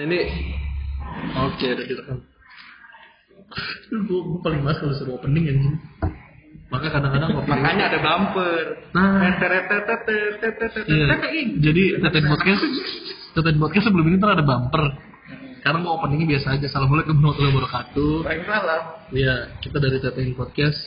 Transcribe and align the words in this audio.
Ini 0.00 0.20
oke 1.36 1.66
udah 1.76 1.86
kita 1.92 2.02
kan. 2.08 2.18
gue 3.92 4.40
paling 4.40 4.60
males 4.64 4.80
kalau 4.80 4.96
seru 4.96 5.12
opening 5.20 5.44
ini. 5.44 5.68
Maka 6.72 6.88
kadang-kadang 6.88 7.36
makanya 7.52 7.92
ada 7.92 7.98
bumper. 8.00 8.64
Nah, 8.96 9.28
jadi 11.60 11.84
teten 12.00 12.24
podcast 12.32 12.62
teten 13.36 13.56
podcast 13.60 13.84
sebelum 13.92 14.08
ini 14.08 14.16
ada 14.24 14.40
bumper. 14.40 14.84
Karena 15.60 15.78
mau 15.84 16.00
openingnya 16.00 16.40
biasa 16.40 16.56
aja. 16.56 16.64
Assalamualaikum 16.72 17.12
warahmatullahi 17.20 17.54
wabarakatuh. 17.60 18.12
Waalaikumsalam. 18.24 18.82
Iya, 19.10 19.34
kita 19.58 19.76
dari 19.82 19.98
Teten 19.98 20.30
Podcast. 20.38 20.78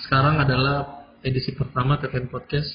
Sekarang 0.00 0.40
adalah 0.40 1.04
edisi 1.20 1.52
pertama 1.52 2.00
Teten 2.00 2.32
Podcast 2.32 2.72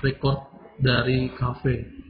record 0.00 0.40
dari 0.80 1.28
cafe. 1.36 2.08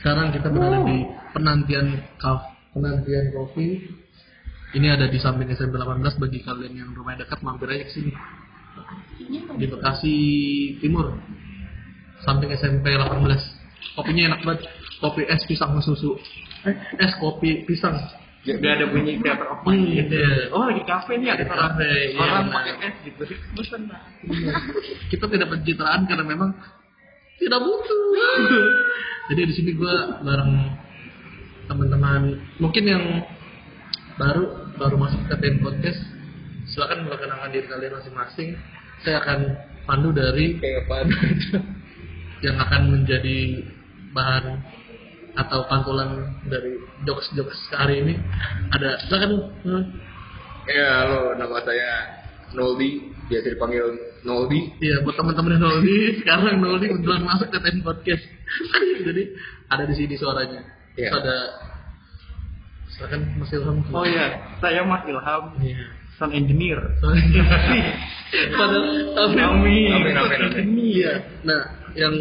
Sekarang 0.00 0.32
kita 0.32 0.48
berada 0.48 0.80
di 0.82 1.04
penantian 1.30 1.86
cafe, 2.16 2.48
penantian 2.72 3.24
kopi. 3.30 3.84
Ini 4.70 4.86
ada 4.96 5.10
di 5.10 5.18
samping 5.18 5.50
SMP 5.50 5.76
18 5.76 6.00
bagi 6.16 6.40
kalian 6.40 6.72
yang 6.72 6.90
rumahnya 6.94 7.26
dekat 7.26 7.42
mampir 7.42 7.68
aja 7.68 7.84
ke 7.84 7.92
sini 7.92 8.12
di 9.58 9.66
Bekasi 9.66 10.16
Timur 10.78 11.10
samping 12.22 12.54
SMP 12.54 12.94
18 12.94 13.18
kopinya 13.98 14.22
enak 14.30 14.40
banget 14.46 14.62
kopi 15.02 15.26
es 15.26 15.42
pisang 15.42 15.74
sama 15.74 15.82
susu 15.82 16.14
eh, 16.64 16.76
es 17.02 17.12
kopi 17.18 17.66
pisang 17.66 17.98
Gak 18.40 18.56
ada 18.56 18.88
bunyi 18.88 19.20
teater 19.20 19.52
apa 19.52 19.68
Hmm, 19.68 19.84
gitu. 19.84 20.16
iya. 20.16 20.48
Oh 20.56 20.64
lagi 20.64 20.80
kafe 20.88 21.20
nih 21.20 21.28
ada 21.28 21.44
kafe, 21.44 22.16
iya, 22.16 22.16
orang 22.16 22.48
pakai 22.48 22.72
es 22.88 22.96
gitu. 23.04 23.22
Bosan 23.52 23.84
lah. 23.84 24.00
kita 25.12 25.28
tidak 25.28 25.48
pencitraan 25.52 26.08
karena 26.08 26.24
memang 26.24 26.56
tidak 27.40 27.60
butuh. 27.64 28.04
Jadi 29.32 29.40
di 29.48 29.54
sini 29.56 29.70
gue 29.72 29.94
bareng 30.20 30.52
teman-teman 31.70 32.36
mungkin 32.60 32.84
yang 32.84 33.04
baru 34.20 34.74
baru 34.76 34.96
masuk 35.00 35.22
ke 35.32 35.34
tim 35.40 35.62
podcast 35.64 36.00
silakan 36.68 37.08
memperkenalkan 37.08 37.50
diri 37.50 37.66
kalian 37.66 37.96
masing-masing. 37.96 38.48
Saya 39.00 39.24
akan 39.24 39.38
pandu 39.88 40.12
dari 40.12 40.60
yang 42.44 42.56
akan 42.60 42.82
menjadi 43.00 43.64
bahan 44.12 44.60
atau 45.40 45.64
pantulan 45.70 46.36
dari 46.44 46.76
jokes-jokes 47.08 47.72
hari 47.72 48.04
ini. 48.04 48.14
Ada 48.76 49.00
silakan 49.08 49.32
hmm. 49.64 49.84
Ya 50.68 51.02
halo, 51.02 51.34
nama 51.40 51.56
saya 51.64 52.20
Noldi, 52.52 53.10
biasa 53.32 53.56
dipanggil 53.56 54.09
Noldi. 54.26 54.60
Iya, 54.80 55.00
buat 55.04 55.16
teman-teman 55.16 55.56
yang 55.56 55.62
Noldi, 55.64 55.98
sekarang 56.20 56.60
Noldi 56.60 56.86
kebetulan 56.92 57.22
masuk 57.24 57.48
ke 57.48 57.58
tim 57.64 57.80
podcast. 57.80 58.24
Jadi 59.06 59.22
ada 59.70 59.84
di 59.88 59.94
sini 59.96 60.14
suaranya. 60.20 60.60
Iya. 60.98 61.08
Terus 61.08 61.20
ada 61.24 61.36
silakan 62.90 63.20
Mas 63.40 63.50
Ilham. 63.54 63.76
Oh 63.94 64.04
iya, 64.04 64.26
saya 64.60 64.82
Mas 64.84 65.02
Ilham, 65.08 65.44
Iya. 65.62 65.86
sound 66.20 66.32
engineer. 66.36 66.80
Pada 67.00 68.78
tapi 69.16 69.40
Amin. 69.40 69.88
Amin, 69.94 70.14
amin, 70.16 70.40
amin. 70.52 70.66
Iya. 70.76 71.12
Nah, 71.48 71.60
yang 71.96 72.14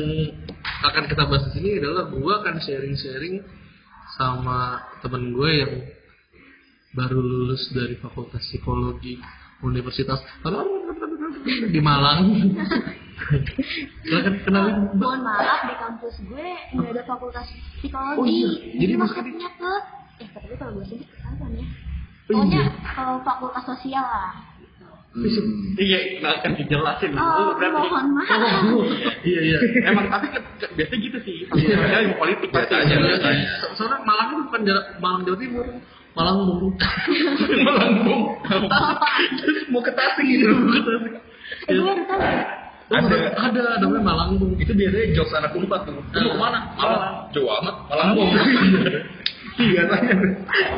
akan 0.88 1.03
kita 1.11 1.23
bahas 1.27 1.44
di 1.52 1.59
sini 1.59 1.70
adalah 1.83 2.08
gua 2.08 2.39
akan 2.39 2.64
sharing-sharing 2.64 3.44
sama 4.16 4.83
temen 5.05 5.31
gue 5.31 5.52
yang 5.53 5.73
baru 6.97 7.22
lulus 7.22 7.70
dari 7.72 7.95
Fakultas 8.02 8.42
Psikologi 8.49 9.15
Universitas 9.61 10.20
di 11.45 11.80
Malang. 11.80 12.20
Silakan 14.02 14.33
kenalin. 14.42 14.76
Mbak. 14.89 14.95
mohon 14.98 15.22
maaf 15.22 15.60
di 15.64 15.76
kampus 15.76 16.16
gue 16.23 16.48
nggak 16.72 16.89
ada 16.89 17.04
fakultas 17.04 17.45
psikologi 17.77 18.16
Oh 18.16 18.26
iya, 18.26 18.50
jadi 18.76 18.94
masuknya 18.95 19.50
ke 19.52 19.73
eh 20.20 20.27
tapi 20.30 20.55
kalau 20.55 20.72
gue 20.73 20.86
sebut 20.88 21.05
ketahuan 21.05 21.52
ya 21.54 21.66
Oh 22.30 22.32
pokoknya 22.32 22.61
iya. 22.61 22.66
kalau 22.89 23.16
fakultas 23.22 23.64
sosial 23.67 24.02
lah 24.02 24.33
Hmm. 25.10 25.73
Iya, 25.73 26.22
nah, 26.22 26.38
kan 26.38 26.54
dijelasin 26.54 27.10
dulu 27.10 27.17
oh 27.17 27.58
berarti. 27.58 27.73
mohon 27.73 28.06
maaf 28.14 28.30
Oh, 28.70 28.86
iya 29.23 29.42
iya. 29.44 29.58
Emang 29.83 30.06
tapi 30.06 30.30
kan 30.30 30.44
biasa 30.70 30.94
gitu 30.95 31.17
sih. 31.20 31.50
Iya. 31.50 31.76
Fakultasnya 31.76 32.00
ilmu 32.00 32.16
politik 32.16 32.48
Biasa 32.48 32.70
pasti. 32.70 32.86
aja, 32.86 32.95
biasa 32.95 33.27
aja. 33.27 33.45
So- 33.60 33.73
Soalnya 33.76 33.98
Malang 34.06 34.27
itu 34.30 34.42
bukan 34.45 34.61
Malang 35.02 35.21
Jawa 35.26 35.38
Timur, 35.42 35.66
Malang 36.14 36.36
Bung. 36.38 36.73
Melambung. 37.66 38.21
Mau 39.67 39.82
ke 39.82 39.92
Tasik 39.92 40.26
gitu, 40.30 40.45
mau 40.45 40.70
ke 40.70 40.80
Tasik. 40.80 41.14
Eh 41.69 41.77
udah 41.77 42.05
tahu 42.09 42.21
Oh, 42.89 42.97
ada, 42.97 43.37
ada, 43.37 43.85
namanya 43.85 44.02
Malang 44.02 44.41
Bung. 44.41 44.57
Itu 44.57 44.73
biasanya 44.73 45.13
jokes 45.13 45.37
anak 45.37 45.53
unpad 45.53 45.85
tuh. 45.85 45.93
Lu 45.93 46.25
mau 46.25 46.33
ke 46.33 46.39
mana? 46.41 46.59
Malang. 46.73 47.30
Jauh 47.30 47.45
amat. 47.61 47.75
Malambung. 47.85 48.33
Iya, 49.61 49.81
tanya. 49.91 50.13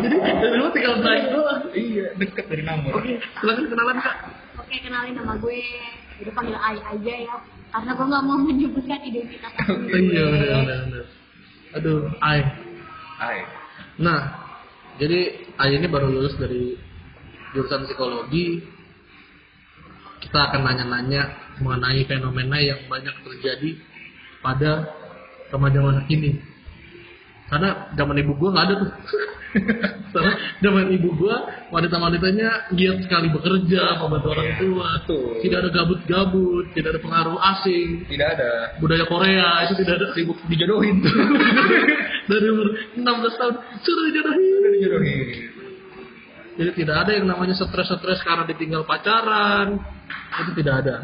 Jadi, 0.04 0.16
dari 0.20 0.56
lu 0.60 0.68
tinggal 0.76 1.00
naik 1.00 1.26
doang. 1.32 1.62
Iya, 1.72 2.12
deket 2.20 2.46
dari 2.52 2.68
Namur. 2.68 3.00
Oke, 3.00 3.16
silakan 3.40 3.64
kenalan 3.64 3.98
kak. 4.04 4.16
oke 4.60 4.76
kenalin 4.76 5.14
nama 5.16 5.34
gue 5.40 5.60
udah 6.20 6.34
panggil 6.36 6.58
Ai 6.60 6.78
aja 6.84 7.14
ya 7.32 7.36
karena 7.72 7.92
gue 7.96 8.06
nggak 8.12 8.24
mau 8.28 8.38
menyebutkan 8.44 9.00
identitas 9.08 9.52
aku 9.56 9.72
Iya, 9.88 10.24
benar, 10.28 10.48
benar, 10.68 10.80
benar. 10.92 11.06
Aduh, 11.80 12.00
Ai. 12.20 12.40
Hai. 13.24 13.38
Nah, 14.04 14.20
jadi 15.00 15.20
Ai 15.56 15.80
ini 15.80 15.88
baru 15.88 16.12
lulus 16.12 16.36
dari 16.36 16.76
jurusan 17.56 17.88
psikologi. 17.88 18.66
Kita 20.32 20.48
akan 20.48 20.64
nanya-nanya 20.64 21.22
mengenai 21.60 22.08
fenomena 22.08 22.56
yang 22.56 22.80
banyak 22.88 23.12
terjadi 23.20 23.76
pada 24.40 24.88
remaja-remaja 25.52 26.08
kini. 26.08 26.40
Karena 27.52 27.92
zaman 28.00 28.16
ibu 28.24 28.32
gua 28.40 28.56
nggak 28.56 28.64
ada 28.64 28.76
tuh. 28.80 28.92
Karena 30.16 30.34
zaman 30.64 30.88
ibu 30.96 31.12
gua 31.20 31.68
wanita-wanitanya 31.68 32.72
giat 32.80 33.04
sekali 33.04 33.28
bekerja, 33.28 34.00
membantu 34.00 34.32
orang 34.32 34.56
tua. 34.56 34.88
Betul. 35.04 35.44
Tidak 35.44 35.58
ada 35.60 35.70
gabut-gabut, 35.76 36.66
tidak 36.80 36.96
ada 36.96 37.02
pengaruh 37.04 37.36
asing, 37.36 38.08
Tidak 38.08 38.28
ada. 38.40 38.52
budaya 38.80 39.04
Korea 39.12 39.68
itu 39.68 39.84
tidak 39.84 40.00
ada. 40.00 40.08
Sibuk 40.16 40.40
dijodohin. 40.48 41.04
Dari 42.32 42.48
umur 42.48 42.72
16 42.96 43.04
tahun 43.36 43.56
sudah 43.84 44.04
dijodohin. 44.08 44.64
dijodohin. 44.80 45.51
Jadi 46.60 46.72
tidak 46.84 46.96
ada 47.08 47.12
yang 47.16 47.26
namanya 47.32 47.56
stres-stres 47.56 48.20
karena 48.24 48.44
ditinggal 48.48 48.84
pacaran. 48.84 49.80
Itu 50.44 50.52
tidak 50.58 50.76
ada. 50.86 50.96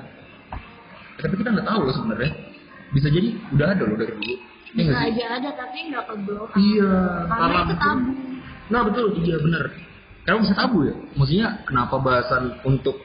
Tapi 1.17 1.33
kita 1.39 1.49
nggak 1.55 1.67
tahu 1.67 1.79
loh 1.87 1.95
sebenarnya. 1.95 2.31
Bisa 2.93 3.07
jadi 3.11 3.29
udah 3.51 3.67
ada 3.71 3.83
loh 3.83 3.97
dari 3.97 4.13
dulu. 4.15 4.35
Bisa 4.75 4.91
sih? 4.91 5.07
aja 5.11 5.23
ada 5.39 5.49
tapi 5.55 5.77
nggak 5.89 6.03
ke 6.05 6.15
blow. 6.27 6.45
Iya, 6.53 6.93
karena 7.31 7.57
itu 7.63 7.75
tabu 7.79 8.11
Nah 8.67 8.81
betul, 8.83 9.05
iya 9.23 9.37
benar. 9.39 9.63
Kenapa 10.27 10.39
bisa 10.43 10.55
tabu 10.59 10.77
ya? 10.83 10.95
Maksudnya 11.15 11.47
kenapa 11.63 11.95
bahasan 12.03 12.59
untuk 12.67 12.99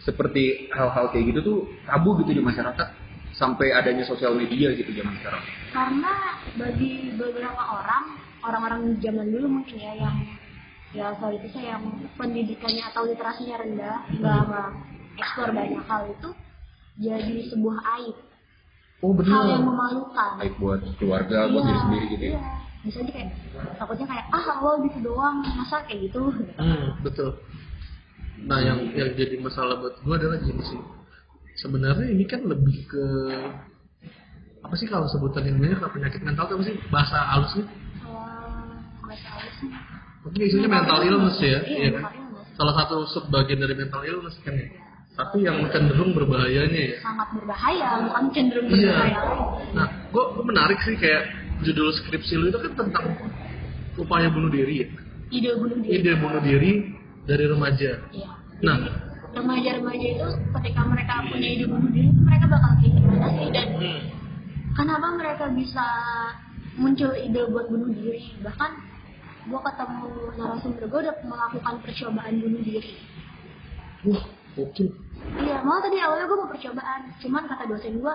seperti 0.00 0.68
hal-hal 0.72 1.12
kayak 1.12 1.24
gitu 1.32 1.40
tuh 1.44 1.58
tabu 1.84 2.16
gitu 2.24 2.32
di 2.36 2.42
masyarakat 2.44 2.88
sampai 3.34 3.74
adanya 3.74 4.04
sosial 4.06 4.36
media 4.36 4.70
gitu 4.76 4.94
zaman 4.94 5.16
sekarang. 5.18 5.42
karena 5.74 6.12
bagi 6.54 7.10
beberapa 7.18 7.62
orang 7.82 8.04
orang-orang 8.46 8.82
zaman 9.02 9.26
dulu 9.32 9.58
mungkin 9.58 9.74
ya 9.74 9.92
yang 9.98 10.16
ya 10.94 11.10
soal 11.18 11.34
itu 11.34 11.48
saya 11.50 11.74
yang 11.74 11.82
pendidikannya 12.14 12.82
atau 12.86 13.02
literasinya 13.04 13.56
rendah 13.58 13.96
nggak 14.14 14.70
eksplor 15.18 15.50
banyak 15.50 15.82
hal 15.84 16.02
itu 16.08 16.28
jadi 16.96 17.34
sebuah 17.50 17.78
aib 17.98 18.16
Oh 19.02 19.12
hal 19.12 19.44
yang 19.50 19.68
benar. 19.68 19.74
memalukan 19.74 20.32
Baik 20.40 20.54
buat 20.56 20.80
keluarga, 20.96 21.44
buat 21.50 21.60
Iya, 21.60 21.68
diri 21.68 21.80
sendiri 21.82 22.04
gitu 22.08 22.24
ya. 22.24 22.32
iya. 22.32 22.52
bisa 22.84 22.98
aja 23.00 23.12
kayak 23.12 23.28
takutnya 23.76 24.06
kayak 24.06 24.24
ah 24.28 24.44
lo 24.60 24.72
gitu 24.80 24.98
doang 25.02 25.36
masa 25.42 25.76
kayak 25.84 26.08
gitu 26.08 26.20
Hmm, 26.56 26.84
betul. 27.02 27.30
Nah 28.44 28.60
yang 28.60 28.80
yang 28.92 29.12
jadi 29.12 29.36
masalah 29.40 29.76
buat 29.76 29.96
gue 29.98 30.14
adalah 30.14 30.38
gini 30.38 30.62
sih. 30.62 30.80
Sebenarnya 31.54 32.06
ini 32.06 32.24
kan 32.24 32.44
lebih 32.44 32.76
ke 32.86 33.04
apa 34.60 34.74
sih 34.74 34.88
kalau 34.88 35.04
sebutan 35.06 35.44
ilmiahnya 35.44 35.76
kalau 35.76 35.92
penyakit 35.92 36.20
mental 36.20 36.44
itu 36.44 36.54
apa 36.54 36.64
sih 36.64 36.76
bahasa 36.88 37.16
halusnya? 37.28 37.64
kalau 38.00 39.04
nggak 39.04 39.20
tahu 39.20 39.48
sih 39.60 39.70
Mungkin 40.24 40.40
isunya 40.40 40.68
mental 40.68 40.98
illness 41.04 41.36
ya, 41.38 41.58
iya 41.68 41.78
iya 41.84 41.90
kan? 41.94 42.04
Salah 42.54 42.74
satu 42.80 43.04
subbagian 43.12 43.60
dari 43.60 43.74
mental 43.76 44.00
illness 44.02 44.36
kan 44.40 44.56
ya. 44.56 44.68
Tapi 45.14 45.46
yang 45.46 45.62
cenderung 45.70 46.10
berbahayanya 46.10 46.80
ya. 46.90 46.98
sangat 46.98 47.28
berbahaya 47.38 48.02
bukan 48.02 48.24
cenderung 48.34 48.66
Iya. 48.66 48.90
berbahaya 48.90 49.20
lagi 49.22 49.44
Nah, 49.78 49.86
gue 50.10 50.24
menarik 50.42 50.78
sih 50.82 50.96
kayak 50.98 51.22
judul 51.62 51.94
skripsi 51.94 52.34
lu 52.34 52.50
itu 52.50 52.58
kan 52.58 52.72
tentang 52.74 53.06
upaya 53.94 54.26
bunuh 54.26 54.50
diri 54.50 54.82
ya. 54.82 54.88
ide 55.30 55.50
bunuh 55.54 55.78
diri 55.78 55.92
Ide 56.02 56.12
bunuh 56.18 56.42
diri 56.42 56.72
dari 57.24 57.44
remaja. 57.46 57.90
Iya. 58.10 58.30
Nah, 58.66 58.76
remaja-remaja 59.30 60.06
itu 60.18 60.26
ketika 60.58 60.80
mereka 60.82 61.12
punya 61.26 61.48
ide 61.52 61.66
bunuh 61.68 61.90
diri 61.90 62.08
itu 62.10 62.20
mereka 62.24 62.44
bakal 62.50 62.70
kayak 62.80 62.92
gimana 62.96 63.28
sih 63.30 63.48
dan 63.54 63.66
hmm, 63.78 64.00
kenapa 64.74 65.06
mereka 65.14 65.44
bisa 65.54 65.86
muncul 66.74 67.10
ide 67.14 67.40
buat 67.50 67.66
bunuh 67.70 67.90
diri 67.92 68.34
bahkan 68.42 68.70
gue 69.44 69.60
ketemu 69.60 70.08
narasumber 70.40 70.82
gue 70.88 71.00
udah 71.04 71.16
melakukan 71.22 71.74
percobaan 71.84 72.34
bunuh 72.40 72.62
diri 72.64 72.92
wah, 74.08 74.24
oke. 74.56 74.84
iya 75.40 75.60
malah 75.60 75.80
tadi 75.84 75.96
awalnya 76.00 76.26
gue 76.26 76.38
mau 76.40 76.48
percobaan 76.48 77.00
cuman 77.20 77.42
kata 77.44 77.64
dosen 77.68 78.00
gue 78.00 78.14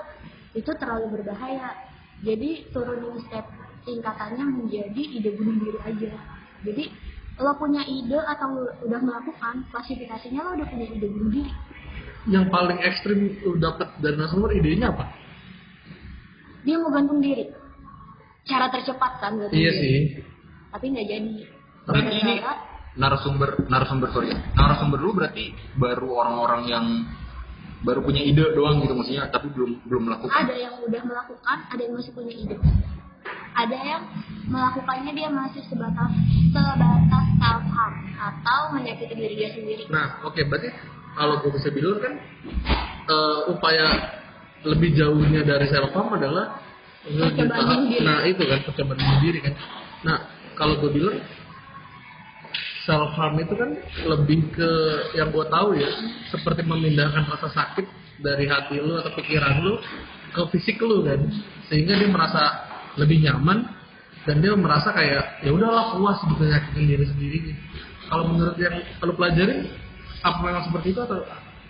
itu 0.58 0.72
terlalu 0.76 1.06
berbahaya 1.14 1.78
jadi 2.26 2.66
turunin 2.74 3.22
step 3.24 3.46
tingkatannya 3.86 4.44
menjadi 4.44 5.02
ide 5.02 5.30
bunuh 5.38 5.56
diri 5.58 5.80
aja 5.86 6.12
jadi 6.66 6.84
lo 7.40 7.56
punya 7.56 7.86
ide 7.88 8.20
atau 8.20 8.50
udah 8.84 9.00
melakukan 9.00 9.64
klasifikasinya 9.70 10.44
lo 10.44 10.50
udah 10.58 10.68
punya 10.68 10.88
ide 10.90 11.08
bunuh 11.08 11.32
diri 11.32 11.54
Yang 12.28 12.52
paling 12.52 12.80
ekstrim 12.84 13.20
lu 13.42 13.56
dapat 13.58 13.96
dari 14.04 14.20
narasumber 14.20 14.52
idenya 14.52 14.92
apa? 14.92 15.08
dia 16.62 16.75
mau 16.75 16.92
gantung 16.92 17.24
diri 17.24 17.48
cara 18.44 18.68
tercepat 18.68 19.24
kan 19.24 19.40
gantung 19.40 19.56
Iya 19.56 19.72
diri. 19.72 19.80
sih. 19.80 20.02
Tapi 20.74 20.86
nggak 20.94 21.07
jadi. 21.07 21.31
Berarti 21.86 22.13
ini 22.21 22.36
narasumber 22.98 23.50
narasumber 23.69 24.10
sorry. 24.13 24.30
Narasumber 24.54 25.00
lu 25.01 25.12
berarti 25.16 25.54
baru 25.77 26.10
orang-orang 26.13 26.62
yang 26.69 26.86
baru 27.80 28.04
punya 28.04 28.19
ide 28.19 28.44
doang 28.54 28.83
gitu 28.83 28.92
maksudnya 28.92 29.31
tapi 29.31 29.50
belum 29.54 29.88
belum 29.88 30.04
melakukan. 30.10 30.36
Ada 30.36 30.56
yang 30.56 30.75
udah 30.83 31.01
melakukan 31.06 31.57
ada 31.71 31.81
yang 31.81 31.94
masih 31.95 32.12
punya 32.13 32.33
ide. 32.36 32.56
Ada 33.54 33.77
yang 33.77 34.04
melakukannya 34.48 35.12
dia 35.13 35.30
masih 35.30 35.63
sebatas 35.68 36.12
sebatas 36.50 37.25
self 37.39 37.65
harm 37.75 37.95
atau 38.15 38.60
menyakiti 38.75 39.13
diri 39.15 39.36
dia 39.36 39.50
sendiri. 39.51 39.83
Nah, 39.92 40.24
oke 40.24 40.39
berarti 40.48 40.69
kalau 41.18 41.44
gue 41.44 41.51
bisa 41.57 41.69
bilang 41.74 42.00
kan 42.00 42.13
eh, 43.10 43.39
upaya 43.51 43.88
lebih 44.63 44.95
jauhnya 44.95 45.44
dari 45.44 45.68
self 45.72 45.92
harm 45.95 46.15
adalah 46.15 46.69
Percobaan. 47.00 47.95
Nah 48.04 48.27
itu 48.27 48.44
kan 48.44 48.60
percobaan 48.68 49.00
bunuh 49.00 49.19
diri 49.24 49.39
kan. 49.39 49.54
Nah 50.04 50.18
kalau 50.60 50.76
gue 50.84 50.92
bilang 50.92 51.18
self 52.84 53.16
harm 53.16 53.40
itu 53.40 53.54
kan 53.56 53.72
lebih 54.06 54.52
ke 54.52 54.72
yang 55.16 55.32
gue 55.32 55.46
tahu 55.48 55.78
ya 55.80 55.90
seperti 56.34 56.68
memindahkan 56.68 57.24
rasa 57.32 57.48
sakit 57.48 57.86
dari 58.20 58.46
hati 58.52 58.84
lu 58.84 59.00
atau 59.00 59.16
pikiran 59.16 59.64
lu 59.64 59.80
ke 60.36 60.42
fisik 60.52 60.84
lu 60.84 61.02
kan 61.08 61.24
sehingga 61.72 61.96
dia 61.96 62.10
merasa 62.12 62.44
lebih 63.00 63.24
nyaman 63.24 63.80
dan 64.28 64.44
dia 64.44 64.52
merasa 64.58 64.92
kayak 64.92 65.42
ya 65.46 65.52
udahlah 65.56 65.96
puas 65.96 66.20
gitu 66.28 66.44
nyakitin 66.44 66.86
diri 66.86 67.06
sendiri. 67.08 67.40
Kalau 68.12 68.28
menurut 68.28 68.58
yang 68.60 68.76
kalau 69.00 69.14
pelajarin 69.16 69.70
apa 70.20 70.38
memang 70.44 70.64
seperti 70.68 70.92
itu 70.92 71.00
atau 71.00 71.24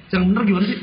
yang 0.09 0.23
benar 0.33 0.43
gimana 0.47 0.65
sih? 0.65 0.79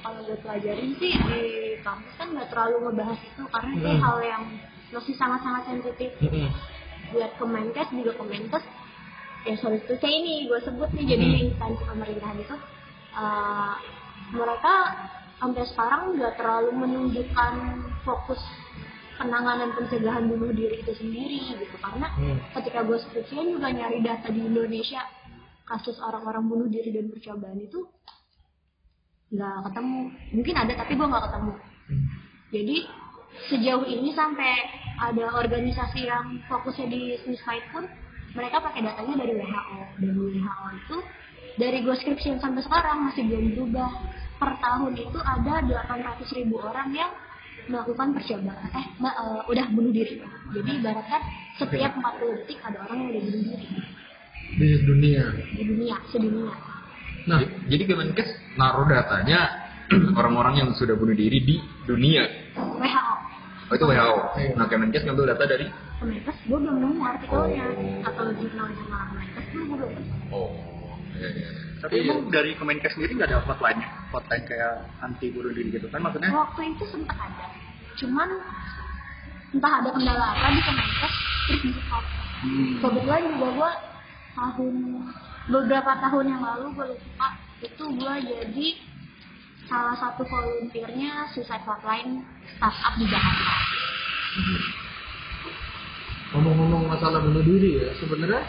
Kalau 0.00 0.20
gue 0.26 0.38
pelajarin 0.42 0.90
sih 0.98 1.12
di 1.14 1.42
kampus 1.84 2.12
kan 2.18 2.26
nggak 2.34 2.48
terlalu 2.50 2.76
ngebahas 2.90 3.18
itu 3.22 3.42
karena 3.46 3.72
Hmm. 3.76 4.00
hal 4.02 4.16
yang 4.24 4.42
masih 4.90 5.14
sangat-sangat 5.14 5.62
sensitif. 5.70 6.10
Buat 7.10 7.32
Kemenkes 7.38 7.90
juga 7.90 8.12
Kemenkes 8.18 8.64
ya 9.40 9.56
sorry 9.56 9.80
itu 9.80 9.96
saya 9.96 10.12
ini 10.12 10.44
gue 10.44 10.60
sebut 10.60 10.92
nih 10.92 11.16
jadi 11.16 11.24
Hmm. 11.24 11.44
instansi 11.48 11.82
pemerintahan 11.88 12.38
itu 12.44 12.56
eh, 13.10 13.74
mereka 14.30 14.74
sampai 15.40 15.64
sekarang 15.64 16.14
nggak 16.20 16.36
terlalu 16.36 16.70
menunjukkan 16.76 17.52
fokus 18.04 18.38
penanganan 19.16 19.72
pencegahan 19.74 20.28
bunuh 20.28 20.52
diri 20.52 20.84
itu 20.84 20.92
sendiri 20.92 21.56
gitu. 21.56 21.76
Karena 21.80 22.12
Hmm. 22.14 22.38
ketika 22.60 22.84
gue 22.84 23.00
skripsian 23.00 23.56
juga 23.56 23.72
nyari 23.72 24.04
data 24.04 24.28
di 24.28 24.44
Indonesia 24.44 25.00
kasus 25.64 25.96
orang-orang 26.04 26.44
bunuh 26.46 26.68
diri 26.68 26.92
dan 26.92 27.08
percobaan 27.08 27.58
itu 27.58 27.88
nggak 29.32 29.56
ketemu. 29.72 30.00
Mungkin 30.36 30.54
ada 30.54 30.72
tapi 30.74 30.92
gue 30.94 31.06
nggak 31.06 31.24
ketemu. 31.32 31.52
Jadi 32.50 32.76
sejauh 33.48 33.86
ini 33.88 34.12
sampai 34.12 34.52
ada 35.00 35.32
organisasi 35.32 36.04
yang 36.04 36.44
fokusnya 36.44 36.86
di 36.92 37.16
suicide 37.24 37.64
pun 37.72 37.88
mereka 38.36 38.60
pakai 38.60 38.84
datanya 38.84 39.14
dari 39.24 39.32
WHO 39.40 39.78
dan 39.98 40.12
WHO 40.12 40.66
itu 40.76 40.96
dari 41.58 41.78
gue 41.82 41.96
skripsian 41.98 42.38
sampai 42.38 42.62
sekarang 42.62 43.08
masih 43.10 43.26
belum 43.26 43.56
berubah. 43.56 43.90
Per 44.40 44.56
tahun 44.56 44.96
itu 44.96 45.18
ada 45.20 45.60
800 45.60 46.36
ribu 46.40 46.56
orang 46.64 46.96
yang 46.96 47.12
melakukan 47.68 48.16
percobaan. 48.16 48.72
Eh 48.72 48.86
ma- 48.96 49.12
eh, 49.12 49.40
udah 49.52 49.66
bunuh 49.68 49.92
diri. 49.92 50.16
Jadi 50.56 50.70
ibaratkan 50.80 51.20
setiap 51.60 51.92
40 51.92 52.40
detik 52.40 52.56
ada 52.64 52.88
orang 52.88 53.04
yang 53.04 53.08
udah 53.12 53.22
bunuh 53.28 53.42
diri. 53.44 53.66
Di 54.50 54.68
dunia. 54.88 55.24
di 55.52 55.62
dunia 55.62 55.96
sedunia. 56.08 56.56
Nah, 57.28 57.40
jadi 57.68 57.84
Kemenkes 57.84 58.56
naruh 58.56 58.88
datanya 58.88 59.68
orang-orang 60.18 60.64
yang 60.64 60.68
sudah 60.72 60.96
bunuh 60.96 61.12
diri 61.12 61.44
di 61.44 61.60
dunia. 61.84 62.24
WHO 62.56 63.14
oh 63.70 63.76
itu 63.76 63.84
WHO 63.84 64.14
Iya. 64.36 64.52
nah 64.54 64.66
Kemenkes 64.66 65.02
ngambil 65.02 65.24
data 65.30 65.44
dari 65.46 65.66
Kemenkes 65.96 66.36
gue 66.42 66.58
belum 66.58 66.76
nemu 66.76 67.00
artikelnya 67.00 67.64
Oh. 67.70 68.08
atau 68.10 68.24
jurnal-jurnal 68.34 69.02
Kemenkes 69.08 69.44
gue 69.48 69.64
belum 69.64 69.90
oh 70.30 70.50
iya, 71.14 71.30
iya. 71.32 71.50
Tapi 71.80 71.94
emang 72.02 72.28
dari 72.28 72.52
Kemenkes 72.52 72.92
sendiri 72.92 73.12
nggak 73.14 73.30
ada 73.30 73.38
hotline 73.40 73.80
hotline 74.10 74.44
kayak 74.44 74.72
anti 75.00 75.30
bunuh 75.30 75.48
diri 75.48 75.70
gitu 75.70 75.86
kan 75.88 76.00
maksudnya? 76.00 76.28
waktu 76.28 76.60
itu 76.68 76.84
sempat 76.86 77.16
ada 77.16 77.46
cuman 77.96 78.28
entah 79.50 79.72
ada 79.78 79.90
kendala 79.90 80.26
apa 80.34 80.46
di 80.48 80.60
Kemenkes 80.60 81.14
terus 81.46 81.60
di 81.62 81.72
stop 81.76 82.04
Hmm. 82.40 82.80
kebetulan 82.80 83.20
juga 83.28 83.48
gue 83.52 83.70
tahun 84.32 84.74
beberapa 85.46 85.92
tahun 86.00 86.24
yang 86.26 86.40
lalu 86.40 86.66
gue 86.72 86.86
lupa 86.88 87.28
itu 87.60 87.84
gue 87.84 88.14
jadi 88.24 88.66
salah 89.70 89.94
satu 89.94 90.26
volunteernya 90.26 91.30
suicide 91.30 91.62
hotline 91.62 92.26
startup 92.58 92.94
di 92.98 93.06
Jakarta. 93.06 93.54
Ngomong-ngomong 96.34 96.90
masalah 96.90 97.22
bunuh 97.22 97.42
diri 97.46 97.78
ya, 97.78 97.94
sebenarnya 98.02 98.42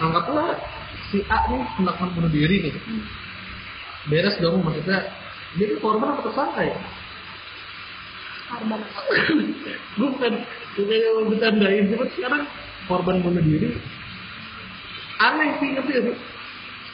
anggaplah 0.00 0.56
si 1.12 1.20
A 1.28 1.38
nih 1.52 1.62
melakukan 1.76 2.10
bunuh 2.16 2.32
diri 2.32 2.56
nih. 2.64 2.74
Beres 4.08 4.40
dong 4.40 4.64
maksudnya 4.64 5.12
dia 5.60 5.68
itu 5.68 5.76
korban 5.84 6.16
atau 6.16 6.32
tersangka 6.32 6.64
ya? 6.64 6.76
korban 8.52 8.80
bukan 10.00 10.32
bukan 10.76 10.96
yang 11.00 11.14
mau 11.16 11.24
bercandain 11.32 11.88
cuma 11.88 12.04
sekarang 12.16 12.42
korban 12.88 13.16
bunuh 13.20 13.44
diri. 13.44 13.76
Aneh 15.20 15.60
sih 15.60 15.68
ngerti 15.76 15.92
ya 15.92 16.02
sih 16.08 16.31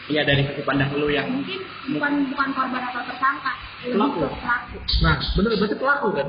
Iya 0.09 0.23
dari 0.25 0.43
sudut 0.49 0.65
pandang 0.65 0.89
lu 0.97 1.13
yang 1.13 1.29
mungkin 1.29 1.61
bukan 1.93 2.13
bukan 2.33 2.49
korban 2.57 2.83
atau 2.89 3.03
tersangka. 3.05 3.53
Pelaku. 3.85 4.25
pelaku. 4.25 4.77
Nah 5.05 5.17
bener 5.37 5.51
berarti 5.61 5.77
pelaku 5.77 6.09
kan? 6.17 6.29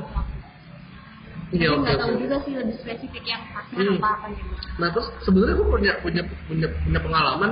Iya 1.50 1.68
oke 1.74 1.90
tahu 1.98 2.12
juga 2.20 2.36
sih 2.44 2.52
lebih 2.54 2.76
spesifik 2.78 3.24
yang 3.26 3.42
pasnya 3.50 3.80
Hmm. 3.80 3.96
apa 3.98 4.08
apa 4.20 4.26
gitu. 4.36 4.52
Nah 4.78 4.88
terus 4.92 5.08
sebenarnya 5.24 5.54
gue 5.56 5.68
punya 5.72 5.92
punya 6.04 6.22
punya 6.46 6.68
punya 6.84 7.00
pengalaman 7.00 7.50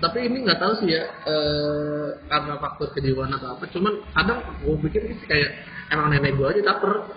tapi 0.00 0.18
ini 0.24 0.40
nggak 0.48 0.56
tahu 0.56 0.72
sih 0.80 0.88
ya 0.88 1.04
eh, 1.28 2.08
karena 2.32 2.56
faktor 2.56 2.88
kejiwaan 2.96 3.36
atau 3.36 3.60
apa. 3.60 3.68
Cuman 3.68 4.00
kadang 4.16 4.40
gue 4.64 4.74
pikir 4.88 5.04
sih 5.04 5.26
kayak 5.28 5.50
emang 5.92 6.16
nenek 6.16 6.32
gue 6.34 6.46
aja 6.48 6.62
caper. 6.72 7.12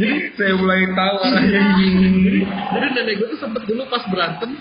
Jadi 0.00 0.16
saya 0.36 0.52
mulai 0.56 0.88
tahu 0.92 1.16
arahnya 1.20 1.60
jadi, 1.76 1.88
jadi 2.44 2.86
nenek 3.00 3.14
gue 3.16 3.28
tuh 3.34 3.40
sempet 3.40 3.64
dulu 3.64 3.82
pas 3.88 4.04
berantem 4.12 4.56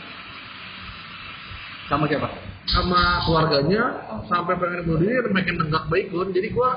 sama 1.89 2.05
siapa? 2.05 2.29
sama 2.69 3.25
keluarganya 3.25 3.81
sampai 4.29 4.53
pengen 4.62 4.86
bunuh 4.86 5.01
diri 5.01 5.25
pengen 5.34 5.58
nenggak 5.58 5.89
Baygon 5.89 6.29
jadi 6.29 6.53
gue 6.53 6.69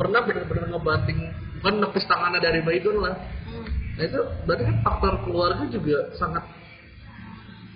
pernah 0.00 0.24
benar-benar 0.24 0.72
ngebanting 0.72 1.18
bukan 1.60 1.74
nepis 1.84 2.08
tangannya 2.08 2.40
dari 2.40 2.64
Baygon 2.64 3.04
lah 3.04 3.14
Hmm. 3.44 3.68
nah 3.94 4.04
itu 4.08 4.20
berarti 4.48 4.64
kan 4.64 4.76
faktor 4.80 5.14
keluarga 5.28 5.64
juga 5.68 5.98
sangat 6.16 6.42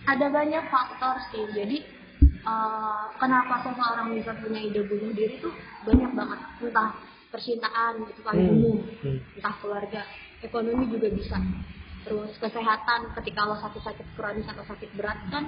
ada 0.09 0.27
banyak 0.33 0.65
faktor 0.73 1.15
sih 1.29 1.45
jadi 1.53 1.77
eh, 2.25 3.05
kenapa 3.21 3.69
seseorang 3.69 4.17
bisa 4.17 4.33
punya 4.41 4.61
ide 4.65 4.81
bunuh 4.89 5.13
diri 5.13 5.37
tuh 5.45 5.53
banyak 5.85 6.11
banget 6.17 6.41
entah 6.65 6.91
percintaan 7.29 8.09
itu 8.09 8.21
paling 8.25 8.49
Hmm. 8.49 8.57
umum 8.57 8.79
Hmm. 9.05 9.21
entah 9.37 9.55
keluarga 9.61 10.01
ekonomi 10.41 10.89
juga 10.89 11.13
bisa 11.13 11.37
terus 12.09 12.33
kesehatan 12.41 13.13
ketika 13.21 13.45
lo 13.45 13.61
sakit 13.61 13.83
sakit 13.85 14.07
kronis 14.17 14.49
atau 14.49 14.65
sakit 14.65 14.89
berat 14.97 15.21
kan 15.29 15.45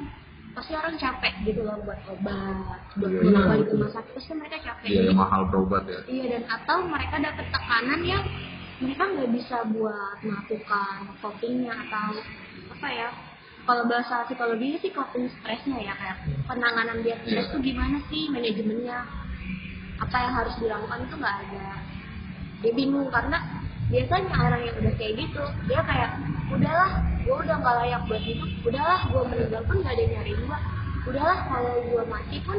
pasti 0.51 0.73
orang 0.75 0.99
capek 0.99 1.35
gitu 1.47 1.63
loh 1.63 1.79
buat 1.87 2.01
obat 2.11 2.81
buat 2.99 3.11
bolak 3.11 3.31
iya, 3.31 3.41
balik 3.47 3.69
rumah 3.71 3.91
sakit. 3.95 4.13
Pasti 4.19 4.33
mereka 4.35 4.57
capek 4.61 4.87
iya 4.91 5.03
Jadi, 5.07 5.15
mahal 5.15 5.43
berobat 5.47 5.83
ya. 5.87 6.01
Iya 6.11 6.25
dan 6.37 6.43
atau 6.51 6.79
mereka 6.91 7.17
dapat 7.23 7.47
tekanan 7.55 8.01
yang 8.03 8.25
mereka 8.81 9.03
nggak 9.07 9.31
bisa 9.37 9.57
buat 9.71 10.17
melakukan 10.25 10.97
copingnya 11.21 11.75
atau 11.87 12.11
apa 12.73 12.89
ya 12.89 13.09
kalau 13.69 13.85
bahasa 13.87 14.25
psikologi 14.25 14.81
sih 14.81 14.91
coping 14.91 15.29
stresnya 15.29 15.79
ya 15.85 15.93
kayak 15.95 16.17
penanganan 16.49 17.05
dia 17.05 17.21
stres 17.23 17.47
Iya. 17.47 17.53
tuh 17.53 17.61
gimana 17.61 17.97
sih 18.09 18.27
manajemennya? 18.33 18.99
Apa 20.01 20.17
yang 20.17 20.33
harus 20.33 20.55
dilakukan 20.57 21.05
itu 21.07 21.15
nggak 21.21 21.37
ada. 21.45 21.69
Dia 22.65 22.73
bingung 22.73 23.09
karena 23.13 23.39
biasanya 23.91 24.35
orang 24.39 24.63
yang 24.65 24.77
udah 24.79 24.95
kayak 24.97 25.15
gitu 25.19 25.43
dia 25.67 25.81
kayak 25.83 26.11
udahlah 26.51 26.91
gue 27.27 27.37
udah 27.37 27.57
nggak 27.59 27.75
layak 27.85 28.01
buat 28.07 28.23
hidup 28.23 28.51
udahlah 28.63 29.01
gue 29.11 29.23
meninggal 29.35 29.63
pun 29.67 29.77
nggak 29.83 29.93
ada 29.95 30.03
yang 30.03 30.13
nyari 30.15 30.33
gue 30.39 30.59
udahlah 31.11 31.39
kalau 31.51 31.73
gue 31.85 32.03
mati 32.07 32.37
pun 32.47 32.59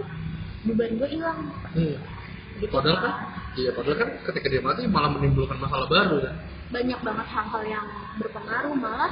beban 0.62 0.92
gue 1.00 1.10
hilang. 1.10 1.40
Hmm. 1.74 1.98
gitu 2.62 2.70
padahal 2.70 3.00
kan 3.02 3.14
iya 3.58 3.70
padahal 3.74 3.98
kan 3.98 4.10
ketika 4.30 4.48
dia 4.54 4.62
mati 4.62 4.86
malah 4.86 5.10
menimbulkan 5.10 5.58
masalah 5.58 5.88
baru 5.90 6.22
kan. 6.22 6.36
Banyak 6.72 7.00
banget 7.04 7.28
hal-hal 7.28 7.64
yang 7.68 7.88
berpengaruh 8.22 8.76
malah 8.78 9.12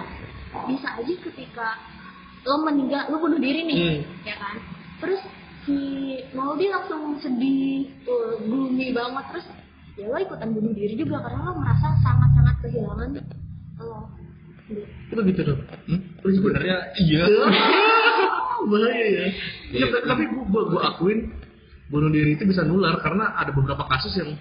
bisa 0.70 0.88
aja 1.02 1.14
ketika 1.32 1.68
lo 2.46 2.64
meninggal 2.64 3.10
lo 3.10 3.18
bunuh 3.20 3.40
diri 3.42 3.66
nih 3.66 3.78
Hmm. 3.80 4.00
ya 4.28 4.36
kan? 4.38 4.56
Terus 5.02 5.22
si 5.66 5.78
Maudi 6.36 6.70
langsung 6.70 7.18
sedih 7.20 7.90
tuh 8.06 8.40
gloomy 8.44 8.92
banget 8.96 9.26
terus 9.34 9.48
ya 10.00 10.08
lo 10.08 10.18
ikutan 10.24 10.50
bunuh 10.56 10.72
diri 10.72 10.96
juga 10.96 11.20
karena 11.20 11.39
lo 11.44 11.51
merasa 11.60 11.88
sangat-sangat 12.00 12.56
kehilangan 12.63 13.10
lo 13.84 14.00
Itu 15.10 15.22
gitu 15.25 15.41
dong. 15.41 15.60
Hmm? 15.89 16.01
Sebenarnya 16.22 16.77
iya. 17.01 17.25
bahaya 18.70 19.06
ya. 19.08 19.25
Iya, 19.74 19.86
Ya, 19.89 20.00
tapi 20.06 20.29
gua, 20.29 20.46
gua, 20.46 20.63
gua 20.70 20.82
akuin 20.94 21.34
bunuh 21.89 22.13
diri 22.13 22.38
itu 22.38 22.46
bisa 22.46 22.62
nular 22.62 23.01
karena 23.01 23.34
ada 23.34 23.50
beberapa 23.50 23.82
kasus 23.89 24.13
yang 24.22 24.38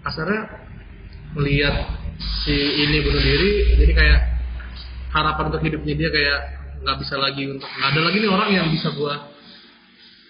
kasarnya 0.00 0.48
melihat 1.36 1.76
si 2.44 2.56
ini 2.56 3.04
bunuh 3.04 3.20
diri 3.20 3.52
jadi 3.76 3.92
kayak 3.92 4.20
harapan 5.12 5.44
untuk 5.52 5.60
hidupnya 5.60 5.94
dia 5.98 6.08
kayak 6.08 6.38
nggak 6.80 6.96
bisa 7.04 7.14
lagi 7.20 7.42
untuk 7.52 7.68
nggak 7.68 7.88
ada 7.92 8.00
lagi 8.00 8.16
nih 8.16 8.30
orang 8.32 8.48
yang 8.52 8.66
bisa 8.72 8.88
gua 8.96 9.28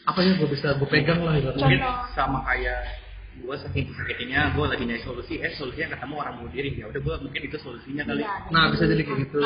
apa 0.04 0.18
ya 0.26 0.32
gua 0.34 0.48
bisa 0.50 0.74
gua 0.74 0.88
pegang 0.90 1.22
lah 1.22 1.38
gitu. 1.38 1.54
Mungkin 1.54 1.80
sama 2.18 2.42
kayak 2.50 3.03
gue 3.34 3.56
saking 3.58 3.90
sakitnya 3.90 4.54
gue 4.54 4.64
lagi 4.64 4.84
nyari 4.86 5.02
solusi 5.02 5.42
eh 5.42 5.52
solusinya 5.58 5.98
ketemu 5.98 6.14
orang 6.16 6.34
bunuh 6.38 6.52
diri. 6.54 6.70
Ya 6.78 6.86
udah 6.86 7.00
gue 7.02 7.14
mungkin 7.26 7.40
itu 7.42 7.56
solusinya 7.58 8.02
kali. 8.06 8.22
Iya, 8.22 8.34
Nah, 8.54 8.70
bisa 8.70 8.84
jadi 8.86 9.02
kayak 9.02 9.18
gitu. 9.26 9.38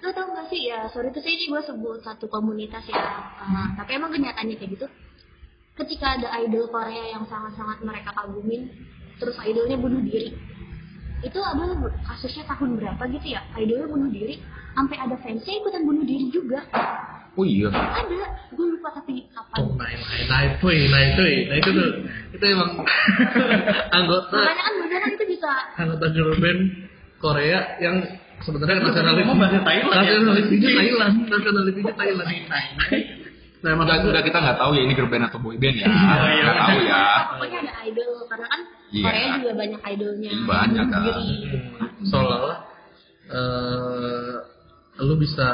Lo 0.00 0.10
tau 0.16 0.32
gak 0.32 0.48
sih? 0.48 0.60
Ya 0.72 0.88
sorry 0.88 1.12
tuh 1.12 1.20
sih 1.20 1.32
ini 1.36 1.52
gue 1.52 1.60
sebut 1.60 2.00
satu 2.00 2.24
komunitas 2.32 2.84
ya. 2.88 2.96
Uh, 3.36 3.68
tapi 3.76 4.00
emang 4.00 4.10
kenyataannya 4.16 4.56
kayak 4.56 4.70
gitu. 4.80 4.86
Ketika 5.76 6.16
ada 6.16 6.28
idol 6.44 6.68
Korea 6.72 7.12
yang 7.12 7.24
sangat-sangat 7.28 7.84
mereka 7.84 8.12
kagumin 8.16 8.72
terus 9.20 9.36
idolnya 9.44 9.76
bunuh 9.76 10.00
diri. 10.00 10.32
Itu 11.20 11.36
ada 11.44 11.76
kasusnya 12.08 12.48
tahun 12.48 12.80
berapa 12.80 13.02
gitu 13.12 13.36
ya? 13.36 13.44
Idolnya 13.60 13.88
bunuh 13.92 14.08
diri 14.08 14.40
sampai 14.72 14.96
ada 14.96 15.16
fansnya 15.20 15.54
ikutan 15.60 15.84
bunuh 15.84 16.04
diri 16.08 16.32
juga 16.32 16.64
Oh 17.40 17.44
iya. 17.46 17.68
ada 17.72 18.20
gue 18.52 18.66
lupa 18.68 18.88
tapi 18.92 19.24
kapan 19.32 19.56
Oh, 19.56 19.72
nah, 19.72 19.88
nah, 19.88 20.20
nah 20.28 20.40
itu, 20.44 20.66
nah 20.92 21.00
itu, 21.02 21.24
nah 21.48 21.56
itu 21.56 21.70
tuh, 21.72 21.88
itu 22.30 22.44
emang 22.44 22.70
anggota 23.98 24.36
makanya 24.36 24.62
kan 24.62 24.74
beneran 24.76 25.10
itu 25.16 25.24
bisa 25.26 25.50
anggota 25.74 26.06
girl 26.12 26.36
band 26.36 26.60
Korea 27.16 27.58
yang 27.78 27.96
sebenarnya 28.40 28.80
nasionalis 28.82 29.24
ngomong 29.24 29.40
bahasa 29.40 29.60
Thailand 29.60 29.88
ya? 29.88 30.00
nasionalisnya 30.04 30.70
Thailand 30.70 31.14
nasionalisnya 31.26 31.94
Thailand 31.96 32.28
nah 33.60 33.68
emang 33.70 33.84
Udah, 33.84 33.96
udah 34.02 34.22
kita 34.22 34.38
nggak 34.38 34.56
tahu 34.56 34.70
ya 34.72 34.82
ini 34.84 34.92
girl 34.92 35.08
band 35.08 35.24
atau 35.26 35.36
boy 35.36 35.56
band 35.56 35.76
ya. 35.76 35.84
iya. 35.84 36.42
Nggak 36.42 36.56
tahu 36.58 36.78
ya. 36.82 37.02
pokoknya 37.30 37.58
ada 37.60 37.72
idol 37.84 38.10
karena 38.26 38.46
kan 38.46 38.60
Iya. 38.90 39.04
Korea 39.06 39.28
juga 39.38 39.52
banyak 39.54 39.80
idolnya 39.86 40.30
Iya, 40.30 40.44
banyak, 40.44 40.86
kan. 40.88 41.00
diri. 41.06 41.58
seolah-olah 42.02 42.58
eh 43.30 44.34
lu 45.00 45.14
bisa 45.16 45.48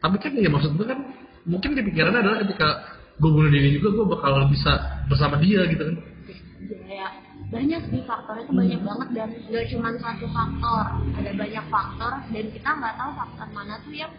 tapi 0.00 0.16
kan 0.20 0.32
ya 0.36 0.50
maksud 0.50 0.76
gue 0.76 0.86
kan 0.88 1.00
mungkin 1.44 1.76
di 1.76 1.82
pikirannya 1.84 2.20
adalah 2.20 2.38
ketika 2.44 2.68
gue 3.20 3.30
bunuh 3.30 3.50
diri 3.52 3.76
juga 3.76 3.88
gue 4.00 4.06
bakal 4.08 4.48
bisa 4.48 5.04
bersama 5.08 5.36
dia 5.40 5.64
gitu 5.68 5.82
kan 5.84 5.96
ya 6.90 7.06
banyak 7.50 7.82
sih 7.90 8.02
faktornya 8.06 8.46
itu 8.46 8.52
banyak 8.54 8.80
banget 8.84 9.08
dan 9.16 9.28
gak 9.50 9.64
cuma 9.74 9.88
satu 9.98 10.26
faktor 10.30 10.84
ada 11.18 11.30
banyak 11.34 11.64
faktor 11.66 12.12
dan 12.30 12.44
kita 12.52 12.70
nggak 12.70 12.94
tahu 12.94 13.10
faktor 13.16 13.46
mana 13.50 13.74
tuh 13.82 13.94
yang 13.94 14.12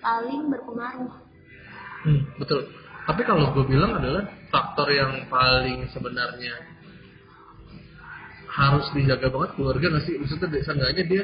paling 0.00 0.40
berpengaruh 0.48 1.30
Hmm, 2.00 2.24
betul. 2.40 2.64
Tapi 3.04 3.22
kalau 3.28 3.52
gue 3.52 3.64
bilang 3.68 3.96
adalah 4.00 4.24
faktor 4.48 4.88
yang 4.92 5.28
paling 5.28 5.88
sebenarnya 5.92 6.54
harus 8.50 8.86
dijaga 8.96 9.28
banget 9.28 9.50
keluarga 9.56 9.86
nggak 9.96 10.04
sih? 10.08 10.16
Maksudnya 10.16 10.48
seenggaknya 10.64 11.04
dia 11.04 11.22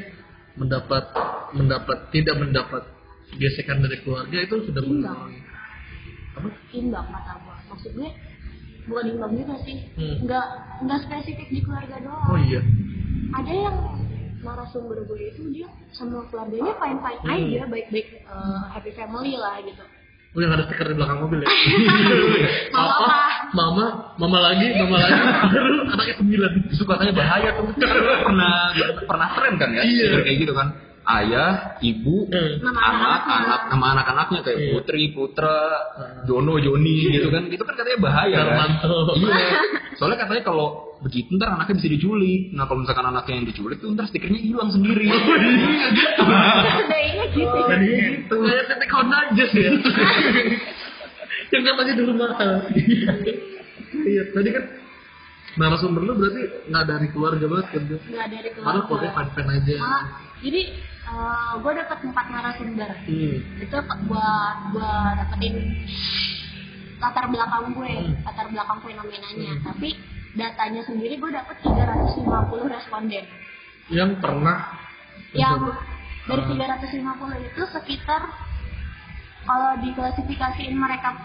mendapat 0.57 1.03
mendapat 1.53 1.97
tidak 2.13 2.35
mendapat 2.37 2.83
gesekan 3.33 3.77
dari 3.79 3.99
keluarga 3.99 4.37
itu 4.37 4.55
sudah 4.63 4.81
Imbang. 4.81 5.03
mengurangi 5.03 5.39
apa? 6.33 6.49
imbang 6.71 7.07
kata 7.07 7.33
gua 7.39 7.55
maksud 7.67 7.91
gue 7.91 8.09
bukan 8.85 9.05
imbang 9.09 9.33
juga 9.35 9.55
sih 9.61 9.77
Hmm. 9.93 10.15
nggak 10.23 10.45
nggak 10.81 10.99
spesifik 11.03 11.47
di 11.49 11.59
keluarga 11.59 11.97
doang 11.99 12.29
Oh 12.29 12.39
iya. 12.39 12.61
ada 13.33 13.51
yang 13.51 13.75
narasumber 14.39 15.03
gue 15.03 15.19
itu 15.27 15.43
dia 15.51 15.67
semua 15.89 16.23
keluarganya 16.25 16.71
fine 16.73 16.99
fine 16.99 17.19
Hmm. 17.19 17.51
aja 17.51 17.65
baik 17.67 17.87
baik 17.89 18.07
happy 18.69 18.91
family 18.93 19.33
lah 19.33 19.59
gitu 19.59 19.83
Oh 20.29 20.39
yang 20.39 20.53
ada 20.53 20.63
stiker 20.63 20.85
di 20.85 20.93
belakang 20.93 21.17
mobil 21.19 21.39
ya? 21.39 21.49
Apa? 22.75 23.09
mama, 23.49 23.85
mama 24.15 24.37
lagi, 24.43 24.69
mama 24.75 24.99
lagi, 24.99 25.17
baru 25.49 25.73
anaknya 25.87 26.15
sembilan. 26.15 26.51
Itu 26.67 26.83
katanya 26.83 27.13
bahaya 27.15 27.49
tuh. 27.55 27.65
pernah 28.21 28.53
pernah 29.01 29.27
tren 29.33 29.53
kan 29.55 29.69
ya? 29.71 29.81
Iya. 29.81 30.21
Kayak 30.21 30.37
gitu 30.37 30.53
kan. 30.53 30.67
Ayah, 31.07 31.79
ibu, 31.79 32.27
Hmm. 32.27 32.59
Nama 32.59 32.81
anak, 32.83 32.99
anak-anaknya. 32.99 33.35
anak, 33.39 33.61
nama 33.71 33.85
anak-anaknya 33.95 34.39
kayak 34.43 34.59
Iya. 34.59 34.71
Putri, 34.75 35.03
Putra, 35.15 35.59
Hmm. 35.95 36.27
Jono, 36.27 36.59
Joni 36.59 37.15
gitu 37.15 37.31
kan. 37.31 37.47
Itu 37.47 37.63
kan 37.63 37.73
katanya 37.73 37.99
bahaya 38.03 38.39
kan. 38.43 38.69
Iya. 39.15 39.47
Soalnya 39.97 40.19
katanya 40.19 40.43
kalau 40.43 40.67
begitu 40.99 41.31
ntar 41.35 41.55
anaknya 41.55 41.79
bisa 41.79 41.89
diculik. 41.89 42.51
Nah 42.51 42.67
kalau 42.67 42.83
misalkan 42.83 43.07
anaknya 43.07 43.33
yang 43.35 43.47
diculik 43.47 43.79
tuh 43.79 43.89
ntar 43.93 44.05
stikernya 44.05 44.37
hilang 44.37 44.67
sendiri. 44.67 45.07
Iya 45.07 45.87
gitu. 45.95 46.21
udah 46.27 46.99
ingat 47.01 47.29
gitu 47.31 47.57
gitu. 47.79 48.35
Kayak 48.43 48.65
titik 48.67 48.91
Honda 48.91 49.17
aja 49.25 49.43
sih 49.47 49.61
ya. 49.63 49.71
yang 51.55 51.63
katanya 51.63 51.93
dulu 51.95 52.11
mahal. 52.13 52.51
iya, 54.03 54.23
tadi 54.29 54.49
kan 54.51 54.63
narasumber 55.55 56.03
lu 56.03 56.13
berarti 56.13 56.41
nggak 56.67 56.85
dari 56.85 57.07
keluarga 57.09 57.45
banget 57.47 57.67
kan? 57.71 57.81
Nggak 57.87 58.27
dari 58.27 58.49
keluarga 58.51 58.81
keluarga 58.85 59.09
fan-fan 59.15 59.47
aja. 59.49 59.75
Malah, 59.79 60.03
jadi 60.37 60.61
gue 61.57 61.71
dapet 61.73 61.97
empat 62.03 62.25
narasumber 62.27 62.91
Hmm. 63.07 63.37
itu 63.63 63.77
buat 64.05 64.57
gue 64.75 64.93
dapetin 65.17 65.55
latar 66.97 67.25
belakang 67.29 67.71
gue 67.71 67.93
Hmm. 67.93 68.13
latar 68.25 68.47
belakang 68.51 68.79
fenomenanya 68.83 69.51
tapi 69.63 69.95
datanya 70.35 70.81
sendiri 70.83 71.17
gue 71.17 71.31
dapet 71.31 71.55
350 71.63 72.67
responden 72.67 73.25
Yang 73.87 74.11
pernah 74.19 74.75
yang 75.31 75.63
dari 76.27 76.43
Ah. 76.43 76.75
350 76.83 77.39
itu 77.39 77.61
sekitar 77.71 78.21
kalau 79.47 79.79
diklasifikasiin 79.79 80.75
mereka 80.75 81.15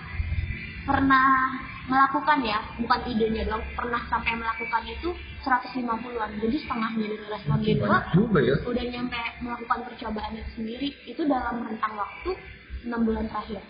pernah 0.87 1.51
melakukan 1.83 2.39
ya 2.47 2.63
bukan 2.79 3.01
idenya 3.11 3.51
doang 3.51 3.67
pernah 3.75 3.99
sampai 4.07 4.39
melakukan 4.39 4.83
itu 4.87 5.11
150-an 5.43 6.31
jadi 6.39 6.57
setengahnya 6.59 7.05
dari 7.05 7.27
responden 7.29 7.75
gue 7.75 7.99
Juga 8.13 8.41
ya. 8.41 8.57
udah 8.63 8.85
nyampe 8.89 9.21
melakukan 9.41 9.79
percobaan 9.85 10.33
itu 10.35 10.51
sendiri 10.55 10.89
itu 11.05 11.23
dalam 11.25 11.63
rentang 11.63 11.95
waktu 11.95 12.31
6 12.83 12.91
bulan 12.99 13.27
terakhir. 13.27 13.63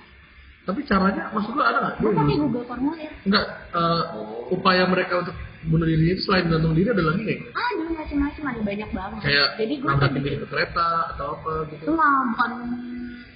Tapi 0.63 0.79
caranya, 0.87 1.27
maksud 1.35 1.53
lu 1.53 1.61
ada 1.61 1.79
nggak? 1.81 1.95
gue 1.99 2.11
pakai 2.15 2.37
Google 2.39 2.65
Formulir. 2.65 3.11
Enggak, 3.27 3.45
eh, 3.75 4.03
upaya 4.49 4.87
mereka 4.87 5.19
untuk 5.19 5.35
bunuh 5.63 5.85
diri 5.85 6.15
itu 6.15 6.23
selain 6.23 6.47
gantung 6.47 6.73
diri 6.73 6.87
ada 6.87 7.03
lagi 7.03 7.21
nggak? 7.21 7.41
ada 7.51 7.85
macam-macam 7.93 8.43
ada 8.47 8.61
banyak 8.63 8.91
banget. 8.91 9.21
Kayak 9.21 9.49
jadi 9.59 9.75
gue 9.75 9.89
nabrakin 9.91 10.21
diri 10.23 10.37
ke 10.39 10.47
kereta 10.47 10.87
atau 11.13 11.27
apa 11.35 11.53
gitu. 11.67 11.83
itu 11.83 11.93
mah 11.93 12.15
bukan 12.31 12.51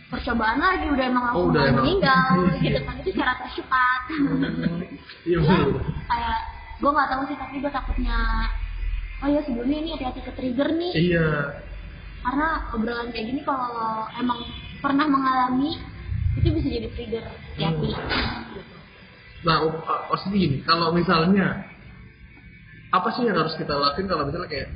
percobaan 0.06 0.58
lagi 0.62 0.86
udah 0.86 1.04
emang 1.04 1.24
langsung 1.26 1.42
Oh, 1.42 1.50
udah 1.50 1.64
meninggal 1.74 2.30
gitu 2.64 2.78
kan. 2.80 2.94
Itu 3.00 3.10
secara 3.10 3.32
tercepat. 3.36 4.00
Iya 5.26 5.42
ya, 5.42 5.58
kayak 6.06 6.40
gue 6.76 6.90
nggak 6.90 7.08
tahu 7.08 7.22
sih 7.26 7.36
tapi 7.36 7.54
gue 7.58 7.72
takutnya 7.72 8.18
oh 9.16 9.28
ya 9.28 9.40
sebelumnya 9.42 9.78
ini 9.80 9.90
hati-hati 9.96 10.20
ke 10.22 10.32
trigger 10.32 10.68
nih 10.72 10.92
Iya. 10.92 11.28
karena 12.20 12.48
obrolan 12.70 13.08
kayak 13.10 13.26
gini 13.26 13.40
kalau 13.42 14.04
emang 14.14 14.40
pernah 14.78 15.06
mengalami 15.06 15.80
itu 16.36 16.48
bisa 16.52 16.68
jadi 16.68 16.88
trigger 16.92 17.24
hati 17.56 17.90
Nah, 19.36 19.62
op- 19.62 19.78
uh, 19.78 20.10
maksudnya 20.10 20.42
gini, 20.42 20.58
kalau 20.66 20.90
misalnya 20.90 21.70
apa 22.90 23.08
sih 23.14 23.22
yang 23.22 23.38
harus 23.38 23.54
kita 23.54 23.70
lakuin 23.72 24.10
kalau 24.10 24.26
misalnya 24.26 24.48
kayak 24.50 24.68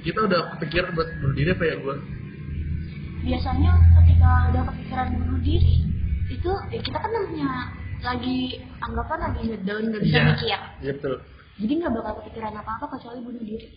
kita 0.00 0.16
udah 0.22 0.40
kepikiran 0.56 0.96
buat 0.96 1.08
bunuh 1.20 1.34
diri 1.36 1.50
apa 1.52 1.64
ya 1.66 1.76
gue? 1.76 1.96
biasanya 3.22 3.70
ketika 4.00 4.30
udah 4.48 4.62
kepikiran 4.72 5.06
bunuh 5.14 5.40
diri 5.44 5.74
itu 6.26 6.50
ya 6.72 6.80
kita 6.80 6.98
kan 6.98 7.10
namanya 7.12 7.50
lagi 8.02 8.38
anggapan 8.78 9.18
lagi 9.22 9.40
ngedown 9.48 9.82
nggak 9.88 10.02
bisa 10.02 10.18
mikir 10.20 10.48
Iya 10.50 10.58
betul. 10.92 11.16
jadi 11.56 11.72
nggak 11.78 11.92
bakal 11.94 12.12
kepikiran 12.18 12.54
apa 12.56 12.70
apa 12.76 12.86
kecuali 12.92 13.18
bunuh 13.20 13.42
diri. 13.42 13.68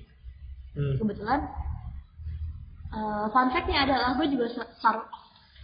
Hmm. 0.76 0.96
kebetulan 1.00 1.40
eh, 2.92 3.26
fun 3.30 3.48
fact-nya 3.50 3.80
adalah 3.86 4.10
gue 4.16 4.28
juga 4.28 4.46
sur- 4.52 5.10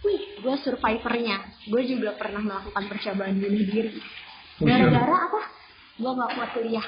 wih 0.02 0.20
gue 0.40 0.54
survivornya. 0.58 1.36
Gue 1.66 1.82
juga 1.84 2.16
pernah 2.16 2.40
melakukan 2.40 2.84
percobaan 2.88 3.38
bunuh 3.38 3.64
diri. 3.64 3.98
Gara-gara 4.58 5.16
apa? 5.26 5.40
Gue 5.94 6.10
nggak 6.10 6.30
kuat 6.32 6.50
kuliah. 6.52 6.86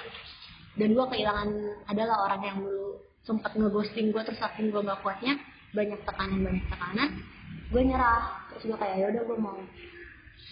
Dan 0.74 0.90
gue 0.92 1.06
kehilangan 1.06 1.48
adalah 1.86 2.16
orang 2.26 2.42
yang 2.42 2.56
dulu 2.58 2.98
sempat 3.22 3.54
ngeghosting 3.54 4.10
gue 4.10 4.22
terus 4.22 4.36
saking 4.36 4.68
gue 4.68 4.82
nggak 4.82 5.00
kuatnya 5.00 5.38
banyak 5.70 5.96
tekanan 6.02 6.40
banyak 6.42 6.64
tekanan 6.66 7.08
gue 7.70 7.82
nyerah. 7.82 8.22
Terus 8.50 8.62
gue 8.68 8.78
kayak 8.78 8.96
yaudah 9.00 9.22
gue 9.22 9.38
mau 9.38 9.58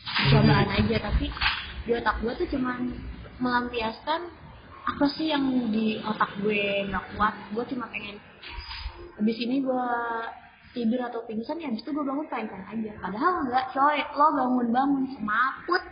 percobaan 0.03 0.69
aja 0.69 0.97
tapi 1.03 1.27
di 1.83 1.93
otak 1.95 2.17
gue 2.21 2.33
tuh 2.37 2.49
cuman 2.53 2.91
melampiaskan 3.39 4.21
apa 4.83 5.05
sih 5.15 5.31
yang 5.31 5.45
di 5.71 5.99
otak 6.03 6.31
gue 6.43 6.87
nggak 6.91 7.05
kuat 7.15 7.35
gue 7.55 7.65
cuma 7.71 7.87
pengen 7.89 8.19
habis 9.15 9.37
ini 9.39 9.63
gue 9.63 9.87
tidur 10.73 11.05
atau 11.05 11.23
pingsan 11.25 11.61
ya 11.61 11.69
habis 11.69 11.83
itu 11.83 11.91
gue 11.91 12.03
bangun 12.03 12.27
pengen 12.27 12.63
aja 12.65 12.93
padahal 12.99 13.33
enggak 13.47 13.67
coy 13.71 13.99
lo 14.17 14.27
bangun 14.33 14.67
bangun 14.71 15.05
semaput 15.13 15.83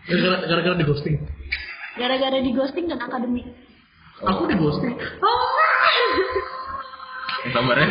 Gara-gara 0.00 0.42
gara-gara 0.48 0.74
di 0.74 0.86
ghosting. 0.86 1.16
gara-gara 1.94 2.38
di 2.40 2.50
ghosting 2.50 2.86
dan 2.88 2.98
akademik 2.98 3.46
Aku 4.20 4.44
di 4.44 4.52
ghosting. 4.52 4.96
Sabar 7.52 7.76
ya. 7.76 7.88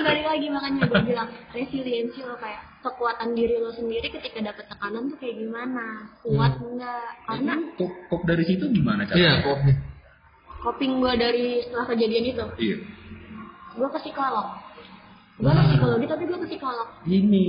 balik 0.00 0.24
lagi 0.24 0.46
makanya 0.48 0.80
gue 0.86 1.02
bilang 1.04 1.28
resiliensi 1.52 2.20
lo 2.20 2.36
kayak 2.36 2.60
kekuatan 2.80 3.36
diri 3.36 3.60
lo 3.60 3.70
sendiri 3.76 4.08
ketika 4.08 4.40
dapet 4.40 4.64
tekanan 4.68 5.12
tuh 5.12 5.18
kayak 5.20 5.36
gimana? 5.36 6.08
Kuat 6.24 6.56
enggak 6.60 7.08
karena 7.28 7.54
Kok, 7.76 7.92
kok 8.08 8.22
dari 8.24 8.44
situ 8.48 8.64
gimana 8.72 9.04
cara? 9.04 9.16
Iya, 9.16 9.32
kok. 9.44 9.58
Nih. 9.68 9.76
coping 10.60 11.00
gue 11.00 11.12
dari 11.16 11.46
setelah 11.64 11.86
kejadian 11.88 12.24
itu? 12.36 12.46
Iya. 12.60 12.76
gue 13.70 13.88
ke 13.88 13.98
psikolog. 14.04 14.46
Gue 15.40 15.52
ke 15.56 15.62
psikologi 15.72 16.06
tapi 16.08 16.22
gue 16.28 16.38
ke 16.44 16.48
psikolog. 16.52 16.88
Ini 17.08 17.46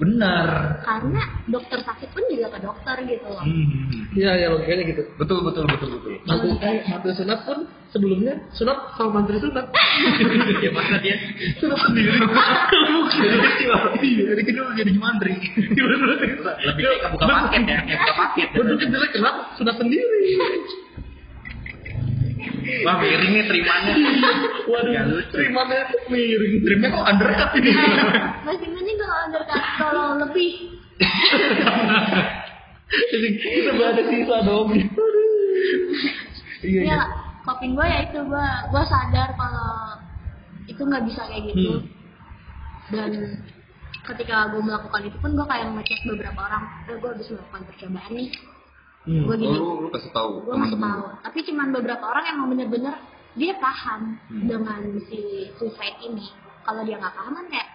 benar. 0.00 0.80
karena 0.80 1.20
dokter 1.46 1.78
sakit 1.84 2.08
pun 2.10 2.24
juga 2.26 2.48
ke 2.48 2.58
dokter 2.64 2.96
gitu 3.04 3.28
loh 3.28 3.44
Hmm. 3.44 4.08
Iya, 4.10 4.30
ya 4.34 4.46
logikanya 4.50 4.84
gitu. 4.90 5.02
Betul 5.14 5.38
betul 5.46 5.70
betul 5.70 5.88
betul. 5.94 6.18
Mantu, 6.26 6.50
eh, 6.58 6.82
mantu 6.82 7.14
sunat 7.14 7.46
pun 7.46 7.62
sebelumnya 7.94 8.42
sunat 8.50 8.98
sama 8.98 9.22
mantri 9.22 9.38
sunat. 9.38 9.70
Ya 10.66 10.70
masa 10.74 10.98
dia 10.98 11.14
sunat 11.62 11.78
sendiri. 11.78 12.10
Iya, 14.00 14.22
dari 14.34 14.42
kecil 14.42 14.64
jadi 14.74 14.92
mantri. 14.98 15.34
lebih 15.38 16.82
kayak 16.82 17.10
buka 17.14 17.26
paket 17.26 17.62
ya, 17.64 17.78
kayak 17.86 17.98
buka 18.02 18.14
paket. 18.18 18.48
Bentuknya 18.50 18.86
jelek 18.98 19.10
kenapa? 19.14 19.40
Sunat 19.56 19.76
sendiri. 19.78 20.20
Wah 22.82 22.96
miring 22.96 23.30
nih 23.32 23.44
terimanya. 23.46 23.92
Waduh, 24.66 24.92
lucu. 25.10 25.32
terimanya 25.32 25.80
miring. 26.06 26.52
Dreamnya 26.62 26.88
kok 26.90 27.06
undercut 27.06 27.50
ini? 27.56 27.70
masih 28.42 28.68
mending 28.68 28.96
kalau 28.96 29.16
undercut 29.26 29.62
kalau 29.76 30.04
lebih 30.20 30.50
Jadi 32.90 33.28
kita 33.38 33.70
berada 33.72 34.02
sisa 34.02 34.36
dong. 34.42 34.68
Iya, 36.60 36.80
iya. 36.80 36.80
ya 36.84 37.00
coping 37.40 37.72
gue 37.72 37.86
ya 37.86 37.98
itu 38.04 38.20
gue 38.20 38.46
gue 38.68 38.82
sadar 38.84 39.32
kalau 39.32 39.96
itu 40.66 40.82
nggak 40.82 41.04
bisa 41.08 41.22
kayak 41.26 41.44
gitu 41.48 41.72
Hmm. 41.72 41.86
dan 42.90 43.12
ketika 44.02 44.50
gue 44.50 44.58
melakukan 44.60 45.06
itu 45.06 45.16
pun 45.16 45.30
gue 45.32 45.46
kayak 45.46 45.70
ngecek 45.70 46.00
beberapa 46.04 46.40
orang 46.42 46.62
eh 46.84 46.98
gue 46.98 47.08
habis 47.08 47.28
melakukan 47.30 47.62
percobaan 47.70 48.12
nih 48.12 48.28
Hmm. 49.02 49.24
gue 49.24 49.32
Oh, 49.32 49.38
gini 49.38 49.56
lu, 49.56 49.68
lu 49.80 49.88
kasih 49.88 50.10
tahu 50.10 50.30
gue 50.38 50.52
masih 50.52 50.76
teman-teman. 50.76 50.92
tahu 50.92 51.04
tapi 51.22 51.38
cuman 51.42 51.66
beberapa 51.72 52.04
orang 52.06 52.24
emang 52.28 52.46
bener-bener 52.48 52.94
dia 53.32 53.52
paham 53.56 54.20
Hmm. 54.26 54.44
dengan 54.44 54.80
si 55.02 55.20
suicide 55.54 55.98
ini 56.00 56.28
kalau 56.62 56.82
dia 56.82 56.96
nggak 56.96 57.14
paham 57.14 57.32
kan 57.34 57.46
kayak 57.46 57.68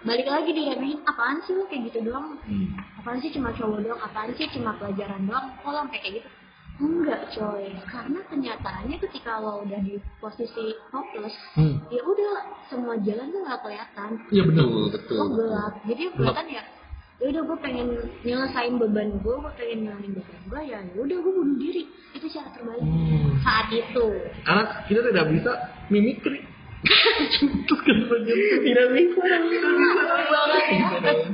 balik 0.00 0.24
lagi 0.24 0.50
diremehin 0.50 1.02
apaan 1.02 1.42
sih 1.42 1.52
lu 1.52 1.66
kayak 1.66 1.90
gitu 1.90 2.06
doang 2.06 2.38
Hmm. 2.40 2.78
apaan 2.94 3.18
sih 3.18 3.28
cuma 3.28 3.50
cowok 3.50 3.78
doang 3.80 3.98
apaan 3.98 4.30
sih 4.32 4.46
cuma 4.48 4.70
pelajaran 4.72 5.24
doang 5.24 5.50
kok 5.56 5.66
lo 5.66 5.78
sampai 5.80 5.98
kayak 5.98 6.14
gitu 6.16 6.28
enggak 6.78 7.20
coy 7.28 7.66
karena 7.84 8.20
kenyataannya 8.24 8.96
ketika 9.00 9.32
lo 9.36 9.66
udah 9.66 9.80
di 9.80 9.98
posisi 10.16 10.62
hopeless 10.88 11.34
Hmm. 11.52 11.82
ya 11.88 11.98
udah 12.00 12.34
semua 12.64 12.94
jalan 12.96 13.26
tuh 13.28 13.42
nggak 13.42 13.60
kelihatan 13.60 14.10
Iya. 14.30 14.42
Betul 14.46 14.66
betul. 14.88 15.16
lo 15.16 15.26
gelap 15.34 15.72
jadi 15.82 16.00
yang 16.00 16.14
kelihatan 16.14 16.46
ya 16.48 16.62
ya 17.18 17.26
udah 17.28 17.42
gue 17.44 17.58
pengen 17.58 17.86
nyelesain 18.22 18.78
beban 18.78 19.18
gue 19.18 19.34
gue 19.34 19.52
pengen 19.58 19.78
ngilangin 19.84 20.12
beban 20.14 20.40
gue 20.46 20.60
ya 20.70 20.78
udah 20.94 21.16
gue 21.18 21.32
bunuh 21.34 21.56
diri 21.58 21.82
itu 22.14 22.26
cara 22.30 22.48
terbaik 22.54 22.78
Hmm. 22.78 23.34
saat 23.42 23.68
itu 23.70 24.06
Karena 24.42 24.64
kita 24.86 25.00
tidak 25.10 25.26
bisa 25.30 25.52
mimikri. 25.88 26.38
Kan 26.78 27.98
bagian 28.10 28.58
tidak 28.62 28.86
bisa. 28.94 29.24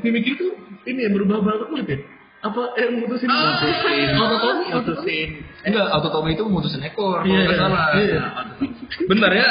Mimikri 0.01 0.33
itu 0.37 0.47
ini 0.85 1.01
ya 1.05 1.11
berubah 1.12 1.38
banget 1.40 1.66
kulit 1.68 1.87
ya. 1.88 1.99
Apa 2.45 2.63
yang 2.77 3.01
mutusin? 3.01 3.25
mutusin. 3.25 4.09
Ototomi, 4.21 4.65
Mutusin. 4.77 5.29
Enggak, 5.65 5.87
autotomi 5.97 6.37
itu 6.37 6.45
mutusin 6.45 6.85
ekor. 6.85 7.25
Iya, 7.25 7.41
nggak 7.49 7.57
salah. 7.57 7.87
iya. 7.97 8.21
Benar 9.09 9.31
ya? 9.33 9.49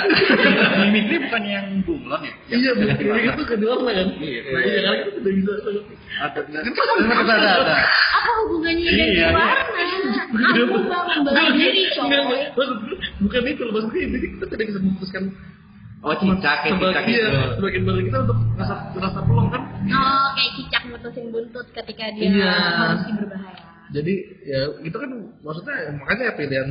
Mimikri 0.86 1.18
bukan 1.26 1.42
yang 1.42 1.68
bunglon 1.90 2.22
ya? 2.22 2.34
Iya, 2.54 2.72
mimikri 2.78 3.34
itu 3.34 3.44
kedua 3.50 3.82
lah 3.82 3.94
kan. 3.98 4.08
Iya. 4.22 4.42
Nah, 4.46 4.62
iya 4.62 4.80
karena 4.86 4.98
kita 5.10 5.18
tidak 5.18 5.34
bisa. 5.42 5.52
Ada 6.22 6.40
ada 7.66 7.76
apa 8.14 8.32
hubungannya 8.46 8.86
Iya, 8.86 8.94
dengan 8.94 9.10
iya. 9.10 9.28
warna 9.34 9.82
aku 10.64 10.78
bangun 10.86 11.20
bela 11.26 11.42
diri 11.58 11.84
coy 11.98 12.42
bukan 13.26 13.42
itu 13.50 13.62
loh 13.66 13.74
maksudnya 13.74 14.06
jadi 14.14 14.28
kita 14.38 14.46
tidak 14.54 14.66
bisa 14.70 14.80
memutuskan 14.86 15.24
Oh 16.04 16.12
cicak 16.20 16.68
ya 16.68 16.72
cicak 16.76 17.04
sebagian 17.08 17.32
itu. 17.32 17.52
sebagian 17.56 17.84
badan 17.88 18.04
kita 18.04 18.18
untuk 18.28 18.38
rasa 18.60 18.76
rasa 18.92 19.20
pelong 19.24 19.48
kan? 19.48 19.62
Oh 19.88 20.28
kayak 20.36 20.52
cicak 20.60 20.84
mutusin 20.86 21.26
buntut 21.32 21.68
ketika 21.72 22.06
dia 22.12 22.28
Iya. 22.28 22.54
harus 22.76 23.02
berbahaya 23.08 23.62
jadi 23.94 24.14
ya 24.42 24.60
itu 24.82 24.98
kan 24.98 25.10
maksudnya 25.40 25.76
makanya 25.96 26.24
ya 26.28 26.34
pilihan 26.34 26.70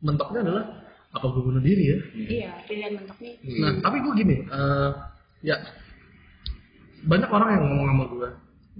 mentoknya 0.00 0.40
adalah 0.40 0.64
apa 1.10 1.26
gue 1.26 1.42
bunuh 1.42 1.58
diri 1.58 1.84
ya? 1.84 1.98
Iya 2.16 2.50
pilihan 2.64 2.92
bentuknya 2.96 3.30
nah 3.60 3.72
tapi 3.82 3.96
gue 4.00 4.12
gini 4.16 4.36
eh, 4.40 4.90
ya 5.42 5.56
banyak 7.02 7.28
orang 7.28 7.48
yang 7.50 7.62
ngomong 7.66 7.86
sama 7.88 8.04
gue 8.08 8.28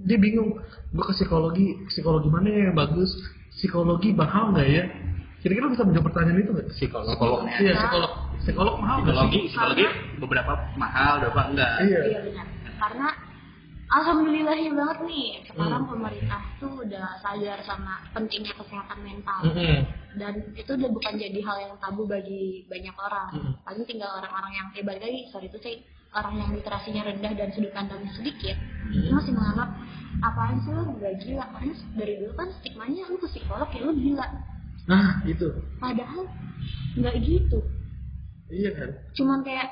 dia 0.01 0.17
bingung 0.17 0.57
gue 0.89 1.03
ke 1.03 1.13
psikologi 1.13 1.77
psikologi 1.85 2.29
mana 2.29 2.49
yang 2.49 2.73
bagus? 2.73 3.13
Psikologi 3.51 4.15
mahal 4.15 4.55
nggak 4.55 4.65
ya? 4.65 4.83
Kira-kira 5.43 5.69
bisa 5.69 5.83
menjawab 5.83 6.07
pertanyaan 6.09 6.39
itu 6.39 6.51
nggak? 6.55 6.67
Psikolog. 6.71 7.45
iya 7.59 7.73
psikolog 7.77 8.11
psikolog 8.41 8.75
mahal 8.81 8.97
nggak 9.05 9.13
Psikologi, 9.13 9.37
sih 9.37 9.49
psikologi 9.53 9.85
beberapa 10.21 10.53
mahal, 10.77 11.11
beberapa 11.21 11.41
enggak. 11.53 11.71
iya. 11.85 11.99
Iya 12.09 12.19
benar. 12.25 12.45
Karena 12.81 13.07
alhamdulillahnya 13.91 14.71
banget 14.71 14.99
nih 15.03 15.27
sekarang 15.51 15.83
pemerintah 15.83 16.41
tuh 16.57 16.73
udah 16.79 17.07
sadar 17.19 17.59
sama 17.67 17.99
pentingnya 18.15 18.53
kesehatan 18.55 18.99
mental. 19.03 19.39
Mm-mm. 19.51 19.77
dan 20.19 20.33
itu 20.59 20.71
udah 20.75 20.89
bukan 20.91 21.13
jadi 21.15 21.39
hal 21.39 21.57
yang 21.59 21.73
tabu 21.79 22.03
bagi 22.07 22.67
banyak 22.67 22.95
orang. 22.99 23.31
Mm. 23.31 23.53
paling 23.63 23.83
tinggal 23.87 24.11
orang-orang 24.15 24.53
yang 24.55 24.67
ya 24.75 24.83
balik 24.83 25.03
lagi 25.03 25.27
sorry 25.31 25.47
itu 25.47 25.59
sih 25.63 25.75
orang 26.11 26.35
yang 26.35 26.51
literasinya 26.51 27.07
rendah 27.07 27.31
dan 27.35 27.49
sudut 27.55 27.71
pandangnya 27.71 28.11
sedikit. 28.15 28.55
Mm. 28.91 29.11
masih 29.15 29.31
menganggap 29.35 29.69
apaan 30.23 30.55
sih 30.63 30.71
lu 30.75 30.83
gak 30.99 31.15
gila? 31.23 31.45
Karena 31.51 31.73
dari 31.95 32.13
dulu 32.19 32.33
kan 32.35 32.47
stigmanya 32.59 33.03
lu 33.07 33.17
ke 33.19 33.27
psikolog 33.31 33.69
ya 33.71 33.81
lu 33.83 33.93
gila. 33.95 34.27
Nah 34.87 35.23
itu. 35.27 35.47
Padahal 35.79 36.25
nggak 36.99 37.15
gitu 37.23 37.59
iya 38.51 38.71
kan 38.71 38.89
cuman 39.13 39.39
kayak 39.41 39.67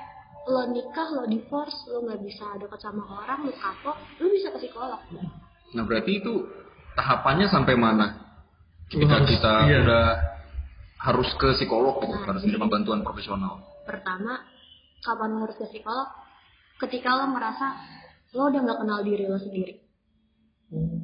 lo 0.46 0.65
nikah 0.68 1.08
lo 1.12 1.24
divorce 1.26 1.76
lo 1.88 2.02
nggak 2.02 2.20
bisa 2.22 2.58
deket 2.58 2.80
sama 2.80 3.04
orang 3.18 3.44
lo 3.44 3.54
kapok 3.54 3.94
lo 4.18 4.28
bisa 4.28 4.50
ke 4.50 4.60
psikolog 4.60 4.98
Nah, 5.70 5.86
berarti 5.86 6.18
itu 6.18 6.50
tahapannya 6.96 7.46
sampai 7.46 7.78
mana? 7.78 8.18
Ketika 8.89 9.22
harus- 9.22 9.30
kita 9.30 9.54
iya. 9.63 9.86
udah 9.86 10.06
harus 11.00 11.30
ke 11.36 11.54
psikolog 11.54 12.02
gitu, 12.02 12.10
Nah, 12.10 12.26
harus 12.26 12.42
jadi- 12.42 12.58
menerima 12.58 12.68
bantuan 12.68 13.00
profesional. 13.00 13.62
pertama 13.86 14.42
kapan 15.00 15.30
lo 15.30 15.46
harus 15.46 15.54
ke 15.56 15.70
psikolog 15.70 16.10
ketika 16.80 17.13
lo 17.13 17.30
merasa 17.30 17.78
lo 18.32 18.50
udah 18.50 18.62
nggak 18.62 18.80
kenal 18.80 19.00
diri 19.04 19.24
lo 19.24 19.38
sendiri 19.38 19.78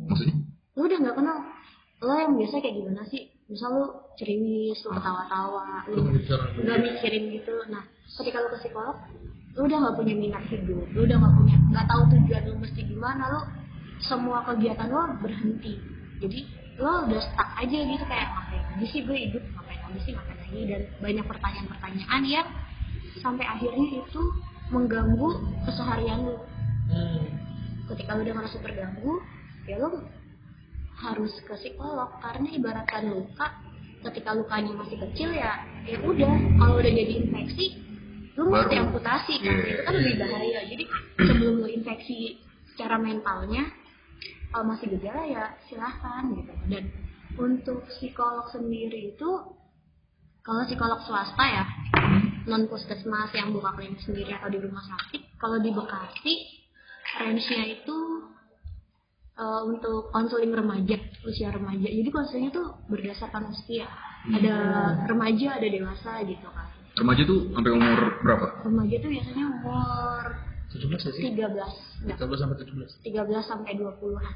Maksudnya? 0.03 0.35
lo 0.71 0.81
udah 0.81 0.97
nggak 0.99 1.15
kenal 1.15 1.37
lo 1.99 2.13
yang 2.15 2.33
biasa 2.33 2.55
kayak 2.57 2.75
gimana 2.75 3.01
sih 3.05 3.34
misal 3.45 3.69
lo 3.77 3.85
ceriwis 4.17 4.81
lo 4.85 4.97
ketawa-tawa 4.97 5.85
Lu 5.91 6.01
nggak 6.65 6.79
mikirin 6.81 7.23
gitu. 7.37 7.53
Nah 7.69 7.83
ketika 8.17 8.41
lo 8.41 8.47
ke 8.53 8.65
psikolog 8.65 8.97
lo 9.55 9.61
udah 9.63 9.77
nggak 9.85 9.95
punya 9.95 10.13
minat 10.17 10.43
hidup 10.49 10.85
lo 10.91 10.99
udah 11.05 11.17
nggak 11.21 11.33
punya 11.37 11.55
nggak 11.71 11.85
tahu 11.87 12.01
tujuan 12.11 12.43
lo 12.49 12.55
mesti 12.59 12.81
gimana 12.83 13.23
lo 13.29 13.41
semua 14.01 14.43
kegiatan 14.49 14.89
lo 14.89 15.01
berhenti. 15.21 15.77
Jadi 16.19 16.39
lo 16.81 17.05
udah 17.07 17.21
stuck 17.21 17.49
aja 17.61 17.77
gitu 17.85 18.03
kayak 18.09 18.27
ngapain 18.33 18.63
lagi 18.75 18.85
sih 18.91 19.01
gue 19.05 19.17
hidup 19.29 19.43
ngapain 19.55 19.79
lagi 19.85 19.99
sih 20.03 20.11
ngapain 20.11 20.39
lagi? 20.41 20.59
Dan 20.67 20.81
banyak 20.99 21.25
pertanyaan-pertanyaan 21.29 22.21
yang 22.27 22.47
sampai 23.21 23.45
akhirnya 23.47 24.03
itu 24.03 24.21
mengganggu 24.73 25.29
keseharian 25.69 26.25
lo 26.25 26.37
Hmm. 26.85 27.25
ketika 27.89 28.13
lo 28.13 28.21
udah 28.21 28.35
merasa 28.37 28.61
terganggu 28.61 29.17
ya 29.65 29.81
lo 29.81 30.05
harus 30.95 31.33
ke 31.43 31.53
psikolog 31.59 32.07
karena 32.23 32.47
ibaratkan 32.55 33.11
luka 33.11 33.47
ketika 34.11 34.31
lukanya 34.37 34.71
masih 34.77 34.97
kecil 35.09 35.33
ya 35.33 35.65
ya 35.83 35.97
udah 36.01 36.33
kalau 36.61 36.79
udah 36.79 36.93
jadi 36.93 37.13
infeksi 37.25 37.85
lu 38.35 38.51
mesti 38.51 38.75
amputasi 38.75 39.33
kan? 39.39 39.55
Iya, 39.55 39.71
itu 39.71 39.81
kan 39.87 39.93
iya. 39.95 39.99
lebih 40.03 40.15
bahaya. 40.19 40.59
Jadi 40.67 40.83
sebelum 41.23 41.53
lu 41.63 41.67
infeksi 41.71 42.19
secara 42.75 42.99
mentalnya 42.99 43.63
kalau 44.51 44.65
masih 44.75 44.91
gejala 44.91 45.23
ya 45.23 45.43
silahkan 45.71 46.23
gitu. 46.35 46.51
Dan 46.67 46.83
untuk 47.39 47.87
psikolog 47.87 48.47
sendiri 48.51 49.15
itu 49.15 49.29
kalau 50.43 50.61
psikolog 50.67 50.99
swasta 51.07 51.45
ya 51.47 51.65
non 52.45 52.69
puskesmas 52.69 53.33
yang 53.33 53.49
buka 53.55 53.73
klinik 53.73 53.97
sendiri 54.03 54.37
atau 54.37 54.51
di 54.51 54.59
rumah 54.61 54.83
sakit 54.83 55.41
kalau 55.41 55.57
di 55.57 55.73
Bekasi 55.73 56.33
range-nya 57.17 57.63
itu 57.81 57.97
eh, 59.35 59.61
untuk 59.65 60.09
konseling 60.09 60.49
remaja 60.49 60.95
usia 61.23 61.49
remaja 61.49 61.85
jadi 61.85 62.09
konselingnya 62.09 62.51
tuh 62.51 62.67
berdasarkan 62.85 63.47
usia 63.47 63.85
ada 64.27 64.55
remaja 65.05 65.55
ada 65.55 65.67
dewasa 65.67 66.23
gitu 66.23 66.47
kan 66.47 66.67
Remaja 66.95 67.21
tuh 67.23 67.51
sampai 67.51 67.71
umur 67.71 67.99
berapa? 68.19 68.45
remaja 68.63 68.95
tuh 68.97 69.09
biasanya 69.11 69.45
umur 69.51 70.23
17 70.71 70.91
ya 70.91 71.11
sih 71.11 71.23
13 71.27 72.07
enggak, 72.07 72.17
13 72.17 72.41
sampai 72.41 72.55
17 72.57 73.03
13 73.03 73.43
sampai 73.43 73.71
20-an 73.75 74.35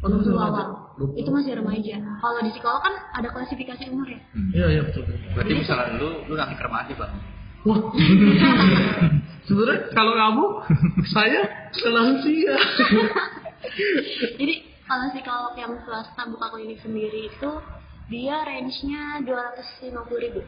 Oh, 0.00 0.08
itu 0.08 0.16
20 0.18 0.32
remaja. 0.32 0.48
awal 0.48 0.68
20. 0.96 1.20
itu 1.20 1.30
masih 1.30 1.52
remaja 1.54 1.94
kalau 2.18 2.40
di 2.40 2.50
psikolog 2.50 2.80
kan 2.80 2.94
ada 3.12 3.28
klasifikasi 3.28 3.82
umur 3.86 4.08
ya 4.08 4.20
Hmm. 4.32 4.50
iya 4.50 4.66
iya 4.70 4.82
betul 4.82 5.04
betul. 5.04 5.20
Berarti 5.36 5.52
misalnya 5.54 5.86
lu 5.94 6.08
lu 6.24 6.34
nanti 6.34 6.54
remaja 6.56 6.92
bang. 6.96 7.12
wah 7.62 7.80
Sebenarnya 9.40 9.90
kalau 9.90 10.12
kamu, 10.14 10.44
saya 11.06 11.40
lansia. 11.84 12.54
Jadi 14.40 14.54
kalau 14.88 15.06
psikolog 15.14 15.54
yang 15.54 15.72
swasta 15.86 16.22
buka 16.26 16.46
klinik 16.50 16.80
sendiri 16.82 17.30
itu 17.30 17.50
dia 18.10 18.42
range-nya 18.42 19.22
250 19.22 20.24
ribu 20.24 20.42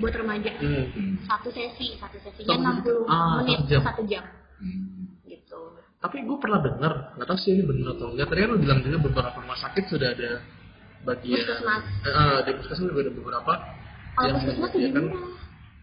buat 0.00 0.14
remaja. 0.16 0.52
Hmm. 0.60 1.20
Satu 1.28 1.48
sesi, 1.52 1.96
satu 2.00 2.16
sesinya 2.20 2.80
60 2.80 3.08
ah, 3.08 3.44
menit, 3.44 3.58
satu 3.60 3.68
jam. 3.68 3.80
satu 3.84 4.02
jam. 4.08 4.24
Hmm. 4.60 5.16
Gitu. 5.28 5.60
Tapi 6.00 6.16
gue 6.24 6.38
pernah 6.40 6.60
dengar, 6.64 6.92
nggak 7.16 7.28
tahu 7.28 7.38
sih 7.40 7.52
ini 7.56 7.64
benar 7.64 7.96
atau 7.96 8.08
enggak. 8.12 8.26
Tadi 8.32 8.40
kan 8.40 8.48
lu 8.52 8.58
bilang 8.60 8.80
juga 8.80 8.98
beberapa 9.04 9.36
rumah 9.36 9.58
sakit 9.60 9.84
sudah 9.92 10.08
ada 10.16 10.30
bagian. 11.04 11.40
Puskesmas. 11.44 11.84
Eh, 12.04 12.08
eh, 12.08 12.38
di 12.48 12.50
puskesmas 12.56 12.88
juga 12.88 13.00
ada 13.04 13.12
beberapa. 13.12 13.52
Kalau 14.16 14.28
yang 14.28 14.40
puskesmas. 14.40 14.72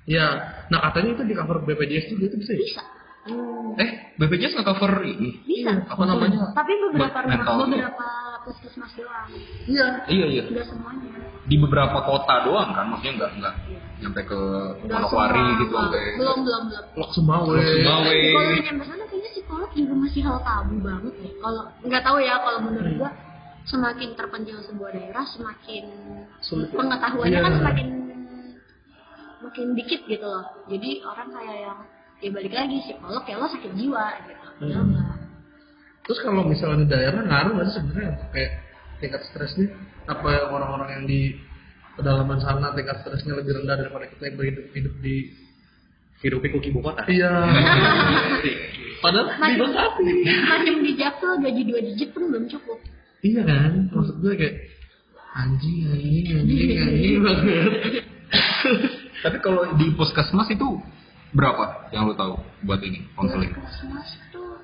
Ya, 0.08 0.28
nah 0.72 0.80
katanya 0.88 1.20
itu 1.20 1.24
di 1.28 1.36
cover 1.36 1.68
BPJS 1.68 2.16
juga 2.16 2.32
itu 2.32 2.38
bisa 2.40 2.52
ya? 2.56 2.64
Bisa. 2.64 2.84
Hmm, 3.28 3.76
Eh, 3.76 3.90
BPJS 4.16 4.56
nggak 4.56 4.68
cover 4.68 5.04
ini? 5.04 5.30
bisa. 5.44 5.84
Apa 5.86 6.04
namanya? 6.04 6.50
Tapi 6.52 6.72
beberapa 6.80 7.18
rumah, 7.22 7.46
beberapa 7.62 8.08
puskesmas 8.42 8.92
doang. 8.96 9.28
Iya. 9.66 9.88
Iya 10.08 10.26
iya. 10.28 10.44
Enggak 10.48 10.66
semuanya. 10.66 11.10
Di 11.44 11.56
beberapa 11.58 11.98
kota 12.02 12.36
doang 12.44 12.72
kan, 12.72 12.88
maksudnya 12.88 13.14
nggak 13.18 13.32
nggak 13.38 13.54
nyampe 13.98 14.22
ke 14.24 14.40
Manokwari 14.84 15.44
gitu 15.58 15.74
sampai. 15.74 16.04
Belum, 16.16 16.38
belum, 16.42 16.64
belum. 16.68 16.86
Lok 16.96 17.12
Semawe. 17.12 17.54
Lok 17.54 17.68
Semawe. 17.68 18.18
Kalau 18.18 18.52
nyampe 18.58 18.84
sana 18.86 19.04
kayaknya 19.06 19.30
psikolog 19.32 19.72
juga 19.72 19.94
masih 19.98 20.22
hal 20.24 20.38
tabu 20.42 20.76
banget 20.80 21.14
ya. 21.18 21.32
Kalau 21.38 21.64
nggak 21.84 22.04
tahu 22.04 22.18
ya, 22.20 22.36
kalau 22.38 22.60
menurut 22.64 22.88
Hmm. 22.88 23.00
gua 23.00 23.12
semakin 23.64 24.10
terpencil 24.16 24.58
sebuah 24.64 24.90
daerah, 24.92 25.26
semakin 25.28 25.84
Sulit. 26.40 26.72
pengetahuannya 26.72 27.32
Iya. 27.34 27.44
kan 27.44 27.54
semakin 27.54 27.88
makin 29.40 29.66
dikit 29.74 30.02
gitu 30.04 30.26
loh. 30.26 30.46
Jadi 30.66 30.90
orang 31.02 31.30
kayak 31.30 31.58
yang 31.62 31.80
ya 32.18 32.30
balik 32.30 32.50
lagi 32.50 32.76
psikolog 32.82 33.24
ya 33.24 33.36
lo 33.36 33.48
sakit 33.48 33.72
jiwa 33.74 34.06
gitu. 34.20 34.34
Ya 34.66 34.78
Hmm. 34.78 34.90
enggak. 34.90 35.16
Terus 36.04 36.20
kalau 36.24 36.42
misalnya 36.44 36.78
di 36.82 36.88
daerah 36.88 37.22
ngaruh 37.22 37.52
nggak 37.54 37.68
sih 37.68 37.76
sebenarnya 37.78 38.12
kayak 38.32 38.52
tingkat 38.98 39.22
stresnya? 39.28 39.68
Apa 40.08 40.28
yang 40.32 40.50
orang-orang 40.50 40.90
yang 40.94 41.06
di 41.06 41.22
pedalaman 41.94 42.40
sana 42.40 42.72
tingkat 42.72 43.04
stresnya 43.04 43.36
lebih 43.36 43.60
rendah 43.60 43.76
daripada 43.76 44.08
kita 44.08 44.24
yang 44.24 44.36
berhidup 44.36 44.66
hidup 44.72 44.96
di 45.00 45.16
hidup 46.18 46.40
pikuk 46.42 46.64
ibu 46.64 46.80
kota 46.80 47.06
Iya. 47.06 47.30
Padahal 48.98 49.30
di 49.30 49.62
Bekasi. 49.62 50.10
makin 50.50 50.76
di 50.82 50.92
Jaksel 50.98 51.38
gaji 51.38 51.62
dua 51.64 51.80
digit 51.86 52.10
pun 52.10 52.34
belum 52.34 52.50
cukup. 52.50 52.80
Iya 53.22 53.42
kan? 53.46 53.72
Maksud 53.94 54.16
gue 54.22 54.34
kayak 54.34 54.56
anjing 55.36 55.86
anjing 55.86 56.26
anjing 56.34 56.70
anjing 56.82 57.16
banget. 57.22 58.04
Tapi 59.22 59.38
kalau 59.42 59.70
di 59.76 59.94
puskesmas 59.94 60.50
itu 60.50 60.68
berapa 61.36 61.92
yang 61.92 62.08
lu 62.08 62.16
tahu 62.16 62.40
buat 62.64 62.80
ini 62.84 63.04
konseling? 63.16 63.52
Puskesmas 63.52 64.10
tuh 64.32 64.62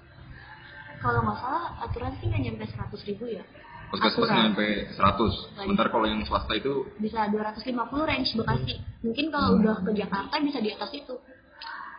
kalau 1.03 1.19
nggak 1.27 1.37
salah 1.39 1.63
aturan 1.83 2.13
sih 2.19 2.31
nggak 2.31 2.41
nyampe 2.47 2.63
seratus 2.71 3.01
ribu 3.07 3.25
ya. 3.27 3.43
Puskesmas 3.91 4.29
sampai 4.29 4.89
100. 4.95 5.59
Sementara 5.59 5.87
kalau 5.91 6.05
yang 6.07 6.23
swasta 6.25 6.53
itu 6.55 6.87
bisa 6.97 7.27
250 7.29 7.69
range 8.09 8.29
Bekasi. 8.33 8.73
Mungkin 9.03 9.25
kalau 9.29 9.59
udah 9.59 9.75
ke 9.83 9.91
Jakarta 9.93 10.35
bisa 10.39 10.59
di 10.63 10.69
atas 10.73 10.91
itu. 10.95 11.15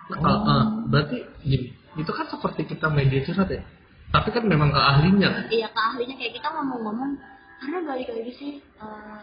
Nah, 0.04 0.20
ah, 0.20 0.40
ah, 0.44 0.64
berarti 0.84 1.16
gini, 1.40 1.72
itu 1.96 2.12
kan 2.12 2.28
seperti 2.28 2.68
kita 2.68 2.92
media 2.92 3.24
curhat 3.24 3.48
ya. 3.48 3.64
Tapi 4.12 4.28
kan 4.36 4.44
memang 4.44 4.68
ke 4.68 4.80
ahlinya 4.80 5.28
kan. 5.32 5.44
Iya 5.48 5.68
ke 5.72 5.80
ahlinya 5.80 6.14
kayak 6.20 6.32
kita 6.36 6.48
ngomong-ngomong 6.52 7.16
karena 7.64 7.78
balik 7.88 8.08
lagi 8.12 8.32
sih 8.36 8.52
eh, 8.60 9.22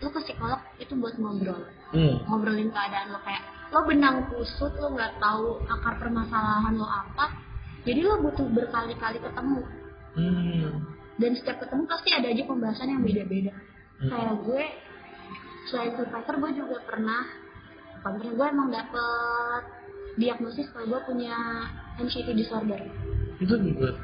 lu 0.00 0.08
ke 0.10 0.20
psikolog 0.24 0.60
itu 0.80 0.92
buat 0.96 1.14
ngobrol 1.20 1.62
Hmm. 1.90 2.22
ngobrolin 2.30 2.70
keadaan 2.70 3.10
lo 3.10 3.18
kayak 3.26 3.42
lo 3.70 3.80
benang 3.84 4.26
kusut 4.28 4.72
lo 4.76 4.90
nggak 4.90 5.18
tahu 5.18 5.62
akar 5.64 5.94
permasalahan 5.96 6.74
lo 6.74 6.84
apa 6.84 7.30
jadi 7.82 8.02
lo 8.02 8.20
butuh 8.20 8.46
berkali-kali 8.46 9.18
ketemu 9.18 9.60
Hmm. 10.10 10.90
dan 11.16 11.30
setiap 11.32 11.62
ketemu 11.62 11.86
pasti 11.86 12.10
ada 12.10 12.26
aja 12.26 12.42
pembahasan 12.42 12.90
yang 12.90 13.00
beda-beda 13.00 13.54
Hmm. 14.00 14.10
kayak 14.10 14.34
gue 14.42 14.64
selain 15.66 15.92
survivor 15.94 16.34
gue 16.36 16.50
juga 16.56 16.76
pernah 16.82 17.22
bukan 17.94 18.12
pernah 18.16 18.32
gue 18.32 18.46
emang 18.48 18.68
dapet 18.70 19.62
diagnosis 20.16 20.66
kalau 20.72 20.86
gue 20.88 21.00
punya 21.06 21.36
anxiety 21.96 22.34
disorder 22.34 22.80
Itu 23.38 23.54
juga. 23.54 23.94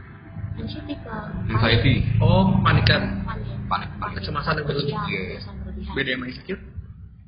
anxiety 0.56 0.94
ke 0.96 1.12
anxiety. 1.50 1.94
Oh, 2.16 2.56
panikan. 2.62 3.20
panik 3.26 3.50
Panik, 3.66 3.90
panik. 3.98 4.14
Kecemasan 4.16 4.56
yang 4.56 4.64
berlebihan. 4.64 5.04
Iya, 5.04 5.20
berlebihan. 5.58 5.92
Beda 5.92 6.10
sama 6.14 6.24
insecure? 6.30 6.62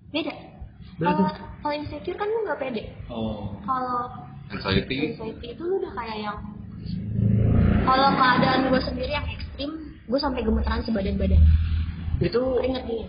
Beda 0.08 0.32
kalau 0.98 1.30
kalau 1.62 1.74
insecure 1.74 2.18
kan 2.18 2.26
lu 2.26 2.38
nggak 2.46 2.58
pede. 2.58 2.82
Oh. 3.06 3.54
kalau 3.62 4.10
Anxiety. 4.48 5.12
anxiety 5.14 5.46
itu 5.54 5.62
lu 5.62 5.78
udah 5.78 5.92
kayak 5.94 6.18
yang 6.24 6.38
kalau 7.84 8.08
keadaan 8.16 8.68
gue 8.68 8.80
sendiri 8.84 9.12
yang 9.12 9.26
ekstrim 9.28 9.70
gue 10.08 10.18
sampai 10.20 10.40
gemeteran 10.40 10.80
sebadan 10.84 11.16
badan 11.20 11.42
Itu 12.18 12.40
keringet 12.58 12.84
dia. 12.88 13.06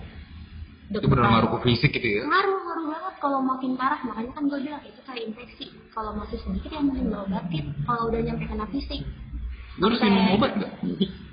Itu 0.89 1.06
benar 1.06 1.25
ngaruh 1.30 1.49
ke 1.58 1.69
fisik 1.69 1.93
gitu 1.97 2.08
ya? 2.08 2.21
ngaruh 2.25 2.60
ngaruh 2.62 2.86
banget. 2.93 3.13
Kalau 3.19 3.39
makin 3.41 3.71
parah 3.75 4.02
makanya 4.06 4.32
kan 4.38 4.43
gue 4.47 4.60
bilang 4.62 4.84
itu 4.86 4.99
kayak 5.06 5.23
infeksi. 5.25 5.65
Kalau 5.95 6.13
masih 6.13 6.38
sedikit 6.43 6.69
ya 6.75 6.82
mungkin 6.84 7.10
lo 7.10 7.25
obatin. 7.25 7.73
Kalau 7.88 8.13
udah 8.13 8.19
nyampe 8.21 8.45
kena 8.45 8.65
fisik. 8.69 9.02
Lu 9.80 9.88
harus 9.89 10.02
minum 10.04 10.36
obat 10.36 10.52
nggak? 10.60 10.73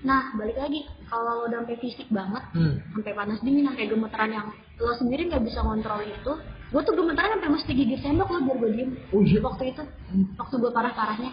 Nah 0.07 0.31
balik 0.33 0.55
lagi 0.55 0.81
kalau 1.05 1.23
lo 1.27 1.45
udah 1.45 1.59
sampai 1.61 1.77
fisik 1.77 2.07
banget 2.09 2.43
hmm. 2.53 2.75
sampai 2.95 3.13
panas 3.13 3.39
dingin 3.41 3.67
sampai 3.67 3.85
gemeteran 3.85 4.31
yang 4.31 4.47
lo 4.77 4.93
sendiri 4.95 5.27
nggak 5.27 5.43
bisa 5.43 5.61
kontrol 5.61 5.99
itu 6.01 6.33
gue 6.67 6.81
tuh 6.81 6.95
gemeteran 6.95 7.31
sampai 7.33 7.51
mesti 7.53 7.73
gigit 7.73 8.01
sendok 8.01 8.29
lo 8.29 8.39
biar 8.41 8.57
gue 8.57 8.71
diem 8.73 8.91
Oh, 9.09 9.21
iya. 9.21 9.39
waktu 9.41 9.65
itu 9.69 9.83
waktu 10.37 10.55
gue 10.57 10.71
parah 10.71 10.93
parahnya 10.93 11.31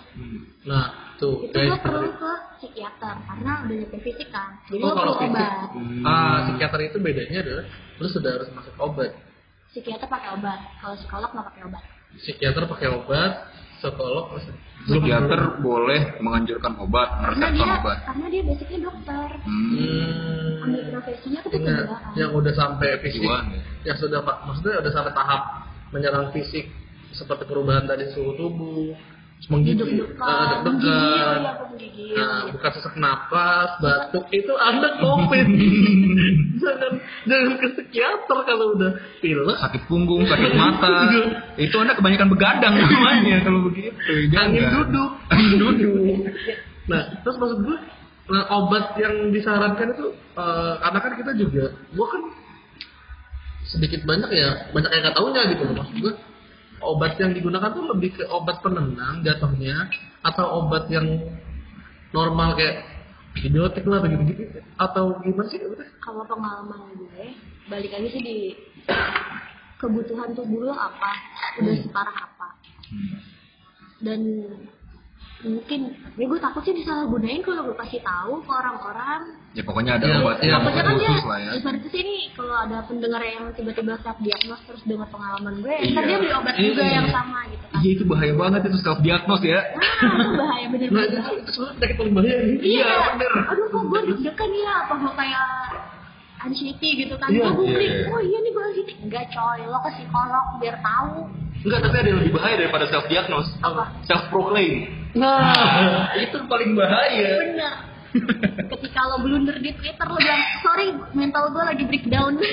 Nah, 0.64 0.86
tuh 1.16 1.44
itu 1.44 1.54
gue 1.54 1.78
perlu 1.80 2.10
ke 2.14 2.32
psikiater 2.58 3.16
karena 3.20 3.52
udah 3.62 3.76
nyampe 3.76 3.98
fisik 4.00 4.30
kan 4.30 4.58
jadi 4.66 4.82
Oh, 4.82 4.90
lo 4.90 4.96
perlu 4.96 5.14
fisik. 5.16 5.30
obat 5.30 5.70
Ah, 6.04 6.36
psikiater 6.44 6.80
itu 6.84 6.98
bedanya 6.98 7.40
adalah 7.40 7.66
lu 7.94 8.08
sudah 8.08 8.32
harus 8.32 8.50
masuk 8.52 8.74
obat. 8.80 9.12
psikiater 9.70 10.06
pakai 10.06 10.30
obat 10.34 10.60
kalau 10.80 10.96
psikolog 10.96 11.30
nggak 11.30 11.48
pakai 11.48 11.64
obat 11.66 11.84
Psikiater 12.14 12.64
pakai 12.68 12.88
obat, 12.90 13.32
psikolog 13.84 14.40
Psikiater 14.84 15.64
boleh 15.64 16.20
menganjurkan 16.20 16.76
obat, 16.84 17.08
karena 17.08 17.24
meresepkan 17.40 17.52
dia 17.56 17.80
obat. 17.80 17.98
karena 18.04 18.26
dia 18.28 18.42
basicnya 18.44 18.80
dokter 18.84 19.28
Hmm. 19.44 20.64
Ambil 20.64 20.84
profesinya 20.92 21.40
tuh 21.44 21.52
kejiwaan 21.56 22.16
yang 22.20 22.32
udah 22.36 22.54
sampai 22.56 22.90
fisik, 23.04 23.20
Kejiwaan, 23.24 23.46
ya. 23.52 23.60
yang 23.92 23.98
sudah 24.00 24.20
pak, 24.24 24.36
maksudnya 24.48 24.80
udah 24.84 24.92
sampai 24.92 25.14
tahap 25.16 25.42
menyerang 25.96 26.28
fisik 26.36 26.68
seperti 27.16 27.44
perubahan 27.48 27.88
tadi 27.88 28.12
suhu 28.12 28.36
tubuh, 28.36 28.92
menggigil, 29.52 29.84
deg-degan, 29.84 31.40
ya 31.44 31.52
menggigil 31.68 32.16
nah, 32.16 32.48
bukan 32.48 32.72
sesak 32.72 32.96
napas, 32.96 33.76
batuk, 33.84 34.26
itu 34.32 34.54
anda 34.56 34.96
covid. 35.04 35.48
jangan 36.64 36.94
jangan 37.28 37.54
ke 37.60 37.68
psikiater 37.76 38.40
kalau 38.48 38.66
udah 38.80 38.92
pilek, 39.20 39.58
Sakit 39.60 39.84
punggung, 39.92 40.24
sakit 40.30 40.54
mata. 40.62 41.12
itu 41.60 41.76
anda 41.76 41.98
kebanyakan 41.98 42.30
begadang 42.32 42.74
namanya 42.78 43.44
kalau 43.44 43.68
begitu. 43.68 44.32
angin 44.32 44.64
Jangan. 44.64 44.72
duduk, 44.88 45.10
angin 45.32 45.56
duduk. 45.60 46.20
Nah, 46.84 47.00
terus 47.24 47.40
maksud 47.40 47.64
gue, 47.64 47.78
nah, 48.28 48.44
obat 48.60 49.00
yang 49.00 49.32
disarankan 49.32 49.96
itu, 49.96 50.12
eh, 50.36 50.74
karena 50.84 51.00
kan 51.00 51.12
kita 51.16 51.32
juga, 51.40 51.72
gue 51.72 52.08
kan 52.12 52.22
sedikit 53.64 54.04
banyak 54.04 54.28
ya, 54.36 54.68
banyak 54.76 54.92
yang 54.92 55.02
nggak 55.08 55.16
taunya 55.16 55.42
gitu 55.48 55.64
loh 55.64 55.76
maksud 55.80 55.96
gue. 56.04 56.14
Obat 56.84 57.16
yang 57.16 57.32
digunakan 57.32 57.72
tuh 57.72 57.88
lebih 57.96 58.20
ke 58.20 58.24
obat 58.28 58.60
penenang 58.60 59.24
jatuhnya, 59.24 59.88
atau 60.24 60.64
obat 60.64 60.92
yang 60.92 61.08
normal 62.12 62.56
kayak 62.60 62.86
antibiotik 63.34 63.84
lah 63.90 64.00
begitu 64.06 64.46
gitu 64.46 64.60
atau 64.78 65.18
gimana 65.26 65.50
sih? 65.50 65.60
Kalau 66.00 66.24
pengalaman 66.30 66.94
gue 66.96 67.34
balik 67.68 67.92
lagi 67.92 68.08
sih 68.14 68.22
di 68.22 68.38
kebutuhan 69.82 70.32
tubuh 70.38 70.70
lo 70.70 70.74
apa? 70.78 71.12
Udah 71.60 71.76
separah 71.82 72.18
apa? 72.30 72.48
Dan 74.04 74.22
mungkin 75.44 75.80
ya 76.14 76.26
gue 76.26 76.40
takut 76.40 76.62
sih 76.62 76.72
disalahgunain 76.72 77.40
kalau 77.40 77.64
gue 77.66 77.78
kasih 77.78 78.00
tahu 78.00 78.40
ke 78.40 78.52
orang-orang 78.52 79.22
Ya 79.54 79.62
pokoknya 79.62 79.92
ada 79.96 80.06
Iya, 80.08 80.18
obat 80.18 80.38
iya. 80.40 80.50
yang 80.50 80.60
takutnya 80.60 80.82
kan 80.82 80.96
dia 80.96 81.10
khusus 81.12 81.26
lah 81.26 81.38
ya. 81.38 81.52
seperti 81.54 81.88
sini 81.92 82.16
kalau 82.34 82.56
ada 82.58 82.78
pendengar 82.84 83.22
yang 83.22 83.44
tiba-tiba 83.52 83.94
self 84.00 84.18
diagnos 84.18 84.62
terus 84.64 84.82
dengar 84.84 85.08
pengalaman 85.08 85.54
gue 85.60 85.76
Iya. 85.76 85.92
ntar 85.92 86.04
dia 86.04 86.18
beli 86.18 86.32
obat 86.34 86.54
Iya. 86.56 86.66
juga 86.66 86.84
yang 86.88 87.08
sama 87.08 87.40
gitu 87.46 87.64
kan 87.64 87.78
Iya 87.78 87.90
itu 87.92 88.04
bahaya 88.04 88.34
banget 88.34 88.62
itu 88.64 88.78
self 88.80 89.00
diagnose 89.00 89.46
ya. 89.46 89.62
nah 89.62 90.16
itu 90.18 90.32
bahaya 90.34 90.66
nah 90.66 90.72
bener-bener 90.72 91.08
itu, 91.12 91.32
itu 91.38 91.50
sebenarnya 91.52 91.76
penyakit 91.78 91.96
paling 92.00 92.14
bahaya 92.14 92.34
nih 92.40 92.56
Iya, 92.64 92.88
bener. 93.14 93.32
Aduh 93.46 93.66
kok 93.68 93.84
gue 93.84 94.00
deg-degan 94.10 94.52
ya 94.56 94.74
apa 94.82 94.94
gue 94.96 95.12
kayak 95.14 95.48
anxiety 96.42 96.90
gitu 97.00 97.16
kan. 97.16 97.28
Iya, 97.30 97.46
gue 97.46 97.56
googling, 97.56 97.88
iya, 97.88 98.04
iya. 98.04 98.12
oh 98.12 98.22
iya 98.22 98.38
nih 98.40 98.52
gue 98.52 98.64
anxiety. 98.66 98.94
Enggak 99.00 99.26
coy, 99.30 99.60
lo 99.64 99.78
ke 99.80 99.90
psikolog 99.94 100.46
biar 100.58 100.76
tahu. 100.80 101.14
Enggak, 101.64 101.80
tapi 101.88 101.96
ada 101.96 102.08
yang 102.12 102.20
lebih 102.20 102.34
bahaya 102.36 102.56
daripada 102.60 102.86
self 102.92 103.06
diagnose. 103.08 103.50
Apa? 103.64 103.84
Self 104.04 104.28
proclaim. 104.30 104.88
nah 105.14 106.10
itu 106.24 106.38
paling 106.50 106.76
bahaya. 106.76 107.32
Bener. 107.40 107.76
Ketika 108.70 109.02
lo 109.10 109.26
blunder 109.26 109.58
di 109.58 109.74
Twitter 109.74 110.06
lo 110.06 110.18
bilang, 110.22 110.44
sorry 110.62 110.94
mental 111.18 111.50
gue 111.50 111.64
lagi 111.66 111.84
breakdown. 111.90 112.38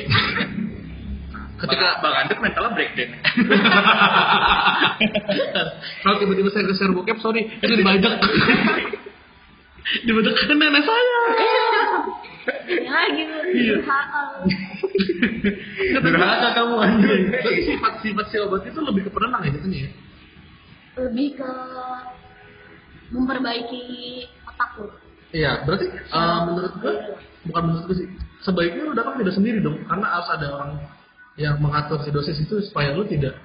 ketika 1.60 2.00
Bang 2.00 2.14
Andek 2.24 2.38
mentalnya 2.40 2.72
breakdown. 2.72 3.10
kalau 6.04 6.16
tiba-tiba 6.16 6.48
saya 6.48 6.72
share 6.72 6.94
bokep 6.96 7.20
sorry 7.20 7.44
itu 7.60 7.74
dibajak 7.76 8.16
dibajak 10.06 10.34
ke 10.38 10.54
nenek 10.54 10.84
saya 10.86 11.18
ya 12.80 13.00
gitu 13.12 13.36
Iya. 13.50 13.76
Durhaka 16.04 16.48
kamu 16.54 16.74
anjing. 16.80 17.22
Berarti 17.32 17.62
sifat-sifat 17.68 18.26
si 18.30 18.36
obat 18.40 18.62
itu 18.64 18.80
lebih 18.80 19.02
ke 19.06 19.10
penenang 19.12 19.42
ya 19.46 19.50
jatuhnya 19.56 19.80
ya 19.86 19.90
lebih 21.00 21.28
ke 21.38 21.50
memperbaiki 23.10 23.82
otak 24.46 24.70
lu 24.78 24.86
iya 25.32 25.62
berarti 25.66 25.86
eh, 25.90 26.38
menurut 26.46 26.74
gue 26.82 26.94
bukan 27.48 27.62
menurut 27.66 27.84
gue 27.90 27.96
sih 28.04 28.08
sebaiknya 28.42 28.82
lu 28.86 28.92
datang 28.94 29.16
tidak 29.18 29.34
sendiri 29.34 29.58
dong 29.62 29.78
karena 29.86 30.06
harus 30.06 30.28
ada 30.30 30.46
orang 30.50 30.70
yang 31.38 31.56
mengatur 31.62 32.02
si 32.04 32.10
dosis 32.12 32.36
itu 32.42 32.58
supaya 32.68 32.92
lu 32.92 33.06
tidak 33.06 33.38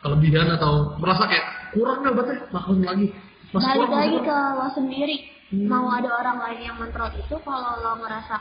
kelebihan 0.00 0.48
atau 0.56 0.96
merasa 0.98 1.28
kayak 1.28 1.46
kurang 1.76 2.00
nih 2.02 2.10
obatnya 2.10 2.36
makan 2.50 2.76
lagi 2.82 3.06
Mas 3.50 3.62
balik 3.66 3.76
kurang, 3.76 3.92
lagi 4.00 4.16
kurang. 4.18 4.26
ke 4.26 4.58
lo 4.58 4.66
sendiri 4.74 5.18
Hmm. 5.50 5.66
mau 5.66 5.90
ada 5.90 6.06
orang 6.14 6.38
lain 6.46 6.60
yang 6.70 6.78
mentrol 6.78 7.10
itu 7.10 7.34
kalau 7.42 7.74
lo 7.82 7.98
ngerasa 7.98 8.38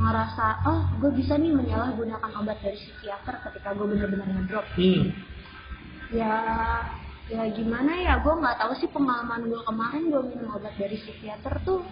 ngerasa 0.00 0.46
oh 0.64 0.80
gue 0.96 1.10
bisa 1.12 1.36
nih 1.36 1.52
menyalahgunakan 1.52 2.30
obat 2.40 2.56
dari 2.64 2.76
psikiater 2.76 3.36
ketika 3.44 3.76
gue 3.76 3.86
benar-benar 3.86 4.26
ngedrop. 4.32 4.64
Hmm. 4.74 5.12
ya 6.10 6.34
ya 7.30 7.42
gimana 7.54 7.92
ya 7.94 8.18
gue 8.18 8.34
nggak 8.34 8.58
tahu 8.58 8.72
sih 8.80 8.88
pengalaman 8.90 9.46
gue 9.46 9.60
kemarin 9.62 10.02
gue 10.08 10.22
minum 10.26 10.56
obat 10.56 10.74
dari 10.74 10.96
psikiater 10.96 11.54
tuh 11.62 11.84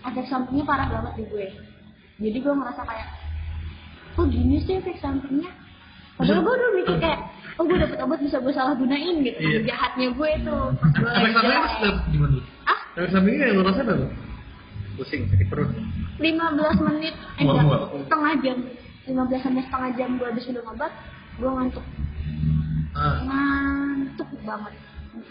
efek 0.00 0.24
sampingnya 0.30 0.64
parah 0.64 0.88
banget 0.88 1.12
di 1.20 1.24
gue. 1.28 1.46
Jadi 2.20 2.38
gue 2.40 2.54
ngerasa 2.54 2.82
kayak 2.86 3.08
kok 4.14 4.26
gini 4.30 4.56
sih 4.64 4.78
efek 4.78 4.96
sampingnya? 5.02 5.50
Padahal 6.16 6.40
gue 6.40 6.54
udah 6.54 6.70
mikir 6.78 6.96
kayak 7.02 7.20
oh 7.58 7.64
gue 7.66 7.76
dapet 7.76 7.98
obat 8.00 8.18
bisa 8.22 8.38
gue 8.38 8.52
salah 8.54 8.72
gunain 8.78 9.16
gitu 9.20 9.40
Iya. 9.40 9.60
jahatnya 9.68 10.08
gue 10.14 10.30
tuh. 10.46 10.64
Pas 10.78 10.92
gue 10.94 11.10
efek 11.10 11.32
sampingnya 11.34 11.68
sedap 11.74 11.96
gimana? 12.08 12.38
Ah 12.64 12.80
efek 12.96 13.10
sampingnya 13.10 13.44
yang 13.50 13.66
rasain 13.66 13.88
apa 13.90 14.06
Pusing, 15.00 15.32
sakit 15.32 15.48
perut. 15.48 15.72
15 16.20 16.84
menit 16.84 17.16
eh 17.40 17.44
Mual, 17.48 17.56
enggak, 17.56 17.64
mual. 17.64 18.04
setengah 18.04 18.32
jam. 18.44 18.58
15 19.08 19.16
sampai 19.40 19.62
setengah 19.64 19.90
jam 19.96 20.08
gue 20.20 20.26
habis 20.28 20.44
minum 20.44 20.68
obat 20.68 20.92
gue 21.40 21.48
ngantuk. 21.48 21.86
Ah. 22.92 23.16
ngantuk 23.24 24.28
banget. 24.44 24.76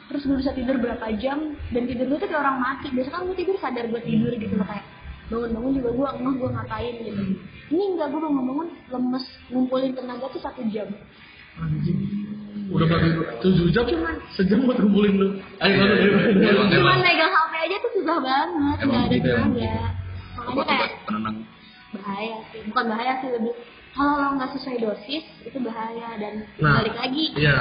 Terus 0.09 0.21
gue 0.25 0.37
bisa 0.41 0.51
tidur 0.57 0.81
berapa 0.81 1.05
jam 1.21 1.53
dan 1.69 1.83
tidur 1.85 2.05
gue 2.09 2.17
tuh 2.17 2.27
kayak 2.33 2.41
orang 2.41 2.57
mati. 2.57 2.89
Biasa 2.89 3.09
kan 3.13 3.29
gue 3.29 3.37
tidur 3.37 3.55
sadar 3.61 3.85
gue 3.85 4.01
tidur 4.01 4.33
gitu 4.33 4.57
loh 4.57 4.65
kayak 4.65 4.85
bangun-bangun 5.29 5.71
juga 5.77 5.89
gue 5.93 6.07
ngeh 6.17 6.33
gue 6.33 6.49
ngapain 6.49 6.95
gitu. 7.05 7.21
Ini 7.69 7.83
enggak 7.93 8.07
gue 8.09 8.21
bangun-bangun 8.25 8.67
lemes. 8.89 9.25
Ngumpulin 9.53 9.93
tenaga 9.93 10.25
tuh 10.33 10.41
satu 10.41 10.65
jam. 10.73 10.89
Anjing 11.61 11.99
udah 12.69 12.87
bagi 12.87 13.09
tujuh 13.39 13.67
jam 13.69 13.83
Cuman- 13.83 14.21
sejam 14.31 14.61
buat 14.61 14.77
ngumpulin 14.77 15.13
lu 15.15 15.27
ayo 15.59 15.75
ayo, 15.75 15.93
ayo. 15.95 16.11
Emang, 16.39 16.69
cuman 16.69 16.97
megang 16.99 17.31
HP 17.31 17.53
aja 17.59 17.75
tuh 17.79 17.91
susah 17.95 18.17
banget 18.19 18.77
nggak 18.79 19.01
ada 19.01 19.15
tenaga 19.15 19.15
gitu. 19.15 19.29
makanya 19.33 19.73
Obat-obat 20.39 20.67
kayak 20.71 20.91
penenang. 21.03 21.37
bahaya 21.91 22.35
sih 22.47 22.59
bukan 22.63 22.85
bahaya 22.87 23.13
sih 23.17 23.29
lebih 23.31 23.53
kalau 23.89 24.13
lo 24.15 24.27
nggak 24.31 24.51
sesuai 24.53 24.77
dosis 24.79 25.25
itu 25.41 25.57
bahaya 25.59 26.09
dan 26.15 26.33
Nah. 26.57 26.73
balik 26.77 26.95
lagi 26.95 27.23
iya 27.35 27.57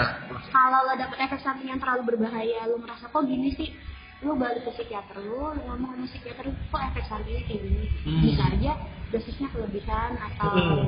kalau 0.48 0.84
lo 0.84 0.94
dapet 0.94 1.18
efek 1.18 1.40
samping 1.40 1.66
yang 1.66 1.78
terlalu 1.78 2.02
berbahaya 2.06 2.64
lo 2.64 2.76
merasa 2.76 3.06
kok 3.06 3.24
gini 3.24 3.48
sih 3.50 3.72
lo 4.20 4.34
balik 4.34 4.62
ke 4.62 4.72
psikiater 4.74 5.16
lo 5.18 5.50
lo 5.50 5.60
ngomong 5.64 5.94
sama 5.94 6.06
psikiater 6.06 6.44
kok 6.44 6.82
efek 6.86 7.04
sampingnya 7.06 7.42
kayak 7.42 7.60
gini 7.62 7.86
Hmm. 8.04 8.20
bisa 8.20 8.44
aja 8.46 8.72
dosisnya 9.08 9.48
kelebihan 9.48 10.10
atau 10.20 10.52
Hmm. 10.52 10.86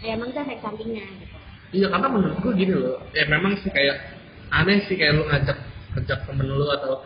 ya 0.00 0.14
emang 0.14 0.30
itu 0.30 0.38
efek 0.38 0.60
sampingnya 0.60 1.02
gitu 1.18 1.35
iya 1.74 1.86
karena 1.90 2.08
menurut 2.10 2.38
gue 2.42 2.52
gini 2.54 2.74
loh. 2.74 2.98
Ya 3.14 3.24
memang 3.26 3.58
sih 3.62 3.70
kayak 3.70 3.96
aneh 4.52 4.86
sih 4.86 4.94
kayak 4.94 5.18
lu 5.18 5.24
ngajak 5.26 5.58
ngajak 5.96 6.18
temen 6.28 6.46
lu 6.46 6.66
atau 6.70 7.02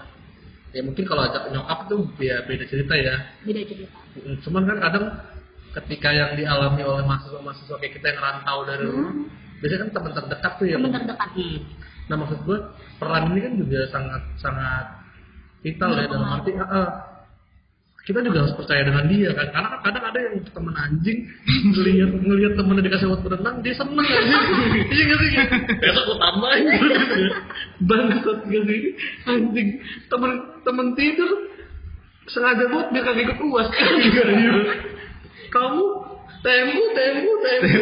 ya 0.70 0.80
mungkin 0.84 1.04
kalau 1.08 1.22
ajak 1.26 1.50
nyokap 1.50 1.78
tuh 1.88 2.00
ya 2.20 2.44
beda 2.44 2.64
cerita 2.68 2.94
ya. 2.96 3.14
Beda 3.44 3.60
cerita. 3.64 3.96
Cuman 4.44 4.62
kan 4.68 4.78
kadang 4.80 5.04
ketika 5.70 6.10
yang 6.10 6.34
dialami 6.34 6.82
oleh 6.82 7.04
mahasiswa-mahasiswa 7.06 7.76
kayak 7.78 7.94
kita 7.98 8.06
yang 8.10 8.20
rantau 8.20 8.66
dari 8.66 8.84
rumah 8.90 9.14
Hmm. 9.14 9.26
biasanya 9.62 9.80
kan 9.86 9.90
teman 9.92 10.12
terdekat 10.16 10.52
tuh 10.58 10.66
yang 10.66 10.80
teman 10.82 10.92
terdekat. 10.98 11.30
Hmm. 11.36 11.58
Nah 12.10 12.16
maksud 12.18 12.38
gue 12.42 12.58
peran 12.98 13.22
ini 13.30 13.40
kan 13.40 13.52
juga 13.54 13.80
sangat 13.90 14.22
sangat 14.42 14.86
vital 15.62 15.90
ya 15.94 16.04
dalam 16.08 16.28
arti 16.40 16.50
ah, 16.56 17.09
kita 18.10 18.26
juga 18.26 18.38
harus 18.42 18.54
percaya 18.58 18.82
dengan 18.82 19.06
dia 19.06 19.30
kan? 19.30 19.46
Karena 19.54 19.68
kan 19.70 19.80
kadang 19.86 20.04
ada 20.10 20.18
yang 20.18 20.34
temen 20.42 20.74
anjing 20.74 21.18
ngelihat 21.46 22.10
ngelihat 22.18 22.52
temennya 22.58 22.82
dikasih 22.90 23.06
obat 23.06 23.20
penenang 23.22 23.56
dia 23.62 23.74
seneng 23.78 24.02
anjing. 24.02 24.42
Iya 24.90 25.02
nggak 25.06 25.18
sih? 25.22 25.30
Besok 25.78 26.04
gue 26.10 26.18
tambahin 26.18 26.64
bangsat 27.86 28.38
gak 28.50 28.62
sih? 28.66 28.80
Anjing. 29.30 29.68
Temen 30.10 30.30
temen 30.66 30.86
tidur 30.98 31.30
sengaja 32.30 32.64
buat 32.70 32.90
biar 32.90 33.04
kagak 33.06 33.22
ikut 33.26 33.38
uas 33.42 33.68
Iya, 34.06 34.24
iya. 34.26 34.52
kamu 35.50 36.09
temu 36.40 36.82
temu 36.96 37.30
temu. 37.44 37.80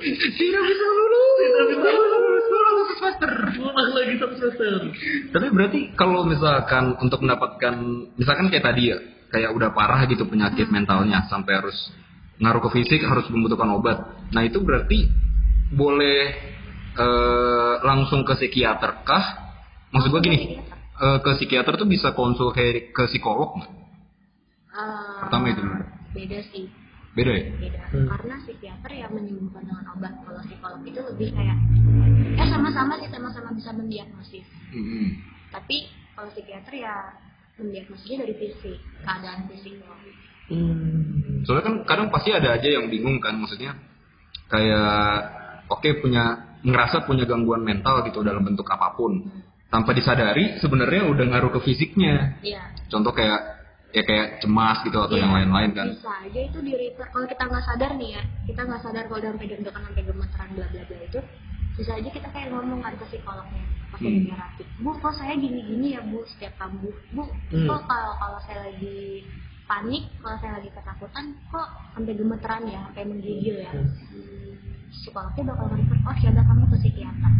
Tidak 0.00 0.62
bisa 0.64 0.86
lulus. 0.88 1.34
Tidak 1.36 1.64
bisa 1.68 1.88
lulus. 1.92 2.44
pulang 2.50 2.74
satu 2.74 2.94
semester. 2.98 3.30
Pulang 3.60 3.90
lagi 3.94 4.14
satu 4.18 4.34
semester. 4.38 4.72
Tapi 5.30 5.46
berarti 5.52 5.80
kalau 5.94 6.24
misalkan 6.26 6.96
untuk 6.98 7.20
mendapatkan 7.22 7.74
misalkan 8.16 8.46
kayak 8.48 8.64
tadi 8.64 8.82
ya, 8.94 8.98
kayak 9.30 9.50
udah 9.54 9.70
parah 9.76 10.06
gitu 10.08 10.26
penyakit 10.26 10.70
mentalnya 10.72 11.26
sampai 11.30 11.60
harus 11.62 11.76
ngaruh 12.40 12.62
ke 12.64 12.70
fisik 12.80 13.04
harus 13.04 13.28
membutuhkan 13.28 13.68
obat. 13.76 13.98
Nah, 14.32 14.42
itu 14.48 14.64
berarti 14.64 15.06
boleh 15.70 16.20
eh, 16.96 17.74
langsung 17.84 18.24
ke 18.24 18.34
psikiater 18.40 19.04
kah? 19.04 19.24
Maksud 19.92 20.08
gua 20.10 20.22
gini, 20.24 20.58
eh, 20.96 21.18
ke 21.20 21.30
psikiater 21.36 21.76
tuh 21.76 21.86
bisa 21.86 22.16
konsul 22.16 22.50
kayak 22.56 22.96
ke 22.96 23.02
psikolog 23.12 23.60
nggak? 23.60 23.70
Eh, 24.70 25.18
Pertama 25.26 25.46
itu. 25.52 25.62
beda 26.10 26.42
sih 26.50 26.66
Beda 27.10 27.32
ya? 27.34 27.44
beda 27.58 27.80
Hmm. 27.90 28.06
karena 28.06 28.34
psikiater 28.46 28.92
yang 28.94 29.10
menyembuhkan 29.10 29.66
dengan 29.66 29.82
obat 29.98 30.14
kalau 30.22 30.38
psikolog 30.46 30.80
itu 30.86 31.00
lebih 31.10 31.28
kayak 31.34 31.58
eh 32.38 32.46
sama-sama 32.46 33.02
sih 33.02 33.10
sama-sama 33.10 33.50
bisa 33.50 33.74
mendiagnosis 33.74 34.46
Mm-mm. 34.70 35.18
tapi 35.50 35.90
kalau 36.14 36.30
psikiater 36.30 36.70
ya 36.70 37.10
mendiagnosisnya 37.58 38.22
dari 38.22 38.34
fisik 38.38 38.78
keadaan 39.02 39.50
fisik 39.50 39.74
lo 39.82 39.90
hmm. 40.54 41.42
Soalnya 41.42 41.64
kan 41.66 41.74
kadang 41.82 42.08
pasti 42.14 42.30
ada 42.30 42.54
aja 42.54 42.68
yang 42.70 42.86
bingung 42.86 43.18
kan 43.18 43.34
maksudnya 43.34 43.74
kayak 44.46 45.18
oke 45.66 45.88
punya 45.98 46.54
ngerasa 46.62 47.10
punya 47.10 47.26
gangguan 47.26 47.66
mental 47.66 48.06
gitu 48.06 48.22
dalam 48.22 48.46
bentuk 48.46 48.70
apa 48.70 48.94
pun 48.94 49.24
tanpa 49.66 49.94
disadari 49.98 50.58
sebenarnya 50.62 51.10
udah 51.10 51.24
ngaruh 51.26 51.50
ke 51.58 51.60
fisiknya. 51.66 52.38
iya 52.42 52.70
Contoh 52.90 53.14
kayak 53.14 53.59
ya 53.90 54.02
kayak 54.02 54.38
cemas 54.38 54.78
gitu 54.82 54.98
atau 54.98 55.16
Iya, 55.18 55.22
yang 55.26 55.32
lain-lain 55.34 55.70
kan. 55.74 55.86
bisa 55.90 56.12
aja 56.22 56.40
itu 56.40 56.58
di 56.62 56.72
refer 56.72 57.06
kalau 57.10 57.26
kita 57.26 57.42
nggak 57.42 57.64
sadar 57.64 57.90
nih 57.98 58.10
ya 58.14 58.22
kita 58.46 58.60
nggak 58.62 58.80
sadar 58.80 59.02
kalau 59.04 59.18
udah 59.18 59.30
sampai 59.34 59.48
deg-degan 59.48 59.82
sampai 59.82 60.02
gemeteran 60.04 60.48
bla 60.54 60.66
bla 60.70 60.82
bla 60.86 60.98
itu 61.00 61.20
bisa 61.74 61.90
aja 61.96 62.08
kita 62.08 62.28
kayak 62.30 62.48
ngomong 62.50 62.80
kan 62.80 62.94
ke 62.94 63.04
psikolognya 63.08 63.64
pas 63.90 63.98
Hmm. 63.98 64.22
terapi 64.22 64.62
bu 64.78 64.90
kok 64.96 65.12
saya 65.12 65.34
gini 65.34 65.60
gini 65.66 65.86
ya 65.92 66.00
bu 66.00 66.22
setiap 66.24 66.54
kambuh. 66.56 66.94
Bu 67.10 67.26
Hmm. 67.50 67.66
kok 67.66 67.80
kalau 67.84 68.12
kalau 68.16 68.38
saya 68.40 68.70
lagi 68.70 69.26
panik 69.66 70.06
kalau 70.18 70.36
saya 70.38 70.52
lagi 70.56 70.70
ketakutan 70.70 71.24
kok 71.46 71.68
sampai 71.90 72.14
gemeteran 72.14 72.62
ya 72.64 72.78
sampai 72.86 73.04
menggigil 73.04 73.56
ya? 73.58 73.72
Psikolognya 74.92 75.42
bakal 75.46 75.66
refer 75.72 75.98
oh 76.00 76.14
coba 76.16 76.40
kamu 76.44 76.64
ke 76.66 76.76
psikiater? 76.78 77.32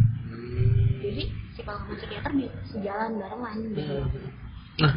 Jadi 1.00 1.22
psikolog 1.52 1.82
psikiater 1.92 2.32
bisa 2.34 2.50
sejalan 2.66 3.10
barengan 3.16 3.56
gitu. 3.70 3.94
Nah 4.80 4.92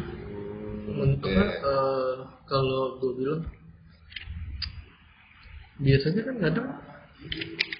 untungnya 0.84 1.46
eh, 1.48 2.14
kalau 2.44 3.00
gue 3.00 3.12
bilang 3.16 3.42
biasanya 5.80 6.22
kan 6.22 6.36
kadang 6.38 6.68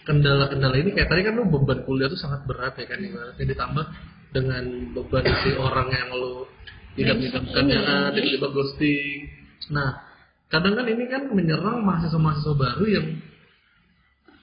kendala-kendala 0.04 0.76
ini 0.80 0.90
kayak 0.96 1.08
tadi 1.08 1.22
kan 1.24 1.36
lu 1.36 1.46
beban 1.48 1.84
kuliah 1.84 2.08
tuh 2.08 2.18
sangat 2.18 2.44
berat 2.48 2.74
ya 2.80 2.86
kan 2.88 3.00
ibaratnya 3.00 3.44
ditambah 3.44 3.86
dengan 4.34 4.64
beban 4.96 5.24
si 5.44 5.50
orang 5.54 5.88
yang 5.92 6.10
lu 6.16 6.48
idam-idamkan 6.94 7.64
ya 7.70 7.80
ah, 7.82 8.08
tiba-tiba 8.14 8.48
ghosting. 8.50 9.30
Nah 9.74 10.02
kadang 10.50 10.74
kan 10.78 10.86
ini 10.86 11.04
kan 11.10 11.22
menyerang 11.30 11.82
mahasiswa-mahasiswa 11.82 12.54
baru 12.54 12.84
yang 12.86 13.06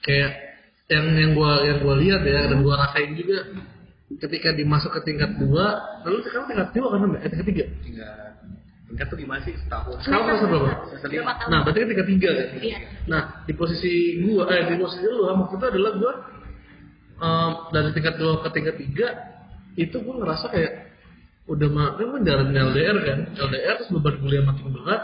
kayak 0.04 0.32
yang 0.90 1.06
yang 1.16 1.32
gua 1.32 1.62
yang 1.64 1.78
gua 1.80 1.94
lihat 1.96 2.22
ya 2.26 2.50
dan 2.50 2.58
gua 2.60 2.74
rasain 2.84 3.16
juga 3.16 3.48
ketika 4.12 4.52
dimasuk 4.52 4.92
ke 4.92 5.00
tingkat 5.08 5.40
dua 5.40 5.80
lalu 6.04 6.20
sekarang 6.26 6.52
tingkat 6.52 6.68
dua 6.76 6.86
kan 6.92 7.00
eh 7.16 7.30
tingkat 7.32 7.46
tiga 7.48 7.64
tingkat 8.92 9.06
tuh 9.08 9.16
gimana 9.16 9.40
sih 9.40 9.56
setahun? 9.56 9.96
sekarang 10.04 10.24
semester 10.28 10.48
berapa 10.52 10.70
Semester 10.92 11.08
lima. 11.08 11.32
nah 11.48 11.58
berarti 11.64 11.78
kan 11.80 11.88
tingkat 11.88 12.08
tiga 12.12 12.28
kan 12.36 12.48
Iya. 12.60 12.78
nah 13.08 13.22
di 13.42 13.52
posisi 13.56 13.92
gua 14.20 14.44
eh 14.52 14.62
di 14.68 14.74
posisi 14.76 15.04
lu 15.04 15.24
maksudnya 15.32 15.68
adalah 15.72 15.92
gua 15.96 16.12
em, 17.16 17.50
dari 17.72 17.88
tingkat 17.92 18.14
dua 18.20 18.32
ke 18.40 18.48
tingkat 18.52 18.76
tiga 18.76 19.08
itu 19.74 19.96
gua 19.98 20.14
ngerasa 20.20 20.46
kayak 20.52 20.72
udah 21.48 21.68
mah 21.68 21.88
kan 21.96 22.06
menjalani 22.06 22.54
LDR 22.54 22.96
kan 23.02 23.18
LDR 23.34 23.74
terus 23.80 23.90
beban 23.90 24.14
kuliah 24.20 24.44
makin 24.44 24.70
berat 24.70 25.02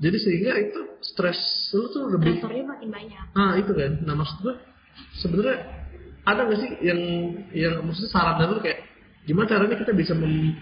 jadi 0.00 0.16
sehingga 0.16 0.52
itu 0.58 0.80
stres 1.00 1.38
lu 1.72 1.86
tuh 1.88 2.10
lebih 2.10 2.40
Stressornya 2.40 2.64
makin 2.66 2.88
banyak. 2.90 3.24
ah 3.32 3.52
itu 3.56 3.72
kan 3.72 3.92
nah 4.04 4.14
maksud 4.18 4.36
gue 4.42 4.54
sebenarnya 5.16 5.56
ada 6.20 6.40
nggak 6.44 6.58
sih 6.60 6.70
yang 6.84 7.00
yang 7.56 7.74
maksudnya 7.80 8.10
saran 8.12 8.36
dari 8.36 8.52
lu 8.52 8.60
kayak 8.60 8.80
gimana 9.24 9.46
caranya 9.48 9.76
kita 9.76 9.92
bisa 9.92 10.12
mem, 10.12 10.52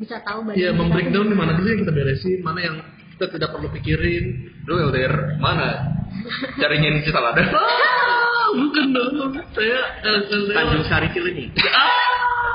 Bisa 0.00 0.16
tahu 0.24 0.48
badan 0.48 0.56
ya 0.56 0.72
kita 0.72 0.80
membreakdown 0.80 1.26
di 1.28 1.36
mana 1.36 1.52
dulu 1.60 1.68
yang 1.68 1.80
kita 1.84 1.92
beresin 1.92 2.38
mana 2.40 2.60
yang 2.64 2.76
kita 3.14 3.26
tidak 3.36 3.52
perlu 3.52 3.68
pikirin 3.68 4.24
Lu 4.64 4.80
LDR 4.88 5.36
mana? 5.36 6.00
Caringin 6.56 7.04
si 7.04 7.12
Salada. 7.12 7.44
ah 7.52 8.48
bukan 8.58 8.86
dong 8.96 9.36
saya 9.52 9.80
LDR 10.00 10.56
Tanjung 10.56 10.84
Sari 10.88 11.08
Cilenyi. 11.12 11.46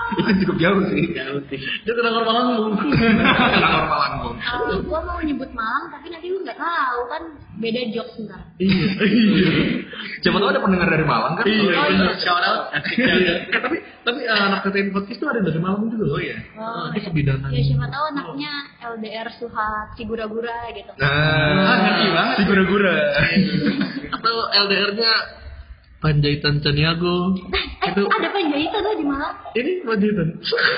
Itu 0.06 0.32
cukup 0.46 0.58
jauh 0.58 0.82
sih. 0.90 1.04
Jauh 1.12 1.42
sih. 1.48 1.58
dia 1.58 1.94
kena 1.94 2.10
korban 2.12 2.34
langsung 2.36 2.74
Kena 2.78 3.68
normal 3.68 4.00
langsung. 4.00 4.34
Kalau 4.38 4.78
gua 4.84 5.00
mau 5.02 5.20
nyebut 5.20 5.50
Malang 5.52 5.90
tapi 5.90 6.08
nanti 6.08 6.28
lu 6.30 6.40
nggak 6.42 6.56
tahu 6.56 7.00
kan 7.08 7.24
beda 7.56 7.82
jokes 7.90 8.16
ntar. 8.22 8.42
iya 8.58 8.92
iya 9.02 9.50
Siapa 10.20 10.38
tahu 10.38 10.50
ada 10.50 10.62
pendengar 10.62 10.88
dari 10.88 11.04
Malang 11.04 11.34
kan? 11.36 11.46
Iya, 11.46 11.74
Oh, 11.74 11.88
bener. 11.90 12.06
iya. 12.06 12.14
Shout 12.20 12.44
out. 12.44 12.62
Iya. 12.96 13.34
Tapi 13.50 13.78
tapi 14.02 14.20
eh, 14.22 14.38
anak 14.38 14.60
KTM 14.64 14.94
podcast 14.94 15.18
itu 15.18 15.26
ada 15.26 15.40
dari 15.42 15.60
Malang 15.60 15.88
juga 15.88 16.04
loh. 16.04 16.16
Oh 16.16 16.22
iya. 16.22 16.38
Oh, 16.54 16.86
dia 16.92 17.02
ya. 17.02 17.06
kebidanan. 17.10 17.50
Ya 17.50 17.62
siapa 17.64 17.86
tahu 17.88 18.04
anaknya 18.12 18.54
LDR 18.86 19.28
Suhat 19.36 19.88
Sigura-gura 19.96 20.58
gitu. 20.72 20.92
Nah, 20.96 21.76
ngerti 21.82 22.08
banget. 22.14 22.36
Si 22.38 22.44
gura-gura. 22.46 22.96
Atau 24.12 24.36
LDR-nya 24.66 25.12
Panjaitan 26.06 26.62
Caniago. 26.62 27.34
Eh, 27.50 27.66
itu 27.90 28.02
ada 28.06 28.30
penjahit 28.30 28.70
tuh 28.70 28.94
di 28.94 29.06
Malang. 29.10 29.34
ini 29.58 29.82
Panjaitan. 29.82 30.30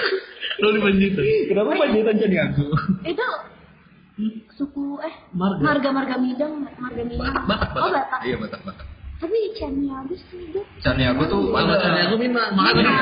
Lo 0.64 0.72
di 0.72 0.80
Panjaitan. 0.80 1.24
Kenapa 1.52 1.72
Panjaitan 1.76 2.16
aku? 2.16 2.66
Itu 3.04 3.28
suku 4.56 5.04
eh 5.04 5.14
Marga. 5.36 5.62
marga 5.62 5.90
marga 5.92 6.16
midang 6.16 6.64
marga 6.80 7.04
midang. 7.04 7.44
Batak, 7.44 7.76
Oh 7.76 7.92
Batak. 7.92 8.20
Iya, 8.24 8.40
Batak, 8.40 8.62
Batak. 8.64 8.88
Tapi 9.20 9.38
Caniago 9.60 10.16
sih 10.16 10.48
itu. 10.48 10.62
Caniago 10.80 11.28
tuh 11.28 11.52
ada 11.52 11.76
Caniago 11.76 12.16
Minang. 12.16 12.56
Makanya 12.56 12.96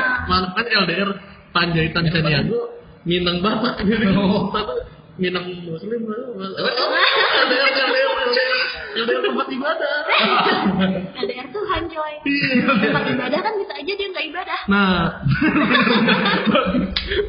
kan 0.50 0.66
LDR 0.66 1.10
Panjaitan 1.54 2.10
Caniago 2.10 2.74
Minang 3.06 3.38
Bapak. 3.38 3.86
Oh. 4.18 4.50
Minang 5.16 5.48
Muslim. 5.64 6.00
LDR 8.96 9.20
tempat 9.24 9.48
ibadah. 9.52 9.96
LDR 11.24 11.46
tuh 11.52 11.64
hancoy. 11.68 12.14
Iya. 12.24 12.64
Tempat 12.68 13.04
ibadah 13.12 13.40
kan 13.40 13.54
bisa 13.60 13.72
aja 13.76 13.92
dia 13.96 14.08
nggak 14.12 14.26
ibadah. 14.32 14.60
Nah, 14.68 15.24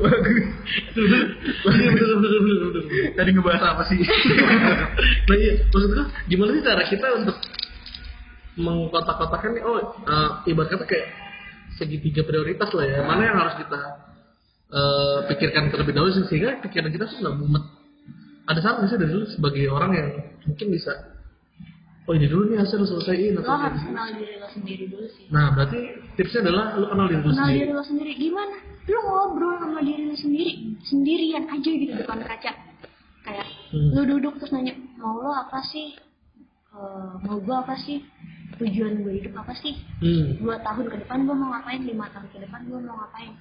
bagus. 0.04 0.46
Tadi 3.16 3.30
ngebahas 3.36 3.64
apa 3.76 3.84
sih? 3.88 4.00
Nah 5.28 5.36
iya, 5.36 5.54
maksud 5.72 5.90
gua 5.92 6.08
gimana 6.28 6.50
sih 6.56 6.64
cara 6.64 6.84
kita 6.88 7.08
untuk 7.24 7.36
mengkotak-kotakan 8.58 9.52
nih, 9.54 9.64
oh 9.64 9.78
eh, 10.02 10.30
ibarat 10.50 10.74
kata 10.74 10.86
kayak 10.90 11.08
segitiga 11.78 12.26
prioritas 12.26 12.74
lah 12.74 12.86
ya, 12.90 13.00
mana 13.06 13.22
yang 13.22 13.38
harus 13.38 13.54
kita 13.62 14.07
eh, 14.70 15.18
pikirkan 15.28 15.72
terlebih 15.72 15.94
dahulu 15.94 16.12
sih, 16.12 16.24
sehingga 16.28 16.60
pikiran 16.62 16.90
kita 16.90 17.06
tuh 17.06 17.18
nggak 17.22 17.36
mumet. 17.38 17.64
Ada 18.48 18.60
saran 18.60 18.76
nggak 18.80 18.90
sih 18.90 19.00
dari 19.00 19.14
lu 19.14 19.26
sebagai 19.28 19.64
orang 19.68 19.92
yang 19.92 20.08
mungkin 20.48 20.68
bisa, 20.72 20.92
oh 22.08 22.14
ini 22.16 22.28
dulu 22.28 22.48
nih 22.48 22.64
hasil 22.64 22.80
selesaiin 22.80 23.36
Lo 23.36 23.44
atau 23.44 23.60
harus 23.60 23.84
kenal 23.84 24.08
diri 24.16 24.36
lo 24.40 24.48
sendiri 24.48 24.84
dulu 24.88 25.08
sih. 25.12 25.26
Nah 25.28 25.52
berarti 25.52 25.80
tipsnya 26.16 26.48
adalah 26.48 26.80
lu 26.80 26.88
kenal 26.88 27.08
diri 27.08 27.20
Kenal 27.20 27.36
sendiri. 27.36 27.60
diri 27.60 27.72
lo 27.76 27.84
sendiri 27.84 28.12
gimana? 28.16 28.56
Lo 28.88 29.00
ngobrol 29.04 29.54
sama 29.60 29.80
diri 29.84 30.04
lo 30.08 30.16
sendiri, 30.16 30.52
sendirian 30.88 31.44
aja 31.52 31.70
gitu 31.70 31.94
depan 31.94 32.24
kaca. 32.24 32.52
Kayak 33.28 33.48
Hmm. 33.68 33.92
lo 33.92 34.02
duduk 34.08 34.40
terus 34.40 34.56
nanya, 34.56 34.72
mau 34.96 35.20
lo 35.20 35.36
apa 35.36 35.60
sih? 35.68 35.92
Eh, 36.72 37.12
mau 37.28 37.36
gua 37.44 37.68
apa 37.68 37.76
sih? 37.76 38.00
Tujuan 38.56 39.04
gue 39.04 39.20
hidup 39.20 39.44
apa 39.44 39.52
sih? 39.60 39.76
Hmm. 40.00 40.40
Dua 40.40 40.56
tahun 40.64 40.88
ke 40.88 41.04
depan 41.04 41.28
gue 41.28 41.36
mau 41.36 41.52
ngapain? 41.52 41.84
Lima 41.84 42.08
tahun 42.16 42.32
ke 42.32 42.48
depan 42.48 42.64
gue 42.64 42.80
mau 42.80 42.96
ngapain? 42.96 43.36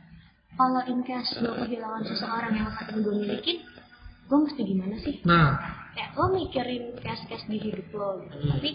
Kalau 0.56 0.80
in 0.88 1.04
case 1.04 1.36
lo 1.44 1.52
kehilangan 1.52 2.02
seseorang 2.08 2.52
yang 2.56 2.68
akan 2.72 3.04
gue 3.04 3.14
milikin, 3.20 3.60
gue 4.26 4.38
mesti 4.40 4.60
gimana 4.64 4.96
sih? 5.04 5.20
Nah, 5.28 5.60
kayak 5.96 6.12
lo 6.16 6.26
mikirin 6.32 6.84
case-case 7.00 7.48
di 7.48 7.56
hidup 7.56 7.88
lo 7.96 8.20
gitu. 8.20 8.36
Hmm. 8.36 8.48
tapi 8.52 8.70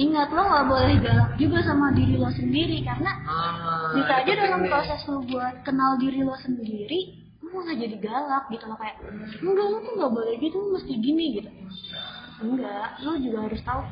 ingat 0.00 0.28
lo 0.32 0.42
nggak 0.46 0.66
boleh 0.70 0.96
galak 1.02 1.32
juga 1.36 1.58
sama 1.66 1.92
diri 1.92 2.14
lo 2.16 2.30
sendiri 2.32 2.80
karena 2.80 3.12
ah, 3.26 3.90
bisa 3.92 4.12
aja 4.22 4.32
dalam 4.38 4.62
proses 4.64 5.00
lo 5.04 5.20
buat 5.26 5.66
kenal 5.66 5.98
diri 6.00 6.24
lo 6.24 6.32
sendiri 6.40 7.20
lo 7.44 7.48
malah 7.52 7.76
jadi 7.76 7.96
galak 8.00 8.44
gitu 8.48 8.64
lo 8.70 8.76
kayak 8.78 8.96
enggak 9.42 9.66
lo 9.66 9.78
tuh 9.82 9.92
nggak 9.98 10.12
boleh 10.14 10.34
gitu 10.40 10.56
lo 10.56 10.66
mesti 10.78 10.94
gini 10.96 11.24
gitu 11.42 11.50
enggak 12.40 12.88
lo 13.02 13.12
juga 13.18 13.38
harus 13.50 13.60
tahu 13.66 13.82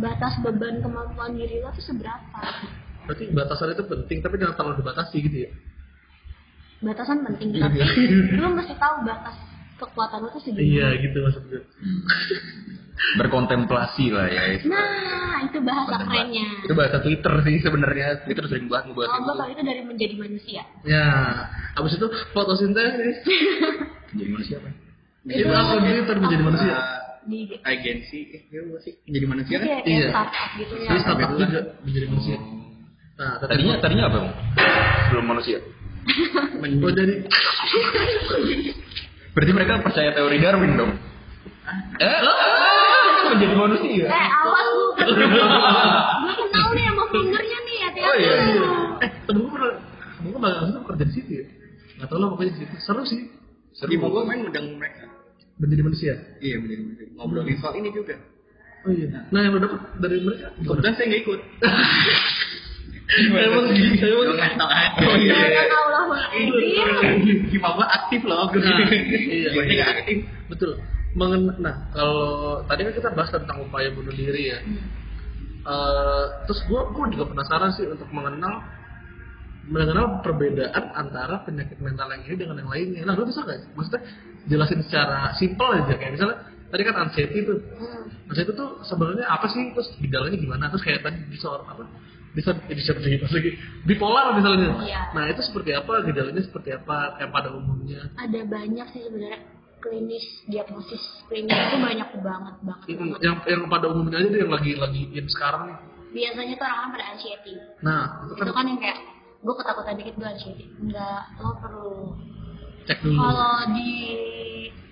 batas 0.00 0.34
beban 0.40 0.80
kemampuan 0.80 1.36
diri 1.36 1.60
lo 1.60 1.68
tuh 1.74 1.84
seberapa 1.84 2.40
Berarti 3.06 3.24
batasan 3.30 3.68
itu 3.70 3.84
penting, 3.84 4.18
tapi 4.20 4.34
jangan 4.36 4.54
terlalu 4.54 4.74
dibatasi 4.80 5.16
gitu 5.22 5.38
ya. 5.40 5.50
batasan 6.76 7.24
penting 7.24 7.56
Iya. 7.56 7.62
tapi 7.64 7.76
lo 8.36 8.52
mesti 8.52 8.76
tahu 8.76 9.00
batas 9.02 9.32
kekuatan 9.76 10.18
lo 10.20 10.28
tuh 10.28 10.40
segimana 10.40 10.60
Iya 10.62 10.88
gitu 11.00 11.18
maksud 11.20 11.42
gue. 11.48 11.62
Berkontemplasi 13.16 14.08
lah 14.08 14.26
ya. 14.26 14.42
itu. 14.52 14.68
nah 14.68 15.40
itu 15.42 15.58
bahasa 15.60 16.00
kerennya 16.00 16.48
Itu 16.64 16.72
bahasa 16.72 17.00
Twitter 17.00 17.32
sih 17.42 17.56
sebenarnya. 17.60 18.24
Twitter 18.24 18.44
sering 18.46 18.66
banget 18.66 18.92
ngebahas 18.92 19.08
kalau 19.08 19.16
itu. 19.16 19.28
kalau 19.30 19.46
itu 19.48 19.62
dari 19.62 19.82
menjadi 19.84 20.14
manusia 20.16 20.62
Ya, 20.82 21.06
habis 21.72 21.92
itu 21.92 22.06
fotosintesis. 22.32 23.16
Jadi 24.16 24.30
manusia 24.30 24.56
apa? 24.58 24.70
Itu 25.24 25.48
apa 25.48 25.74
Twitter 25.82 26.16
menjadi 26.18 26.44
manusia? 26.44 26.76
di 27.26 27.42
agensi 27.58 28.22
eh 28.30 28.42
ya 28.46 28.62
sih 28.78 28.94
jadi 29.02 29.26
manusia 29.26 29.58
kan 29.58 29.66
kayak 29.66 29.82
Iya. 29.82 29.98
kayak 29.98 30.10
startup 30.14 30.50
gitu 30.54 30.74
ya 30.78 30.86
Jadi 30.86 31.00
startup 31.02 31.28
juga 31.34 31.60
menjadi 31.82 32.06
manusia. 32.06 32.36
Nah, 33.16 33.40
Tadinya 33.40 33.74
tadinya 33.80 34.04
apa, 34.06 34.18
Bang? 34.20 34.28
Belum 35.10 35.24
manusia. 35.26 35.58
Oh 36.78 36.92
jadi 36.92 37.24
Berarti 39.32 39.52
mereka 39.52 39.80
percaya 39.80 40.12
teori 40.12 40.36
Darwin 40.36 40.76
dong. 40.76 40.92
Eh, 41.98 42.18
menjadi 43.26 43.54
manusia. 43.54 44.06
eh 44.06 44.28
awas 44.30 44.66
lu 44.68 44.84
gue 44.96 46.34
kenal 46.38 46.68
nih 46.72 46.84
sama 46.86 47.04
foundernya 47.10 47.58
nih 47.58 47.76
hati-hati 47.82 48.06
Oh, 48.06 48.16
iya, 48.16 48.34
iya. 48.38 48.68
Eh, 49.02 49.10
temen 49.26 49.40
gue 49.42 49.50
pernah, 49.50 49.72
temen 50.14 50.28
gue 50.30 50.40
magang 50.40 50.84
kerja 50.84 51.04
di 51.04 51.12
situ 51.12 51.30
ya. 51.32 51.44
Gak 51.96 52.06
tau 52.06 52.16
lah 52.16 52.28
pokoknya 52.30 52.52
di 52.52 52.58
situ. 52.62 52.74
Seru 52.78 53.02
sih. 53.02 53.20
Seru. 53.72 53.92
mau 53.98 54.08
gua 54.08 54.24
main 54.24 54.40
undang 54.40 54.72
mereka 54.72 55.04
Menjadi 55.56 55.82
manusia. 55.82 56.12
iya 56.38 56.56
menjadi 56.56 56.80
manusia 56.82 57.06
ngobrolin 57.12 57.56
soal 57.58 57.74
ini 57.74 57.88
juga 57.90 58.16
Oh 58.84 58.92
iya. 58.92 59.28
Nah 59.28 59.40
yang 59.42 59.52
lo 59.52 59.58
dapet 59.58 59.80
dari 59.98 60.16
mereka? 60.22 60.48
kebetulan 60.54 60.94
saya 60.94 61.06
nggak 61.08 61.22
ikut 61.22 61.40
Emang 63.06 63.38
emang 63.38 63.64
aja 63.70 64.06
gua 67.62 67.86
aktif 67.86 68.20
loh 68.26 68.50
Nah, 68.50 68.78
iya. 68.90 69.50
Nggak 69.54 69.88
aktif 70.02 70.16
betul. 70.50 70.70
Mengen 71.16 71.48
nah 71.62 71.86
kalau 71.94 72.60
tadi 72.66 72.82
kan 72.82 72.92
kita 72.92 73.08
bahas 73.14 73.30
tentang 73.30 73.62
upaya 73.62 73.88
bunuh 73.94 74.10
diri 74.10 74.52
ya. 74.52 74.58
Eh, 75.66 76.24
terus 76.46 76.62
gue 76.70 76.80
gue 76.94 77.04
juga 77.18 77.24
penasaran 77.34 77.74
sih 77.74 77.90
untuk 77.90 78.06
mengenal 78.14 78.62
mengenal 79.66 80.22
perbedaan 80.22 80.94
antara 80.94 81.42
penyakit 81.42 81.82
mental 81.82 82.06
yang 82.14 82.22
ini 82.22 82.36
dengan 82.38 82.62
yang 82.62 82.70
lainnya. 82.70 83.02
Nah, 83.02 83.18
lu 83.18 83.26
bisa 83.26 83.42
nggak? 83.42 83.66
sih? 83.66 83.70
Maksudnya 83.74 84.02
jelasin 84.46 84.80
secara 84.86 85.34
simpel 85.34 85.82
aja 85.82 85.94
kayak 85.98 86.14
misalnya 86.14 86.38
tadi 86.70 86.82
kan 86.86 86.94
anxiety 87.02 87.42
tuh. 87.42 87.58
Hmm. 87.58 88.30
Anxiety 88.30 88.52
tuh 88.54 88.78
sebenarnya 88.86 89.26
apa 89.26 89.46
sih? 89.50 89.74
Terus 89.74 89.88
gejalanya 89.98 90.38
gimana? 90.38 90.64
Terus 90.70 90.84
kayak 90.86 91.02
tadi 91.02 91.18
disorder 91.34 91.66
apa? 91.66 91.82
Bisa 92.36 92.52
bisa 92.52 92.92
lagi 92.92 93.50
bipolar 93.82 94.36
misalnya. 94.36 94.76
Iya. 94.78 95.00
Nah, 95.10 95.24
itu 95.26 95.40
seperti 95.40 95.72
apa? 95.72 96.04
Gejalanya 96.04 96.42
seperti 96.42 96.70
apa? 96.70 97.16
Yang 97.16 97.30
pada 97.32 97.48
umumnya. 97.50 98.00
ada 98.14 98.40
banyak 98.44 98.86
sih 98.92 99.00
sebenarnya 99.02 99.40
klinis 99.78 100.24
diagnosis 100.44 101.00
klinis 101.26 101.52
itu 101.52 101.76
banyak 101.78 102.08
banget 102.18 102.54
banget, 102.60 102.86
Mm, 102.86 102.96
banget. 102.98 103.18
yang 103.22 103.36
yang 103.46 103.62
pada 103.66 103.86
umumnya 103.86 104.18
aja 104.18 104.28
deh 104.28 104.40
yang 104.40 104.50
lagi 104.50 104.72
lagi 104.74 105.02
in 105.10 105.26
sekarang 105.26 105.78
biasanya 106.08 106.54
tuh 106.54 106.66
orang 106.66 106.90
pada 106.90 107.04
anxiety 107.08 107.54
Nah, 107.80 108.02
itu 108.24 108.34
kan 108.34 108.42
itu 108.42 108.52
kan 108.52 108.64
yang 108.66 108.78
kayak 108.78 108.98
gue 109.38 109.54
ketakutan 109.54 109.94
dikit 109.94 110.14
gue 110.16 110.28
anxiety 110.28 110.64
enggak 110.76 111.22
lo 111.38 111.50
perlu 111.56 111.92
cek 112.82 112.98
dulu. 113.00 113.14
kalau 113.16 113.54
di 113.70 113.90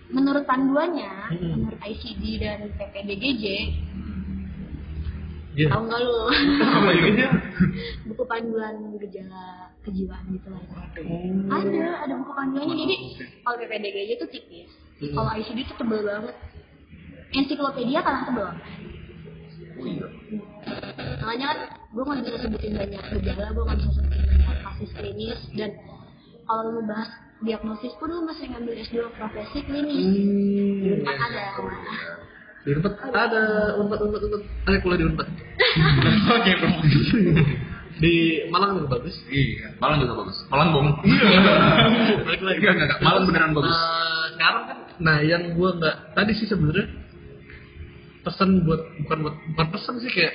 menurut 0.08 0.44
panduannya 0.44 1.12
Hmm. 1.32 1.50
menurut 1.58 1.80
ICD 1.82 2.22
dan 2.38 2.58
PPDGJ 2.76 3.44
Iya. 5.54 5.68
tahu 5.70 5.82
nggak 5.84 6.00
lu 6.00 6.14
Apa 6.60 6.90
gitu? 6.92 7.26
buku 8.04 8.22
panduan 8.24 8.74
gejala 8.98 9.44
kejiwaan 9.80 10.24
gitu 10.30 10.48
lah 10.50 10.62
Hmm. 10.94 11.46
ada 11.48 11.84
ada 12.02 12.14
buku 12.16 12.32
panduannya 12.32 12.74
jadi 12.76 12.96
kalau 13.40 13.56
PPDGJ 13.56 14.10
itu 14.12 14.26
tipis 14.28 14.70
Hmm. 14.94 15.12
kalau 15.12 15.30
ICD 15.32 15.58
itu 15.60 15.74
tebel 15.74 16.00
banget 16.00 16.36
ensiklopedia 17.32 18.00
kalah 18.00 18.22
tebel 18.24 18.48
Oh, 19.74 19.82
iya. 19.84 20.06
makanya 21.18 21.46
kan 21.48 21.58
gue 21.88 22.02
nggak 22.04 22.20
bisa 22.20 22.38
sebutin 22.40 22.72
banyak 22.72 23.02
gejala 23.12 23.46
gue 23.50 23.62
nggak 23.64 23.78
bisa 23.80 23.90
sebutin 23.92 24.22
banyak 24.22 24.58
kasus 24.60 24.90
klinis 24.92 25.40
dan 25.52 25.70
kalau 26.44 26.62
lu 26.70 26.82
bahas 26.84 27.10
diagnosis 27.40 27.90
pun 27.96 28.08
lu 28.08 28.22
masih 28.22 28.46
ngambil 28.48 28.74
S2 28.76 29.02
profesi 29.12 29.58
klinis 29.60 30.02
Hmm. 30.02 31.02
kan 31.02 31.16
ada 31.20 31.42
Di 32.64 32.70
Unpad 32.72 32.94
ada 33.12 33.42
Unpad 33.76 33.98
Unpad 34.08 34.20
Unpad. 34.24 34.42
Ada 34.64 34.76
kuliah 34.80 34.98
di 34.98 35.06
Unpad. 35.12 35.28
Oke, 36.32 36.50
promosi. 36.56 36.98
Di 38.00 38.14
Malang 38.48 38.80
juga 38.80 38.98
bagus. 38.98 39.14
Iya, 39.28 39.76
Malang 39.78 40.00
juga 40.00 40.14
bagus. 40.24 40.36
Malang 40.48 40.68
bohong. 40.72 40.96
Balik 42.26 42.40
lagi. 42.40 42.58
Enggak, 42.58 42.72
enggak, 42.72 42.88
enggak. 42.88 43.00
Malang 43.04 43.24
beneran 43.28 43.52
bagus. 43.52 43.76
Eh, 43.76 44.24
sekarang 44.34 44.64
kan, 44.64 44.78
nah 44.98 45.16
yang 45.20 45.42
gua 45.54 45.76
nggak 45.76 45.96
tadi 46.16 46.32
sih 46.40 46.48
sebenarnya 46.48 46.86
pesan 48.24 48.64
buat 48.64 48.80
bukan 49.04 49.18
buat 49.28 49.36
bukan 49.52 49.66
pesan 49.76 49.94
sih 50.00 50.10
kayak 50.10 50.34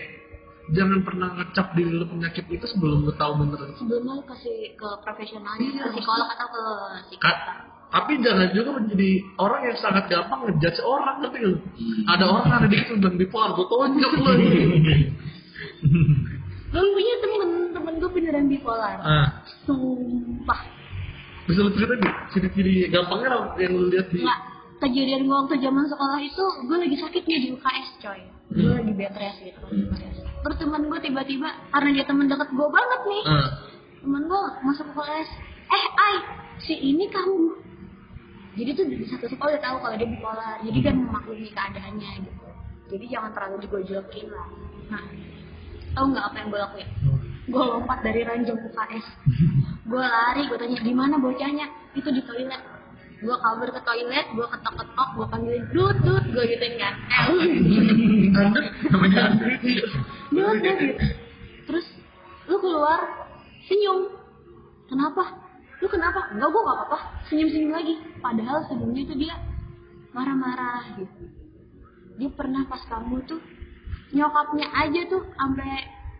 jangan 0.69 1.01
pernah 1.01 1.33
ngecap 1.33 1.73
diri 1.73 1.89
lu 1.89 2.05
penyakit 2.05 2.45
itu 2.45 2.65
sebelum 2.69 3.09
lu 3.09 3.13
tahu 3.17 3.41
beneran 3.41 3.73
sebelum 3.73 4.05
lu 4.05 4.21
kasih 4.29 4.77
ke 4.77 4.89
profesionalnya 5.01 5.65
Iya, 5.65 5.89
ke 5.89 5.97
psikolog 5.97 6.29
atau 6.29 6.47
ke 6.53 6.63
psikiater 7.09 7.57
tapi 7.89 8.21
jangan 8.21 8.53
juga 8.53 8.69
menjadi 8.77 9.11
orang 9.41 9.61
yang 9.65 9.77
sangat 9.81 10.05
gampang 10.07 10.45
ngejudge 10.45 10.81
orang 10.85 11.15
ngerti 11.25 11.39
lu? 11.41 11.53
Hmm. 11.57 12.03
ada 12.05 12.25
orang 12.29 12.45
ada 12.53 12.67
dikit 12.69 12.93
bilang 13.01 13.17
bipolar 13.17 13.49
gue 13.57 13.65
tonjok 13.65 14.13
lu. 14.17 14.31
Gue 16.69 16.85
punya 16.85 17.15
temen 17.17 17.73
temen 17.73 17.93
gue 17.97 18.09
beneran 18.13 18.45
bipolar. 18.45 19.01
Ah. 19.01 19.41
Sumpah. 19.65 20.61
Bisa 21.49 21.65
lu 21.65 21.73
cerita 21.73 21.97
ciri-ciri 22.29 22.85
gampangnya 22.93 23.57
yang 23.57 23.73
lu 23.73 23.89
lihat 23.89 24.13
di 24.13 24.21
nggak. 24.21 24.39
Kejadian 24.77 25.25
gue 25.25 25.33
waktu 25.33 25.57
zaman 25.65 25.89
sekolah 25.89 26.21
itu 26.21 26.45
gue 26.69 26.77
lagi 26.77 26.97
sakit 27.01 27.23
nih 27.25 27.37
di 27.41 27.47
UKS 27.57 27.89
coy. 28.05 28.21
Gue 28.53 28.69
lagi 28.69 28.91
bed 28.93 29.17
rest 29.17 29.41
gitu 29.41 29.65
terus 30.43 30.57
temen 30.59 30.87
gue 30.87 30.99
tiba-tiba 31.03 31.49
karena 31.75 31.89
dia 31.91 32.05
temen 32.07 32.25
deket 32.31 32.49
gue 32.51 32.67
banget 32.71 33.01
nih 33.07 33.23
ah. 33.27 33.49
temen 33.99 34.23
gue 34.27 34.41
masuk 34.63 34.87
kelas 34.95 35.29
eh 35.69 35.85
ay 35.99 36.15
si 36.63 36.75
ini 36.79 37.11
kamu 37.11 37.59
jadi 38.59 38.75
tuh 38.75 38.85
di 38.91 39.07
satu 39.07 39.25
sekolah 39.31 39.55
udah 39.55 39.63
tahu 39.63 39.77
kalau 39.79 39.95
dia 39.95 40.09
bipolar. 40.11 40.55
Jadi 40.59 40.79
kan 40.83 40.95
memaklumi 40.99 41.49
keadaannya 41.55 42.11
gitu. 42.27 42.47
Jadi 42.91 43.05
jangan 43.07 43.31
terlalu 43.31 43.55
digojlokin 43.63 44.27
lah. 44.27 44.47
Nah 44.91 45.03
tahu 45.95 46.05
nggak 46.11 46.25
apa 46.27 46.35
yang 46.43 46.47
gue 46.51 46.59
lakuin? 46.59 46.89
Gue 47.49 47.63
lompat 47.63 47.99
dari 48.03 48.21
ranjang 48.27 48.59
UKS 48.61 49.05
gue 49.89 50.03
lari 50.05 50.45
gue 50.45 50.57
tanya 50.59 50.77
di 50.83 50.93
mana 50.93 51.15
bocahnya? 51.17 51.65
Itu 51.95 52.11
di 52.11 52.21
toilet. 52.27 52.61
Gue 53.23 53.35
kabur 53.39 53.69
ke 53.71 53.81
toilet 53.81 54.27
gue 54.35 54.47
ketok 54.47 54.73
ketok 54.75 55.09
gue 55.15 55.27
panggilin 55.31 55.63
dut 55.71 55.97
dut 56.03 56.25
gue 56.29 56.43
gituin 56.51 56.75
kan. 56.77 56.93
Eh. 57.09 58.51
Dut 60.35 60.57
dut 60.61 60.79
terus 61.63 61.87
lu 62.51 62.59
keluar 62.59 62.99
senyum. 63.65 64.19
Kenapa 64.89 65.48
lu 65.79 65.87
kenapa? 65.87 66.31
Enggak 66.35 66.49
gue 66.51 66.61
gak 66.61 66.77
apa-apa. 66.77 66.97
Senyum 67.31 67.49
senyum 67.49 67.71
lagi. 67.71 67.95
Padahal 68.19 68.67
sebelumnya 68.67 69.03
tuh 69.07 69.17
dia 69.17 69.35
marah-marah 70.11 70.99
gitu. 70.99 71.23
Dia 72.19 72.29
pernah 72.35 72.67
pas 72.67 72.83
kamu 72.83 73.23
tuh 73.23 73.39
nyokapnya 74.11 74.67
aja 74.75 75.01
tuh 75.07 75.23
sampai 75.37 75.71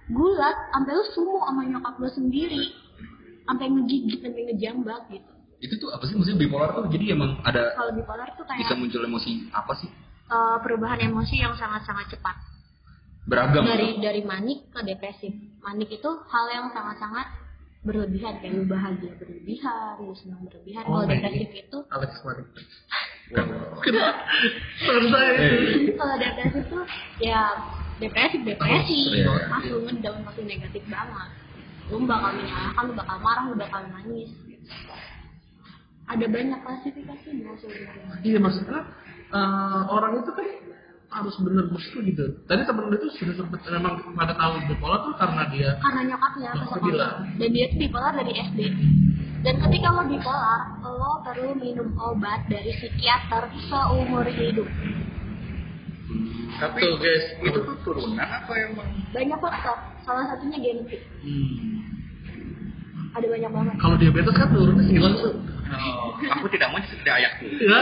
gulat 0.10 0.58
sampai 0.72 0.92
lu 0.96 1.04
sumu 1.12 1.44
sama 1.44 1.62
nyokap 1.68 1.96
lu 2.00 2.10
sendiri. 2.10 2.64
Sampai 3.50 3.68
ngegigit 3.68 4.20
sampai 4.24 4.42
ngejambak 4.54 5.02
gitu. 5.12 5.32
Itu 5.60 5.76
tuh 5.76 5.92
apa 5.92 6.08
sih? 6.08 6.16
Maksudnya 6.16 6.40
bipolar 6.40 6.72
tuh? 6.72 6.88
Jadi 6.88 7.12
emang 7.12 7.44
ada 7.44 7.76
kalau 7.76 7.92
bipolar 7.92 8.32
tuh 8.40 8.48
kayak 8.48 8.64
bisa 8.64 8.74
muncul 8.80 9.04
emosi 9.04 9.52
apa 9.52 9.74
sih? 9.76 9.90
eh, 10.30 10.58
perubahan 10.62 11.02
emosi 11.04 11.42
yang 11.42 11.58
sangat-sangat 11.58 12.16
cepat. 12.16 12.38
Beragam. 13.30 13.62
dari 13.62 14.02
dari 14.02 14.22
manik 14.26 14.74
ke 14.74 14.82
depresif. 14.82 15.30
Manik 15.62 15.90
itu 15.94 16.10
hal 16.10 16.46
yang 16.50 16.74
sangat-sangat 16.74 17.28
berlebihan 17.80 18.44
kayak 18.44 18.60
lu 18.60 18.68
bahagia 18.68 19.16
berlebihan 19.16 19.96
lu 20.04 20.12
senang 20.12 20.44
berlebihan. 20.44 20.84
Oh, 20.84 21.00
kalau 21.00 21.08
depresif 21.08 21.48
gitu. 21.48 21.64
itu 21.64 21.78
Alex 21.88 22.12
itu 25.80 25.94
kalau 25.96 26.16
depresif 26.20 26.64
tuh 26.68 26.84
ya 27.24 27.56
depresif 28.04 28.40
depresi. 28.44 29.00
Oh, 29.00 29.16
iya, 29.16 29.32
iya. 29.64 29.72
lu 29.72 29.88
ngedown 29.88 30.28
pasti 30.28 30.42
negatif 30.44 30.84
banget. 30.92 31.30
Lu 31.88 32.04
bakal 32.04 32.36
menyalahkan 32.36 32.84
lu 32.84 32.94
bakal 33.00 33.18
marah 33.24 33.44
lu 33.48 33.56
bakal 33.56 33.82
nangis. 33.88 34.32
Ada 36.10 36.26
banyak 36.26 36.60
klasifikasinya 36.66 37.54
sebenarnya. 37.64 38.12
Iya 38.28 38.40
maksudnya 38.44 38.82
eh, 39.32 39.82
orang 39.88 40.20
itu 40.20 40.32
kan 40.36 40.48
harus 41.10 41.34
bener 41.38 41.66
betul 41.68 42.00
gitu 42.02 42.26
tadi 42.46 42.62
temen 42.64 42.86
lu 42.86 42.94
itu 42.94 43.10
sudah 43.16 43.36
sempet 43.36 43.60
memang 43.68 43.98
pada 44.14 44.34
tahu 44.34 44.62
bipolar 44.66 45.02
tuh 45.02 45.16
karena 45.16 45.44
dia 45.50 45.70
karena 45.80 46.02
nyokapnya 46.08 46.50
ke 46.50 46.56
Nyokapnya 46.56 46.70
sekolah 46.70 46.86
bilang. 46.86 47.14
dan 47.36 47.50
dia 47.50 47.66
tuh 47.66 47.78
bipolar 47.80 48.14
dari 48.14 48.32
SD 48.38 48.60
dan 49.40 49.56
ketika 49.58 49.88
lo 49.90 50.04
bipolar 50.06 50.62
lo 50.80 51.12
perlu 51.24 51.52
minum 51.56 51.90
obat 51.98 52.46
dari 52.46 52.72
psikiater 52.74 53.44
seumur 53.66 54.26
hidup 54.28 54.70
Tapi 56.52 56.76
Tuh, 56.78 57.00
guys. 57.00 57.26
itu 57.40 57.56
tuh 57.58 57.78
turunan 57.82 58.20
apa 58.20 58.52
emang? 58.60 58.90
banyak 59.10 59.40
faktor 59.40 59.78
salah 60.04 60.26
satunya 60.28 60.58
genetik 60.58 61.02
Hmm. 61.20 61.89
Ada 63.20 63.28
banyak 63.28 63.52
banget. 63.52 63.74
Kalau 63.78 63.96
diabetes 64.00 64.34
kan 64.34 64.48
turunnya 64.50 64.86
hilang 64.88 65.16
tuh 65.20 65.36
Oh, 65.70 66.18
aku 66.18 66.50
tidak 66.50 66.74
mau 66.74 66.82
seperti 66.82 67.10
ayahku. 67.14 67.46
ya 67.46 67.78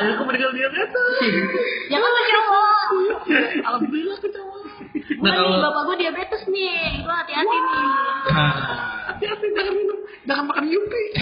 ayahku 0.00 0.22
meninggal 0.24 0.56
diabetes. 0.56 1.16
Jangan 1.92 2.10
ke 2.10 2.22
cowok 2.24 2.76
alhamdulillah 3.60 4.16
ke 4.18 4.28
cowok 4.32 4.58
gue 5.20 5.20
nah 5.20 5.36
nih 5.36 5.44
kalau 5.44 5.60
bapak 5.60 5.82
gue 5.84 5.96
diabetes 6.00 6.42
nih. 6.48 7.04
Gue 7.04 7.12
hati-hati 7.14 7.56
nih. 7.60 7.84
Nah, 8.32 8.52
hati-hati 9.12 9.46
jangan 9.52 9.74
minum. 9.76 9.98
Jangan 10.24 10.44
makan 10.48 10.64
yupi. 10.72 11.02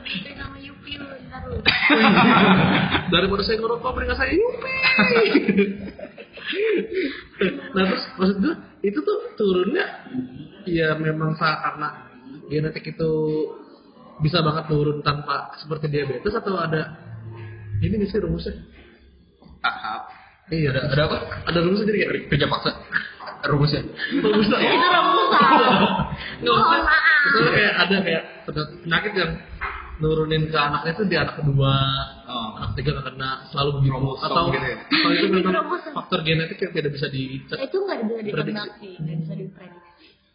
diikutin 0.00 0.34
sama 0.40 0.56
Yupi 0.58 0.92
lu 0.96 1.06
ntar 1.28 1.42
lu. 1.44 1.60
Daripada 3.12 3.42
saya 3.44 3.56
ngerokok 3.60 3.90
mendingan 3.92 4.16
saya 4.16 4.32
yupi. 4.32 4.74
Nah 7.70 7.82
terus 7.86 8.04
maksud 8.18 8.36
gue 8.42 8.54
itu 8.82 8.98
tuh 8.98 9.18
turunnya 9.38 9.86
ya 10.72 10.94
memang 10.94 11.34
sa 11.34 11.58
karena 11.60 11.88
genetik 12.46 12.86
itu 12.86 13.10
bisa 14.20 14.38
banget 14.40 14.68
turun 14.68 15.00
tanpa 15.00 15.54
seperti 15.56 15.88
diabetes 15.88 16.30
atau 16.30 16.54
ada 16.56 16.92
ini 17.80 17.96
nih 17.96 18.06
sih 18.06 18.20
rumusnya 18.20 18.52
tahap. 19.60 20.12
iya 20.48 20.70
Ada 20.72 20.80
ada 20.92 21.02
apa? 21.08 21.16
ada 21.46 21.58
rumusnya 21.60 21.88
jadi 21.88 21.98
kayak 22.04 22.12
Kerja 22.28 22.46
paksa. 22.46 22.70
Rumusnya. 23.48 23.80
rumusnya 24.20 24.58
ya 24.58 24.70
itu 24.70 24.86
rebusan 24.86 25.42
nggak 26.44 26.54
usah. 26.54 26.78
Misalnya 27.20 27.50
kayak 27.52 27.72
ada 27.76 27.96
kayak 28.00 28.22
penyakit 28.46 29.12
yang 29.14 29.32
nurunin 30.00 30.48
ke 30.48 30.56
anaknya 30.56 30.92
itu 30.92 31.04
di 31.04 31.16
anak 31.16 31.34
kedua 31.36 31.74
Oh. 32.24 32.54
anak 32.56 32.78
tiga 32.78 32.94
nggak 32.94 33.06
kena 33.10 33.30
selalu 33.50 33.70
begitu 33.82 34.06
atau 34.22 34.42
gitu 34.48 34.62
ya? 34.64 34.78
atau 34.78 35.10
itu 35.10 35.26
memang 35.34 35.66
faktor 35.90 36.20
genetik 36.22 36.62
yang 36.62 36.72
tidak 36.72 36.92
bisa 36.94 37.06
dicek 37.10 37.58
itu 37.58 37.76
nggak 37.76 37.98
bisa 38.00 38.20
ditebak 38.22 38.44
Prediksi. 38.46 38.78
sih 38.78 38.92
nggak 39.02 39.16
bisa 39.18 39.32
diprediksi 39.34 39.89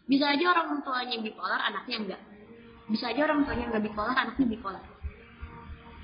bisa 0.05 0.25
aja 0.37 0.45
orang 0.53 0.85
tuanya 0.85 1.17
bipolar 1.17 1.57
anaknya 1.57 1.97
enggak. 1.97 2.21
Bisa 2.85 3.09
aja 3.09 3.21
orang 3.25 3.41
tuanya 3.45 3.65
nggak 3.73 3.83
bipolar 3.89 4.13
anaknya 4.13 4.45
bipolar. 4.45 4.83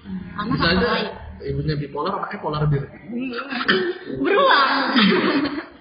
Karena 0.01 0.49
bisa 0.49 0.65
faktor 0.65 0.81
aja 0.81 0.89
lain? 0.97 1.09
ibunya 1.41 1.75
bipolar 1.77 2.11
anaknya 2.17 2.39
polar 2.41 2.63
bir 2.65 2.83
berulang. 4.17 4.73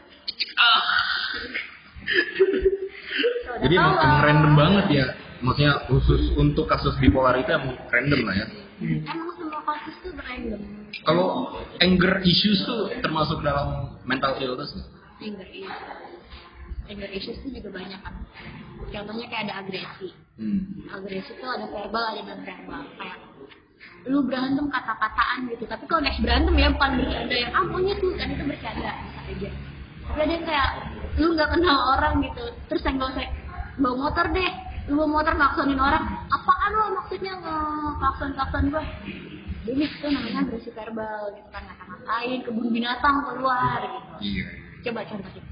Jadi 3.60 3.74
emang, 3.76 4.24
random 4.24 4.52
banget 4.56 4.86
ya. 4.88 5.06
Maksudnya 5.40 5.88
khusus 5.88 6.36
untuk 6.36 6.68
kasus 6.68 6.96
bipolar 7.00 7.36
itu 7.40 7.48
emang 7.48 7.76
random 7.88 8.20
lah 8.28 8.34
ya. 8.36 8.46
emang 8.84 9.30
semua 9.36 9.60
kasus 9.64 9.96
tuh 10.04 10.12
random. 10.16 10.60
Kalau 11.04 11.56
anger 11.80 12.20
issues 12.24 12.60
tuh 12.68 12.92
termasuk 13.00 13.40
dalam 13.40 13.96
mental 14.04 14.36
illness. 14.36 14.76
anger 15.20 15.48
issues 15.52 15.99
anger 16.90 17.10
issues 17.14 17.38
tuh 17.40 17.50
juga 17.54 17.70
banyak 17.70 18.00
kan. 18.02 18.14
Contohnya 18.90 19.26
kayak 19.30 19.42
ada 19.48 19.54
agresi. 19.62 20.10
Hmm. 20.40 20.88
agresi 20.88 21.36
tuh 21.36 21.52
ada 21.52 21.68
verbal 21.68 22.16
ada 22.16 22.22
non 22.24 22.40
verbal 22.42 22.82
kayak 22.96 23.18
lu 24.08 24.24
berantem 24.24 24.66
kata-kataan 24.72 25.38
gitu. 25.52 25.64
Tapi 25.68 25.84
kalau 25.86 26.02
next 26.02 26.20
berantem 26.24 26.54
ya 26.56 26.68
bukan 26.72 26.90
bercanda 26.98 27.36
yang 27.36 27.52
ah 27.52 27.64
tuh 27.70 28.10
kan 28.16 28.28
itu 28.32 28.44
bercanda. 28.48 28.90
Bisa 29.04 29.20
aja 29.30 29.50
tapi 30.10 30.26
ada 30.26 30.32
yang 30.34 30.42
kayak 30.42 30.68
lu 31.22 31.26
nggak 31.38 31.50
kenal 31.54 31.78
orang 31.94 32.14
gitu. 32.26 32.44
Terus 32.66 32.82
senggol 32.82 33.14
saya 33.14 33.30
bawa 33.78 34.10
motor 34.10 34.26
deh. 34.34 34.52
Lu 34.90 34.98
bawa 34.98 35.22
motor 35.22 35.34
maksonin 35.38 35.78
orang. 35.78 36.04
Apaan 36.34 36.70
lo 36.74 36.84
maksudnya? 36.98 37.32
Nge-klakson 37.38 38.30
klakson 38.34 38.64
gua. 38.74 38.82
Jadi 39.60 39.80
itu 39.86 40.06
namanya 40.10 40.38
agresi 40.42 40.70
verbal 40.74 41.30
gitu 41.38 41.48
kan. 41.54 41.62
Ngata-ngatain 41.62 42.38
kebun 42.42 42.68
binatang 42.74 43.16
keluar 43.22 43.80
gitu. 43.86 44.12
Iya. 44.20 44.46
coba 44.80 45.04
contohin 45.04 45.44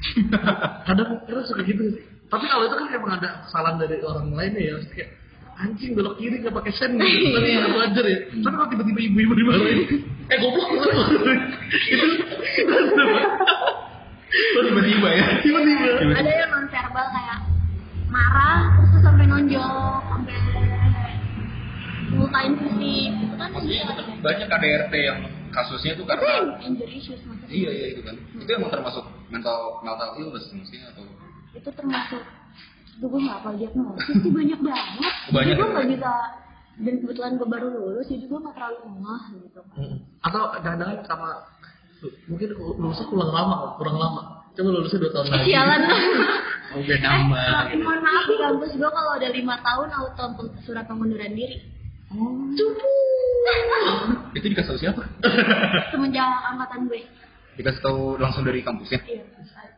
kadang 0.88 1.08
kita 1.28 1.40
suka 1.44 1.62
gitu 1.64 1.82
sih. 1.92 2.02
Tapi 2.30 2.44
kalau 2.46 2.64
itu 2.70 2.76
kan 2.78 2.86
emang 2.94 3.12
ada 3.18 3.42
kesalahan 3.46 3.76
dari 3.82 3.98
orang 4.06 4.30
lainnya 4.32 4.62
ya 4.62 4.72
Maksudnya 4.78 4.96
kayak 4.96 5.10
anjing 5.60 5.92
belok 5.92 6.14
kiri 6.16 6.36
nggak 6.40 6.54
pakai 6.56 6.72
sen 6.72 6.96
gitu. 6.96 7.26
Kan 7.36 7.42
ya 7.44 7.68
wajar 7.68 8.04
ya. 8.06 8.18
Tapi 8.32 8.54
kalau 8.54 8.68
tiba-tiba 8.72 9.00
ibu-ibu 9.12 9.32
dimarahin 9.36 9.78
eh 10.30 10.36
goblok. 10.38 10.68
Itu 11.90 12.06
Tiba-tiba 14.30 15.08
ya. 15.10 15.26
tiba-tiba. 15.42 16.14
Ada 16.14 16.30
yang 16.30 16.50
non 16.54 16.64
verbal 16.70 17.06
kayak 17.10 17.38
marah 18.10 18.58
terus 18.78 19.02
sampai 19.02 19.24
nonjok 19.26 19.98
sampai 20.06 20.34
ngutain 22.14 22.52
fisik. 22.62 23.10
Itu 23.10 23.34
kan 23.36 23.48
kan 23.50 23.62
banyak 24.22 24.46
KDRT 24.46 24.94
yang 25.02 25.18
kasusnya 25.50 25.98
tuh 25.98 26.06
Itu 26.06 26.10
karena 26.14 26.30
injury 26.62 26.94
issues 27.02 27.20
iya 27.50 27.70
iya 27.74 27.86
itu 27.98 28.00
kan. 28.06 28.14
Itu 28.38 28.50
emang 28.54 28.70
termasuk 28.70 29.02
mental 29.30 29.58
mental 29.80 30.10
illness 30.16 30.46
maksudnya 30.50 30.90
atau 30.90 31.02
Itu 31.50 31.70
termasuk 31.70 32.22
itu 32.90 33.06
gue 33.06 33.20
gak 33.22 33.36
hafal 33.38 33.54
diagnosis 33.56 34.12
sih 34.18 34.28
banyak 34.28 34.60
banget. 34.60 35.12
Banyak 35.34 35.46
jadi 35.48 35.56
gue 35.56 35.66
ya? 35.66 35.74
gak 35.74 35.88
bisa 35.88 36.12
dan 36.80 36.94
kebetulan 36.96 37.32
gue 37.36 37.48
baru 37.48 37.66
lulus 37.70 38.06
jadi 38.06 38.24
gue 38.24 38.38
gak 38.40 38.54
terlalu 38.54 38.78
ngeh 38.98 39.22
gitu. 39.40 39.60
Mm. 39.74 39.96
Atau 40.20 40.42
jangan-jangan 40.60 40.96
sama 41.04 41.28
mungkin 42.26 42.48
lulusnya 42.52 43.06
kurang 43.06 43.30
lama, 43.30 43.56
kurang 43.76 43.96
lama. 43.96 44.22
Coba 44.50 44.68
lulusnya 44.68 44.98
dua 44.98 45.12
tahun 45.12 45.26
lagi. 45.30 45.46
Sialan 45.48 45.80
lah. 45.86 46.00
Udah 46.70 46.92
Eh, 46.92 47.00
nambah. 47.00 47.44
ma- 47.46 47.68
mohon 47.78 48.00
maaf 48.00 48.24
di 48.24 48.36
kampus 48.36 48.72
gue 48.74 48.90
kalau 48.90 49.12
udah 49.16 49.30
lima 49.30 49.54
tahun 49.60 49.88
auto 49.90 50.24
surat 50.60 50.84
pengunduran 50.84 51.32
diri. 51.32 51.56
Cupu. 52.52 52.88
itu 54.30 54.46
dikasih 54.46 54.76
siapa? 54.78 55.02
Semenjak 55.88 56.26
angkatan 56.46 56.86
gue. 56.86 57.00
Dikasih 57.60 57.82
tahu 57.84 58.16
langsung 58.16 58.42
dari 58.48 58.64
kampusnya. 58.64 59.04
Iya. 59.04 59.22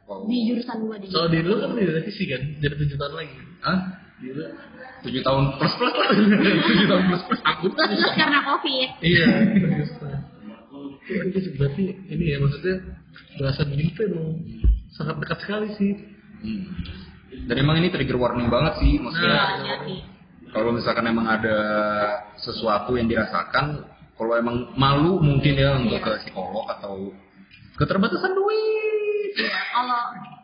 Oh. 0.07 0.23
Di 0.29 0.39
jurusan 0.47 0.87
gue 0.87 0.97
di. 1.03 1.07
Kalau 1.11 1.29
di 1.33 1.39
dulu 1.43 1.57
kan 1.59 1.71
di 1.75 1.85
revisi 1.89 2.25
kan, 2.31 2.43
jadi 2.63 2.75
tujuh 2.79 2.97
tahun 3.01 3.15
lagi. 3.19 3.35
Hah? 3.67 3.79
Di 4.23 4.27
dulu. 4.31 4.45
Tujuh 5.03 5.23
tahun 5.27 5.43
plus 5.59 5.75
plus 5.83 5.95
lah. 5.99 6.09
Tujuh 6.71 6.87
tahun 6.87 7.05
plus 7.11 7.23
plus. 7.27 7.41
Aku 7.43 7.67
plus 7.75 8.03
karena 8.15 8.41
covid. 8.47 8.89
Iya. 9.03 9.27
Itu 11.03 11.39
berarti 11.59 11.85
ini 12.07 12.25
ya 12.31 12.39
maksudnya 12.39 12.77
bahasa 13.43 13.67
gimpe 13.67 14.05
dong. 14.07 14.39
Sangat 14.95 15.19
dekat 15.19 15.39
sekali 15.43 15.69
sih. 15.75 15.93
Hmm. 16.43 16.63
Dan 17.49 17.57
emang 17.59 17.81
ini 17.81 17.89
trigger 17.91 18.21
warning 18.21 18.47
banget 18.53 18.79
sih, 18.85 19.01
maksudnya 19.01 19.33
Nah. 19.33 19.49
Hati-hati. 19.59 19.97
kalau 20.53 20.71
misalkan 20.77 21.09
emang 21.09 21.25
ada 21.25 21.57
sesuatu 22.37 22.93
yang 23.01 23.09
dirasakan, 23.09 23.89
kalau 24.15 24.37
emang 24.37 24.69
malu 24.77 25.17
mungkin 25.17 25.57
ya 25.57 25.81
untuk 25.81 25.97
Iya. 25.97 26.05
ke 26.05 26.13
psikolog 26.29 26.69
atau 26.69 27.09
keterbatasan 27.77 28.33
duit. 28.37 29.33
Iya, 29.33 29.61
kalau 29.73 30.03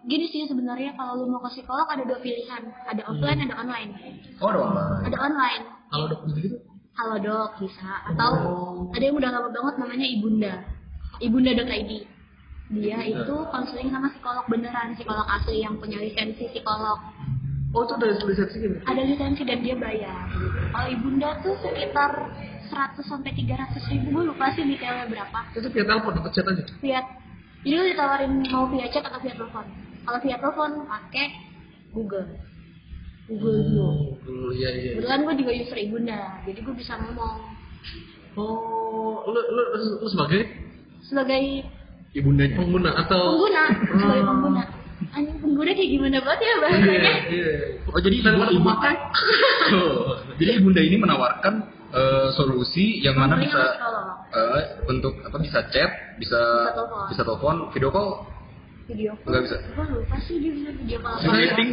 gini 0.09 0.25
sih 0.33 0.49
sebenarnya 0.49 0.97
kalau 0.97 1.21
lu 1.21 1.29
mau 1.29 1.45
ke 1.45 1.61
psikolog 1.61 1.85
ada 1.89 2.05
dua 2.05 2.19
pilihan, 2.25 2.63
ada 2.89 3.03
offline, 3.05 3.41
ada 3.45 3.55
online. 3.61 3.91
Oh 4.41 4.49
dong. 4.49 4.73
Ada 5.05 5.17
online, 5.21 5.63
Kalau 5.89 6.05
dok 6.09 6.25
gitu 6.33 6.57
halo 6.99 7.15
dok 7.23 7.63
bisa, 7.63 8.11
atau 8.11 8.31
ada 8.91 9.05
yang 9.07 9.15
udah 9.15 9.31
lama 9.31 9.55
banget 9.55 9.75
namanya 9.79 10.03
ibunda, 10.03 10.55
ibunda.id. 11.23 11.93
Dia 12.75 12.99
itu 13.07 13.35
konseling 13.55 13.95
sama 13.95 14.11
psikolog 14.11 14.45
beneran, 14.51 14.99
psikolog 14.99 15.25
asli 15.31 15.63
yang 15.63 15.79
punya 15.79 16.03
lisensi 16.03 16.51
psikolog. 16.51 16.99
Oh 17.71 17.87
itu 17.87 17.95
ada 18.03 18.19
lisensi 18.19 18.57
gitu. 18.59 18.77
Ada 18.83 19.03
lisensi 19.07 19.47
dan 19.47 19.63
dia 19.63 19.79
bayar. 19.79 20.27
Kalau 20.75 20.89
ibunda 20.91 21.39
tuh 21.39 21.55
sekitar 21.63 22.35
100 22.69 23.01
sampai 23.03 23.33
300 23.33 23.91
ribu, 23.91 24.07
gue 24.13 24.25
lupa 24.29 24.53
sih 24.53 24.63
detailnya 24.63 25.07
berapa. 25.07 25.39
Itu 25.53 25.69
via 25.69 25.85
telepon 25.85 26.13
atau 26.15 26.31
chat 26.31 26.45
aja. 26.45 26.63
via 26.79 27.01
jadi 27.59 27.75
lu 27.75 27.85
ditawarin 27.89 28.33
mau 28.47 28.69
via 28.69 28.87
chat 28.87 29.03
atau 29.03 29.19
via 29.19 29.35
telepon 29.35 29.67
kalau 30.01 30.19
via 30.21 30.37
telepon 30.37 30.71
pakai 30.85 31.27
Google 31.91 32.29
Google 33.27 33.61
Duo 33.67 33.91
Oh, 34.23 34.51
iya 34.51 34.71
iya. 34.71 34.91
kebetulan 34.95 35.21
gue 35.21 35.35
juga 35.37 35.53
user 35.59 35.79
ibunda 35.79 36.19
jadi 36.45 36.59
gue 36.59 36.75
bisa 36.75 36.95
ngomong 36.97 37.37
Oh, 38.33 39.27
lu 39.27 39.41
lu, 39.43 39.63
lu 39.99 40.07
sebagai 40.07 40.47
sebagai 41.03 41.67
Ibundanya. 42.11 42.57
pengguna 42.57 42.91
atau 42.97 43.35
pengguna 43.35 43.63
sebagai 43.91 44.23
pengguna 44.23 44.63
anjing 45.11 45.39
pengguna 45.39 45.71
kayak 45.71 45.91
gimana 45.91 46.17
banget 46.21 46.41
ya 46.41 46.55
bahasanya 46.57 47.13
Iya. 47.29 47.53
Oh 47.87 47.99
jadi 47.99 48.15
ibu, 48.17 48.29
ibu 48.31 48.61
memakai. 48.61 48.95
Oh, 49.75 50.15
jadi 50.39 50.51
ibunda 50.57 50.81
ini 50.81 50.97
menawarkan 50.97 51.55
eh, 51.91 52.29
solusi 52.33 53.01
yang 53.01 53.15
mana 53.15 53.37
bisa 53.37 53.63
eh, 54.31 54.63
bentuk 54.85 55.15
apa 55.23 55.37
bisa 55.39 55.59
chat, 55.69 55.91
bisa 56.17 56.41
Bisa 56.41 56.73
telepon. 56.75 57.05
bisa 57.09 57.23
telepon, 57.23 57.57
video 57.71 57.91
call, 57.91 58.11
video 58.87 59.13
call 59.15 59.29
Nggak 59.29 59.43
bisa. 59.45 59.57
gue 59.63 59.85
lupa 59.91 60.17
sih 60.21 60.37
dia 60.39 60.51
bisa 60.51 60.71
video 60.75 60.99
call 60.99 61.17
Zoom 61.19 61.31
apa 61.31 61.39
meeting. 61.39 61.69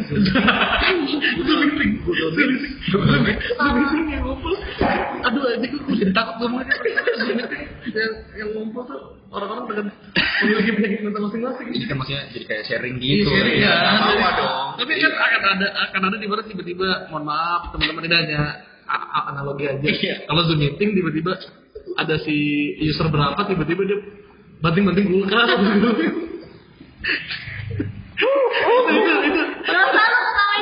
Zoom 2.86 3.02
meeting 3.72 4.04
yang 4.08 4.22
ngumpul. 4.22 4.54
Aduh, 5.22 5.42
ini 5.56 5.66
gue 5.68 5.94
jadi 5.96 6.12
takut 6.12 6.34
ngomongnya. 6.38 6.74
yang 7.86 8.12
yang 8.36 8.48
ngumpul 8.52 8.82
tuh 8.84 9.00
orang-orang 9.28 9.64
dengan 9.66 9.86
memiliki 10.42 10.70
penyakit 10.72 11.00
mental 11.02 11.22
masing-masing. 11.26 11.66
Jadi 11.72 11.84
kan 11.86 11.96
maksudnya 11.96 12.22
jadi 12.30 12.44
kayak 12.44 12.62
sharing 12.66 12.94
Iya, 12.96 13.16
gitu. 13.16 13.30
ya. 13.32 13.44
ya. 13.56 13.74
Nggak 13.74 13.96
apa-apa 13.96 14.30
dong. 14.36 14.68
Tapi 14.76 14.92
kan 14.96 15.12
akan 15.16 15.42
ada 15.56 15.68
akan 15.88 16.00
ada 16.04 16.16
di 16.16 16.26
mana 16.28 16.42
tiba-tiba 16.44 16.88
mohon 17.08 17.24
maaf 17.24 17.62
teman-teman 17.72 18.02
ini 18.04 18.16
hanya 18.16 18.40
analogi 18.86 19.64
aja. 19.66 19.82
Iya. 19.82 20.14
Kalau 20.30 20.42
Zoom 20.46 20.58
meeting 20.62 20.94
tiba-tiba 20.94 21.32
ada 21.96 22.14
si 22.22 22.36
user 22.80 23.08
berapa 23.10 23.40
tiba-tiba 23.46 23.82
dia 23.86 23.98
banting-banting 24.62 25.06
kulkas 25.10 25.48
gitu. 25.60 25.90
Oh, 28.66 28.80
itu 28.88 29.12
itu 29.28 29.42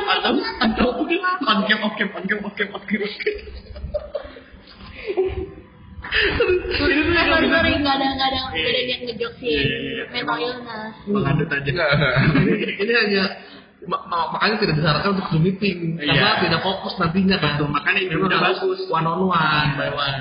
Atau 0.05 0.33
atau 0.59 0.87
mungkin 0.99 1.19
on 1.23 1.59
cam 1.69 1.79
off 1.85 1.93
cam 1.95 2.09
on 2.11 2.23
cam 2.27 2.39
off 2.43 2.53
cam 2.57 2.69
off 2.75 2.83
cam. 2.83 2.99
sorry 6.75 7.47
sorry 7.49 7.71
nggak 7.81 7.95
ada 7.97 8.07
nggak 8.15 8.29
ada 8.29 8.39
nggak 8.45 8.71
ada 8.71 8.81
niat 8.87 9.01
ngejok 9.09 9.33
sih 9.41 9.51
Iya, 9.57 9.77
iya, 9.79 10.03
mental 10.13 10.37
illness 10.39 10.93
Mengadut 11.09 11.49
aja. 11.51 11.71
Ini, 12.79 12.93
hanya 12.93 13.23
makanya 13.87 14.55
tidak 14.57 14.75
disarankan 14.75 15.09
untuk 15.13 15.27
Zoom 15.29 15.43
meeting 15.43 15.77
karena 15.95 16.13
Iya. 16.13 16.41
tidak 16.43 16.61
fokus 16.61 16.93
nantinya 16.95 17.37
kan. 17.37 17.53
Betul, 17.55 17.69
makanya 17.69 17.99
itu 18.01 18.15
Memang 18.15 18.41
bagus. 18.41 18.79
one 18.87 19.05
on 19.05 19.19
one 19.23 19.69
by 19.75 19.89
one. 19.89 20.19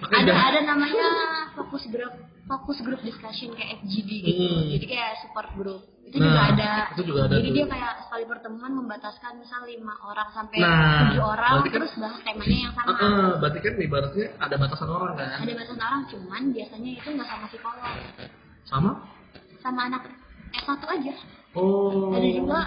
Makanya 0.00 0.22
ada 0.22 0.34
ada 0.36 0.60
namanya 0.66 1.06
fokus 1.54 1.86
group 1.86 2.12
fokus 2.44 2.78
group 2.78 3.00
discussion 3.00 3.50
kayak 3.52 3.80
FGD 3.80 4.10
gitu 4.20 4.42
Hmm. 4.44 4.68
jadi 4.70 4.84
kayak 4.84 5.10
support 5.18 5.48
group 5.54 5.80
itu 6.04 6.12
Nah, 6.14 6.28
juga 6.28 6.40
ada 6.44 6.70
itu 6.92 7.02
juga 7.02 7.20
ada 7.24 7.34
jadi 7.34 7.48
tuh. 7.48 7.54
dia 7.56 7.66
kayak 7.66 7.92
sekali 8.04 8.24
pertemuan 8.28 8.72
membataskan 8.74 9.32
misal 9.40 9.64
lima 9.64 9.96
orang 10.02 10.28
sampai 10.28 10.60
Nah, 10.60 11.08
tujuh 11.08 11.24
orang 11.24 11.52
berarti 11.56 11.64
kan- 11.64 11.76
terus 11.80 11.92
bahas 11.96 12.18
temanya 12.20 12.58
yang 12.60 12.74
sama 12.76 12.88
Heeh, 12.92 13.28
berarti 13.40 13.58
kan 13.58 13.72
ibaratnya 13.80 14.26
ada 14.36 14.54
batasan 14.54 14.88
orang 14.90 15.12
kan 15.16 15.28
ada 15.40 15.52
batasan 15.54 15.80
orang 15.80 16.02
cuman 16.04 16.42
biasanya 16.52 16.90
itu 16.92 17.08
nggak 17.08 17.28
sama 17.32 17.44
psikolog 17.48 17.96
sama 18.62 18.90
sama 19.58 19.80
anak 19.88 20.02
S1 20.52 20.82
aja 20.84 21.14
oh 21.54 22.10
ada 22.14 22.28
juga 22.28 22.60